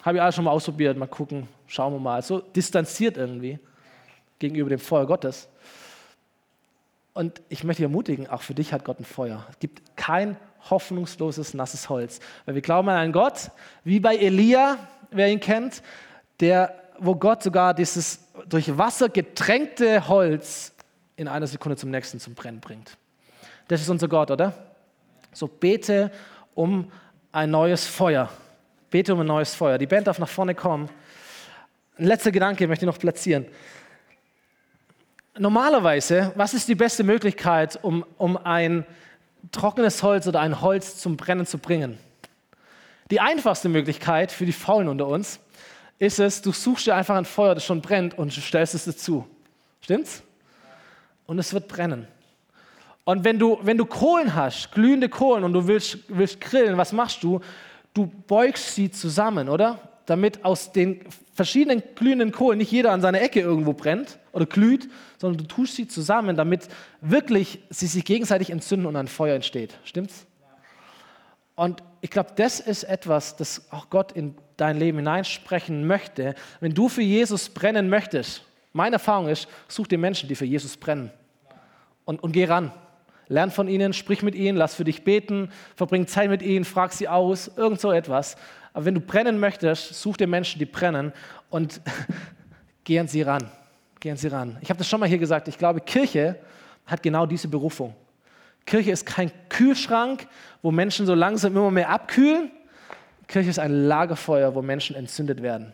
Habe 0.02 0.18
ich 0.18 0.22
alles 0.22 0.34
schon 0.34 0.44
mal 0.44 0.50
ausprobiert, 0.50 0.96
mal 0.96 1.06
gucken, 1.06 1.48
schauen 1.66 1.94
wir 1.94 2.00
mal. 2.00 2.20
So 2.22 2.40
distanziert 2.40 3.16
irgendwie 3.16 3.58
gegenüber 4.38 4.68
dem 4.68 4.78
Feuer 4.78 5.06
Gottes. 5.06 5.48
Und 7.14 7.40
ich 7.48 7.64
möchte 7.64 7.80
dich 7.80 7.90
ermutigen, 7.90 8.28
auch 8.28 8.42
für 8.42 8.54
dich 8.54 8.74
hat 8.74 8.84
Gott 8.84 9.00
ein 9.00 9.06
Feuer. 9.06 9.46
Es 9.50 9.58
gibt 9.58 9.96
kein 9.96 10.36
hoffnungsloses, 10.70 11.54
nasses 11.54 11.88
Holz. 11.88 12.20
Weil 12.44 12.54
wir 12.54 12.62
glauben 12.62 12.88
an 12.88 12.96
einen 12.96 13.12
Gott, 13.12 13.50
wie 13.84 14.00
bei 14.00 14.16
Elia, 14.16 14.78
wer 15.10 15.28
ihn 15.28 15.40
kennt, 15.40 15.82
der, 16.40 16.74
wo 16.98 17.14
Gott 17.14 17.42
sogar 17.42 17.74
dieses 17.74 18.20
durch 18.48 18.76
Wasser 18.76 19.08
getränkte 19.08 20.08
Holz 20.08 20.72
in 21.16 21.28
einer 21.28 21.46
Sekunde 21.46 21.76
zum 21.76 21.90
nächsten 21.90 22.20
zum 22.20 22.34
Brennen 22.34 22.60
bringt. 22.60 22.96
Das 23.68 23.80
ist 23.80 23.88
unser 23.88 24.08
Gott, 24.08 24.30
oder? 24.30 24.52
So 25.32 25.48
bete 25.48 26.10
um 26.54 26.90
ein 27.32 27.50
neues 27.50 27.86
Feuer. 27.86 28.30
Bete 28.90 29.12
um 29.12 29.20
ein 29.20 29.26
neues 29.26 29.54
Feuer. 29.54 29.78
Die 29.78 29.86
Band 29.86 30.06
darf 30.06 30.18
nach 30.18 30.28
vorne 30.28 30.54
kommen. 30.54 30.88
Ein 31.98 32.06
letzter 32.06 32.30
Gedanke 32.30 32.66
möchte 32.68 32.84
ich 32.84 32.90
noch 32.90 32.98
platzieren. 32.98 33.46
Normalerweise, 35.38 36.32
was 36.34 36.54
ist 36.54 36.68
die 36.68 36.74
beste 36.74 37.04
Möglichkeit, 37.04 37.78
um, 37.82 38.04
um 38.16 38.38
ein 38.38 38.86
trockenes 39.52 40.02
Holz 40.02 40.26
oder 40.26 40.40
ein 40.40 40.60
Holz 40.60 40.98
zum 40.98 41.16
Brennen 41.16 41.46
zu 41.46 41.58
bringen. 41.58 41.98
Die 43.10 43.20
einfachste 43.20 43.68
Möglichkeit 43.68 44.32
für 44.32 44.46
die 44.46 44.52
Faulen 44.52 44.88
unter 44.88 45.06
uns 45.06 45.38
ist 45.98 46.18
es, 46.18 46.42
du 46.42 46.52
suchst 46.52 46.86
dir 46.86 46.94
einfach 46.94 47.16
ein 47.16 47.24
Feuer, 47.24 47.54
das 47.54 47.64
schon 47.64 47.80
brennt 47.80 48.18
und 48.18 48.32
stellst 48.32 48.74
es 48.74 48.84
dazu. 48.84 49.26
Stimmt's? 49.80 50.22
Und 51.26 51.38
es 51.38 51.52
wird 51.52 51.68
brennen. 51.68 52.06
Und 53.04 53.24
wenn 53.24 53.38
du, 53.38 53.58
wenn 53.62 53.78
du 53.78 53.86
Kohlen 53.86 54.34
hast, 54.34 54.72
glühende 54.72 55.08
Kohlen 55.08 55.44
und 55.44 55.52
du 55.52 55.66
willst, 55.66 55.98
willst 56.08 56.40
grillen, 56.40 56.76
was 56.76 56.92
machst 56.92 57.22
du? 57.22 57.40
Du 57.94 58.06
beugst 58.26 58.74
sie 58.74 58.90
zusammen, 58.90 59.48
oder? 59.48 59.78
Damit 60.06 60.44
aus 60.44 60.72
den 60.72 61.00
verschiedenen 61.34 61.82
glühenden 61.94 62.32
Kohlen 62.32 62.58
nicht 62.58 62.70
jeder 62.70 62.92
an 62.92 63.00
seiner 63.00 63.20
Ecke 63.20 63.40
irgendwo 63.40 63.72
brennt 63.72 64.18
oder 64.32 64.46
glüht, 64.46 64.88
sondern 65.18 65.38
du 65.38 65.44
tust 65.44 65.74
sie 65.74 65.88
zusammen, 65.88 66.36
damit 66.36 66.68
wirklich 67.00 67.60
sie 67.70 67.86
sich 67.86 68.04
gegenseitig 68.04 68.50
entzünden 68.50 68.86
und 68.86 68.96
ein 68.96 69.08
Feuer 69.08 69.34
entsteht. 69.34 69.78
Stimmt's? 69.84 70.26
Und 71.56 71.82
ich 72.00 72.10
glaube, 72.10 72.30
das 72.36 72.60
ist 72.60 72.84
etwas, 72.84 73.36
das 73.36 73.72
auch 73.72 73.90
Gott 73.90 74.12
in 74.12 74.34
dein 74.56 74.78
Leben 74.78 74.98
hineinsprechen 74.98 75.86
möchte. 75.86 76.34
Wenn 76.60 76.74
du 76.74 76.88
für 76.88 77.02
Jesus 77.02 77.48
brennen 77.48 77.88
möchtest, 77.88 78.42
meine 78.72 78.96
Erfahrung 78.96 79.28
ist, 79.28 79.48
such 79.68 79.86
dir 79.88 79.98
Menschen, 79.98 80.28
die 80.28 80.34
für 80.34 80.44
Jesus 80.44 80.76
brennen. 80.76 81.10
Und, 82.04 82.22
und 82.22 82.32
geh 82.32 82.44
ran. 82.44 82.72
Lern 83.28 83.50
von 83.50 83.68
ihnen, 83.68 83.92
sprich 83.92 84.22
mit 84.22 84.34
ihnen, 84.34 84.56
lass 84.56 84.74
für 84.74 84.84
dich 84.84 85.02
beten, 85.02 85.50
verbring 85.74 86.06
Zeit 86.06 86.30
mit 86.30 86.42
ihnen, 86.42 86.64
frag 86.64 86.92
sie 86.92 87.08
aus, 87.08 87.50
irgend 87.56 87.80
so 87.80 87.90
etwas. 87.90 88.36
Aber 88.76 88.84
wenn 88.84 88.94
du 88.94 89.00
brennen 89.00 89.40
möchtest, 89.40 89.94
such 89.94 90.18
dir 90.18 90.26
Menschen, 90.26 90.58
die 90.58 90.66
brennen 90.66 91.10
und 91.48 91.80
geh 92.84 92.98
an 92.98 93.08
sie 93.08 93.22
ran. 93.22 93.50
Geh 94.00 94.10
an 94.10 94.18
sie 94.18 94.28
ran. 94.28 94.58
Ich 94.60 94.68
habe 94.68 94.76
das 94.76 94.86
schon 94.86 95.00
mal 95.00 95.08
hier 95.08 95.16
gesagt. 95.16 95.48
Ich 95.48 95.56
glaube, 95.56 95.80
Kirche 95.80 96.36
hat 96.84 97.02
genau 97.02 97.24
diese 97.24 97.48
Berufung. 97.48 97.94
Kirche 98.66 98.90
ist 98.90 99.06
kein 99.06 99.32
Kühlschrank, 99.48 100.26
wo 100.60 100.70
Menschen 100.70 101.06
so 101.06 101.14
langsam 101.14 101.56
immer 101.56 101.70
mehr 101.70 101.88
abkühlen. 101.88 102.50
Kirche 103.26 103.48
ist 103.48 103.58
ein 103.58 103.86
Lagerfeuer, 103.86 104.54
wo 104.54 104.60
Menschen 104.60 104.94
entzündet 104.94 105.40
werden. 105.40 105.72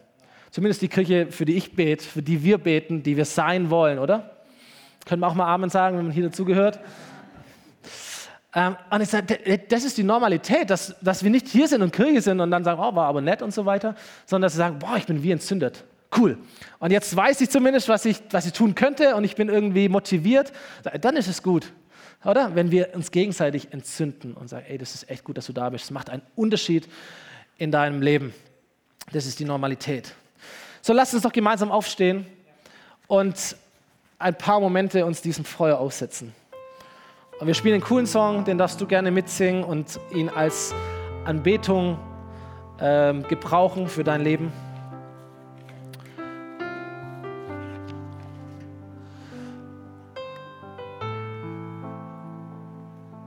Zumindest 0.52 0.80
die 0.80 0.88
Kirche, 0.88 1.26
für 1.32 1.44
die 1.44 1.56
ich 1.56 1.74
bete, 1.74 2.04
für 2.04 2.22
die 2.22 2.44
wir 2.44 2.58
beten, 2.58 3.02
die 3.02 3.16
wir 3.16 3.24
sein 3.24 3.68
wollen, 3.68 3.98
oder? 3.98 4.36
Können 5.06 5.22
wir 5.22 5.26
auch 5.26 5.34
mal 5.34 5.52
Amen 5.52 5.70
sagen, 5.70 5.98
wenn 5.98 6.04
man 6.04 6.14
hier 6.14 6.26
dazugehört? 6.26 6.78
Ähm, 8.54 8.76
und 8.90 9.00
ich 9.00 9.08
sage, 9.08 9.58
das 9.68 9.84
ist 9.84 9.96
die 9.96 10.02
Normalität, 10.02 10.68
dass, 10.68 10.94
dass 11.00 11.22
wir 11.22 11.30
nicht 11.30 11.48
hier 11.48 11.68
sind 11.68 11.82
und 11.82 11.92
Kirche 11.92 12.20
sind 12.20 12.40
und 12.40 12.50
dann 12.50 12.64
sagen, 12.64 12.80
oh, 12.80 12.94
war 12.94 13.06
aber 13.06 13.20
nett 13.20 13.42
und 13.42 13.52
so 13.52 13.64
weiter, 13.64 13.94
sondern 14.26 14.46
dass 14.46 14.52
sie 14.52 14.58
sagen, 14.58 14.78
boah, 14.78 14.96
ich 14.96 15.06
bin 15.06 15.22
wie 15.22 15.30
entzündet. 15.30 15.84
Cool. 16.16 16.36
Und 16.78 16.90
jetzt 16.90 17.16
weiß 17.16 17.40
ich 17.40 17.48
zumindest, 17.48 17.88
was 17.88 18.04
ich, 18.04 18.20
was 18.30 18.44
ich 18.44 18.52
tun 18.52 18.74
könnte 18.74 19.16
und 19.16 19.24
ich 19.24 19.34
bin 19.34 19.48
irgendwie 19.48 19.88
motiviert. 19.88 20.52
Dann 21.00 21.16
ist 21.16 21.28
es 21.28 21.42
gut. 21.42 21.72
Oder? 22.24 22.54
Wenn 22.54 22.70
wir 22.70 22.94
uns 22.94 23.10
gegenseitig 23.10 23.72
entzünden 23.72 24.34
und 24.34 24.48
sagen, 24.48 24.66
ey, 24.68 24.76
das 24.76 24.94
ist 24.94 25.08
echt 25.08 25.24
gut, 25.24 25.38
dass 25.38 25.46
du 25.46 25.54
da 25.54 25.70
bist. 25.70 25.86
Das 25.86 25.90
macht 25.90 26.10
einen 26.10 26.22
Unterschied 26.36 26.86
in 27.56 27.72
deinem 27.72 28.02
Leben. 28.02 28.34
Das 29.12 29.24
ist 29.24 29.40
die 29.40 29.46
Normalität. 29.46 30.14
So, 30.82 30.92
lasst 30.92 31.14
uns 31.14 31.22
doch 31.22 31.32
gemeinsam 31.32 31.70
aufstehen 31.70 32.26
und 33.06 33.56
ein 34.18 34.36
paar 34.36 34.60
Momente 34.60 35.06
uns 35.06 35.22
diesem 35.22 35.44
Feuer 35.44 35.78
aussetzen. 35.78 36.34
Und 37.42 37.48
wir 37.48 37.55
spielen 37.55 37.74
einen 37.74 37.83
coolen 37.83 38.07
Song, 38.07 38.44
den 38.44 38.57
darfst 38.57 38.81
du 38.81 38.87
gerne 38.87 39.11
mitsingen 39.11 39.64
und 39.64 39.98
ihn 40.14 40.28
als 40.28 40.72
Anbetung 41.24 41.98
ähm, 42.81 43.24
gebrauchen 43.26 43.88
für 43.88 44.05
dein 44.05 44.20
Leben. 44.20 44.52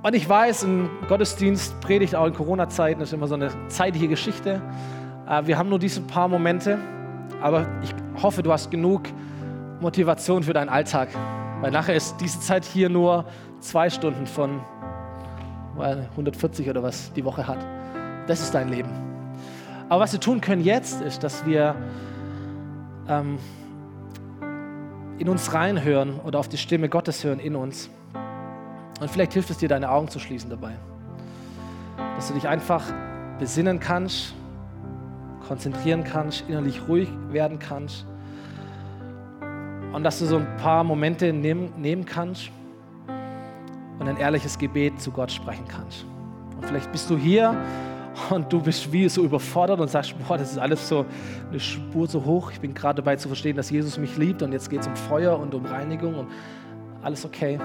Und 0.01 0.13
ich 0.13 0.29
weiß, 0.29 0.63
ein 0.63 0.89
Gottesdienst 1.09 1.81
predigt 1.81 2.15
auch 2.15 2.27
in 2.27 2.33
Corona-Zeiten, 2.33 3.01
ist 3.01 3.11
immer 3.11 3.27
so 3.27 3.35
eine 3.35 3.49
zeitliche 3.67 4.07
Geschichte. 4.07 4.61
Äh, 5.27 5.45
wir 5.45 5.57
haben 5.57 5.67
nur 5.67 5.79
diese 5.79 5.99
paar 5.99 6.29
Momente, 6.29 6.79
aber 7.41 7.67
ich 7.83 7.93
hoffe, 8.23 8.41
du 8.41 8.53
hast 8.53 8.71
genug 8.71 9.01
Motivation 9.81 10.41
für 10.41 10.53
deinen 10.53 10.69
Alltag. 10.69 11.09
Weil 11.59 11.71
nachher 11.71 11.95
ist 11.95 12.15
diese 12.21 12.39
Zeit 12.39 12.63
hier 12.63 12.87
nur 12.87 13.25
zwei 13.65 13.89
Stunden 13.89 14.27
von 14.27 14.61
140 15.77 16.69
oder 16.69 16.83
was 16.83 17.11
die 17.13 17.25
Woche 17.25 17.47
hat. 17.47 17.57
Das 18.27 18.41
ist 18.41 18.53
dein 18.53 18.69
Leben. 18.69 18.89
Aber 19.89 20.01
was 20.01 20.13
wir 20.13 20.19
tun 20.19 20.41
können 20.41 20.63
jetzt, 20.63 21.01
ist, 21.01 21.23
dass 21.23 21.45
wir 21.45 21.75
ähm, 23.07 23.37
in 25.17 25.29
uns 25.29 25.53
reinhören 25.53 26.19
oder 26.21 26.39
auf 26.39 26.47
die 26.47 26.57
Stimme 26.57 26.89
Gottes 26.89 27.23
hören 27.23 27.39
in 27.39 27.55
uns. 27.55 27.89
Und 28.99 29.11
vielleicht 29.11 29.33
hilft 29.33 29.49
es 29.49 29.57
dir, 29.57 29.69
deine 29.69 29.89
Augen 29.89 30.07
zu 30.07 30.19
schließen 30.19 30.49
dabei. 30.49 30.73
Dass 32.15 32.29
du 32.29 32.33
dich 32.33 32.47
einfach 32.47 32.83
besinnen 33.39 33.79
kannst, 33.79 34.33
konzentrieren 35.47 36.03
kannst, 36.03 36.45
innerlich 36.47 36.87
ruhig 36.87 37.09
werden 37.29 37.59
kannst. 37.59 38.05
Und 39.91 40.03
dass 40.03 40.19
du 40.19 40.25
so 40.25 40.37
ein 40.37 40.57
paar 40.57 40.83
Momente 40.83 41.33
nehmen, 41.33 41.73
nehmen 41.77 42.05
kannst 42.05 42.51
und 43.99 44.07
ein 44.07 44.17
ehrliches 44.17 44.57
Gebet 44.57 44.99
zu 44.99 45.11
Gott 45.11 45.31
sprechen 45.31 45.65
kannst. 45.67 46.05
Und 46.55 46.65
vielleicht 46.65 46.91
bist 46.91 47.09
du 47.09 47.17
hier 47.17 47.55
und 48.29 48.51
du 48.51 48.61
bist 48.61 48.91
wie 48.91 49.09
so 49.09 49.23
überfordert 49.23 49.79
und 49.79 49.89
sagst, 49.89 50.15
boah, 50.27 50.37
das 50.37 50.51
ist 50.51 50.57
alles 50.57 50.87
so 50.87 51.05
eine 51.49 51.59
Spur 51.59 52.07
so 52.07 52.23
hoch. 52.23 52.51
Ich 52.51 52.59
bin 52.59 52.73
gerade 52.73 53.01
dabei 53.01 53.15
zu 53.15 53.27
verstehen, 53.27 53.55
dass 53.55 53.69
Jesus 53.69 53.97
mich 53.97 54.17
liebt 54.17 54.41
und 54.41 54.51
jetzt 54.51 54.69
geht 54.69 54.81
es 54.81 54.87
um 54.87 54.95
Feuer 54.95 55.37
und 55.37 55.53
um 55.53 55.65
Reinigung 55.65 56.15
und 56.15 56.27
alles 57.01 57.25
okay. 57.25 57.59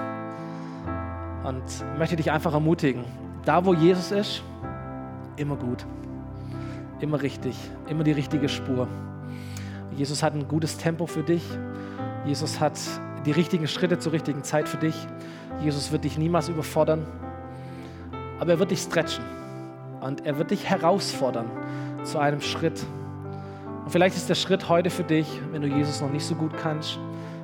Und 1.43 1.63
möchte 1.97 2.15
dich 2.15 2.31
einfach 2.31 2.53
ermutigen, 2.53 3.03
da 3.45 3.65
wo 3.65 3.73
Jesus 3.73 4.11
ist, 4.11 4.43
immer 5.37 5.55
gut, 5.55 5.85
immer 6.99 7.21
richtig, 7.21 7.55
immer 7.89 8.03
die 8.03 8.11
richtige 8.11 8.47
Spur. 8.47 8.87
Jesus 9.95 10.21
hat 10.21 10.33
ein 10.33 10.47
gutes 10.47 10.77
Tempo 10.77 11.07
für 11.07 11.23
dich. 11.23 11.43
Jesus 12.25 12.59
hat 12.59 12.79
die 13.25 13.31
richtigen 13.31 13.67
Schritte 13.67 13.99
zur 13.99 14.13
richtigen 14.13 14.43
Zeit 14.43 14.69
für 14.69 14.77
dich. 14.77 14.95
Jesus 15.59 15.91
wird 15.91 16.03
dich 16.03 16.17
niemals 16.17 16.49
überfordern, 16.49 17.05
aber 18.39 18.51
er 18.51 18.59
wird 18.59 18.71
dich 18.71 18.79
stretchen 18.79 19.23
und 20.01 20.25
er 20.25 20.37
wird 20.37 20.51
dich 20.51 20.69
herausfordern 20.69 21.45
zu 22.03 22.19
einem 22.19 22.41
Schritt. 22.41 22.83
Und 23.83 23.91
vielleicht 23.91 24.15
ist 24.15 24.29
der 24.29 24.35
Schritt 24.35 24.69
heute 24.69 24.89
für 24.89 25.03
dich, 25.03 25.27
wenn 25.51 25.61
du 25.61 25.67
Jesus 25.67 26.01
noch 26.01 26.11
nicht 26.11 26.25
so 26.25 26.35
gut 26.35 26.51
kannst, 26.57 26.99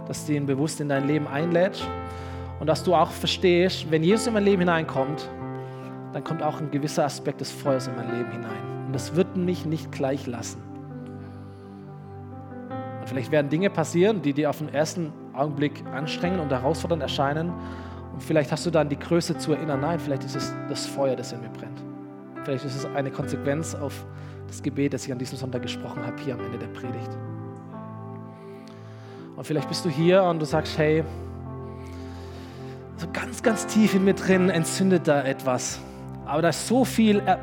dass 0.07 0.25
du 0.25 0.33
ihn 0.33 0.45
bewusst 0.45 0.79
in 0.79 0.89
dein 0.89 1.07
Leben 1.07 1.27
einlädst 1.27 1.87
und 2.59 2.67
dass 2.67 2.83
du 2.83 2.95
auch 2.95 3.11
verstehst, 3.11 3.91
wenn 3.91 4.03
Jesus 4.03 4.27
in 4.27 4.33
mein 4.33 4.43
Leben 4.43 4.61
hineinkommt, 4.61 5.29
dann 6.13 6.23
kommt 6.23 6.41
auch 6.41 6.59
ein 6.59 6.71
gewisser 6.71 7.05
Aspekt 7.05 7.41
des 7.41 7.51
Feuers 7.51 7.87
in 7.87 7.95
mein 7.95 8.09
Leben 8.15 8.31
hinein. 8.31 8.85
Und 8.87 8.93
das 8.93 9.15
wird 9.15 9.35
mich 9.35 9.65
nicht 9.65 9.91
gleich 9.91 10.25
lassen. 10.25 10.61
Und 12.99 13.09
vielleicht 13.09 13.31
werden 13.31 13.49
Dinge 13.49 13.69
passieren, 13.69 14.21
die 14.21 14.33
dir 14.33 14.49
auf 14.49 14.57
den 14.57 14.73
ersten 14.73 15.13
Augenblick 15.33 15.83
anstrengend 15.93 16.41
und 16.41 16.49
herausfordernd 16.49 17.03
erscheinen. 17.03 17.53
Und 18.17 18.23
vielleicht 18.23 18.51
hast 18.51 18.65
du 18.65 18.71
dann 18.71 18.89
die 18.89 18.97
Größe 18.97 19.37
zu 19.37 19.53
erinnern, 19.53 19.81
nein, 19.81 19.99
vielleicht 19.99 20.23
ist 20.23 20.35
es 20.35 20.51
das 20.67 20.87
Feuer, 20.87 21.15
das 21.15 21.33
in 21.33 21.39
mir 21.39 21.49
brennt. 21.49 21.83
Vielleicht 22.45 22.65
ist 22.65 22.75
es 22.75 22.83
eine 22.83 23.11
Konsequenz 23.11 23.75
auf 23.75 23.93
das 24.47 24.63
Gebet, 24.63 24.95
das 24.95 25.05
ich 25.05 25.11
an 25.11 25.19
diesem 25.19 25.37
Sonntag 25.37 25.61
gesprochen 25.61 26.03
habe, 26.03 26.19
hier 26.23 26.33
am 26.33 26.39
Ende 26.43 26.57
der 26.57 26.65
Predigt. 26.65 27.15
Und 29.35 29.45
vielleicht 29.45 29.67
bist 29.67 29.85
du 29.85 29.89
hier 29.89 30.23
und 30.23 30.39
du 30.39 30.47
sagst, 30.47 30.79
hey, 30.79 31.03
so 32.95 33.05
ganz, 33.13 33.43
ganz 33.43 33.67
tief 33.67 33.93
in 33.93 34.03
mir 34.03 34.15
drin 34.15 34.49
entzündet 34.49 35.07
da 35.07 35.21
etwas. 35.21 35.79
Aber 36.25 36.41
da 36.41 36.49
ist 36.49 36.67
so 36.67 36.85
viel 36.85 37.21
er 37.23 37.37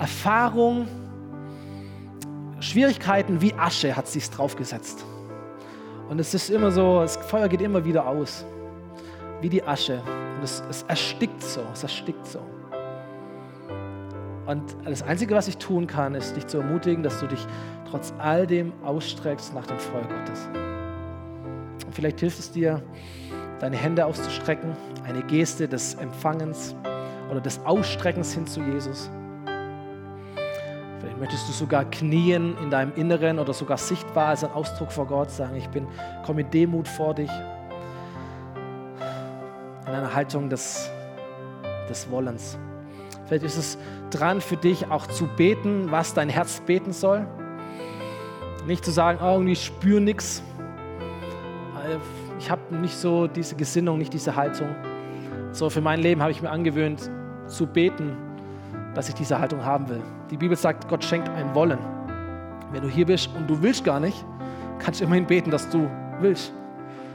Erfahrung, 0.00 0.88
Schwierigkeiten 2.58 3.40
wie 3.40 3.54
Asche 3.54 3.94
hat 3.94 4.08
sich 4.08 4.28
draufgesetzt. 4.28 5.04
Und 6.08 6.18
es 6.18 6.34
ist 6.34 6.50
immer 6.50 6.72
so, 6.72 6.98
das 6.98 7.16
Feuer 7.16 7.46
geht 7.46 7.60
immer 7.60 7.84
wieder 7.84 8.08
aus, 8.08 8.44
wie 9.42 9.48
die 9.48 9.62
Asche. 9.62 10.00
Und 10.36 10.44
es, 10.44 10.62
es 10.70 10.82
erstickt 10.84 11.42
so, 11.42 11.60
es 11.72 11.82
erstickt 11.82 12.26
so. 12.26 12.40
Und 14.46 14.76
das 14.84 15.02
Einzige, 15.02 15.34
was 15.34 15.46
ich 15.48 15.56
tun 15.58 15.86
kann, 15.86 16.14
ist 16.14 16.34
dich 16.34 16.46
zu 16.46 16.58
ermutigen, 16.58 17.02
dass 17.02 17.20
du 17.20 17.26
dich 17.26 17.46
trotz 17.88 18.12
all 18.18 18.46
dem 18.46 18.72
ausstreckst 18.82 19.54
nach 19.54 19.66
dem 19.66 19.78
Feuer 19.78 20.02
Gottes. 20.02 20.48
Und 21.86 21.94
vielleicht 21.94 22.20
hilft 22.20 22.38
es 22.38 22.50
dir, 22.50 22.82
deine 23.60 23.76
Hände 23.76 24.04
auszustrecken, 24.04 24.76
eine 25.04 25.22
Geste 25.22 25.68
des 25.68 25.94
Empfangens 25.94 26.74
oder 27.30 27.40
des 27.40 27.64
Ausstreckens 27.64 28.34
hin 28.34 28.46
zu 28.46 28.60
Jesus. 28.60 29.08
Vielleicht 30.98 31.18
möchtest 31.18 31.48
du 31.48 31.52
sogar 31.52 31.84
knien 31.84 32.56
in 32.62 32.70
deinem 32.70 32.92
Inneren 32.96 33.38
oder 33.38 33.52
sogar 33.52 33.76
sichtbar 33.76 34.28
als 34.28 34.42
ein 34.42 34.50
Ausdruck 34.50 34.90
vor 34.90 35.06
Gott 35.06 35.30
sagen, 35.30 35.54
ich 35.56 35.68
bin, 35.68 35.86
komme 36.24 36.42
mit 36.42 36.52
Demut 36.52 36.88
vor 36.88 37.14
dich. 37.14 37.30
In 39.92 39.98
einer 39.98 40.14
Haltung 40.14 40.48
des, 40.48 40.90
des 41.88 42.10
Wollens. 42.10 42.58
Vielleicht 43.26 43.44
ist 43.44 43.56
es 43.56 43.78
dran 44.10 44.40
für 44.40 44.56
dich 44.56 44.90
auch 44.90 45.06
zu 45.06 45.26
beten, 45.36 45.90
was 45.90 46.14
dein 46.14 46.28
Herz 46.28 46.60
beten 46.60 46.92
soll. 46.92 47.26
Nicht 48.66 48.84
zu 48.84 48.90
sagen, 48.90 49.18
oh, 49.22 49.34
irgendwie 49.34 49.56
spür 49.56 50.00
nichts 50.00 50.42
ich 52.38 52.50
habe 52.50 52.74
nicht 52.74 52.96
so 52.96 53.28
diese 53.28 53.54
Gesinnung, 53.54 53.98
nicht 53.98 54.12
diese 54.12 54.34
Haltung. 54.34 54.74
So 55.52 55.70
für 55.70 55.80
mein 55.80 56.00
Leben 56.00 56.20
habe 56.20 56.32
ich 56.32 56.42
mir 56.42 56.50
angewöhnt 56.50 57.08
zu 57.46 57.66
beten, 57.66 58.16
dass 58.94 59.08
ich 59.08 59.14
diese 59.14 59.38
Haltung 59.38 59.64
haben 59.64 59.88
will. 59.88 60.02
Die 60.30 60.36
Bibel 60.36 60.56
sagt, 60.56 60.88
Gott 60.88 61.04
schenkt 61.04 61.28
ein 61.28 61.54
Wollen. 61.54 61.78
Wenn 62.72 62.82
du 62.82 62.88
hier 62.88 63.06
bist 63.06 63.30
und 63.36 63.48
du 63.48 63.62
willst 63.62 63.84
gar 63.84 64.00
nicht, 64.00 64.24
kannst 64.80 65.00
du 65.00 65.04
immerhin 65.04 65.26
beten, 65.26 65.50
dass 65.50 65.68
du 65.68 65.88
willst. 66.20 66.52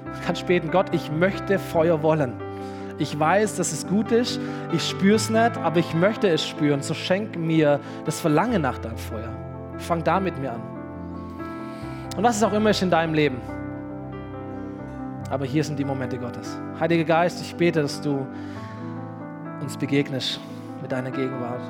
Du 0.06 0.26
kannst 0.26 0.48
beten, 0.48 0.72
Gott, 0.72 0.94
ich 0.94 1.12
möchte 1.12 1.60
Feuer 1.60 2.02
wollen. 2.02 2.34
Ich 3.00 3.18
weiß, 3.18 3.56
dass 3.56 3.72
es 3.72 3.88
gut 3.88 4.12
ist, 4.12 4.40
ich 4.72 4.88
spüre 4.88 5.16
es 5.16 5.30
nicht, 5.30 5.58
aber 5.58 5.80
ich 5.80 5.94
möchte 5.94 6.28
es 6.30 6.46
spüren. 6.46 6.82
So 6.82 6.94
schenk 6.94 7.38
mir 7.38 7.80
das 8.06 8.20
Verlangen 8.20 8.62
nach 8.62 8.80
deinem 8.80 8.98
Feuer. 8.98 9.30
Fang 9.78 10.04
da 10.04 10.20
mit 10.20 10.38
mir 10.40 10.54
an. 10.54 10.62
Und 12.16 12.24
was 12.24 12.38
es 12.38 12.44
auch 12.44 12.54
immer 12.54 12.72
ist 12.72 12.82
in 12.82 12.90
deinem 12.90 13.14
Leben. 13.14 13.40
Aber 15.30 15.46
hier 15.46 15.64
sind 15.64 15.78
die 15.78 15.86
Momente 15.86 16.18
Gottes. 16.18 16.58
Heiliger 16.80 17.04
Geist, 17.04 17.42
ich 17.42 17.56
bete, 17.56 17.82
dass 17.82 18.02
du 18.02 18.26
uns 19.62 19.78
begegnest 19.78 20.40
mit 20.82 20.92
deiner 20.92 21.12
Gegenwart. 21.12 21.62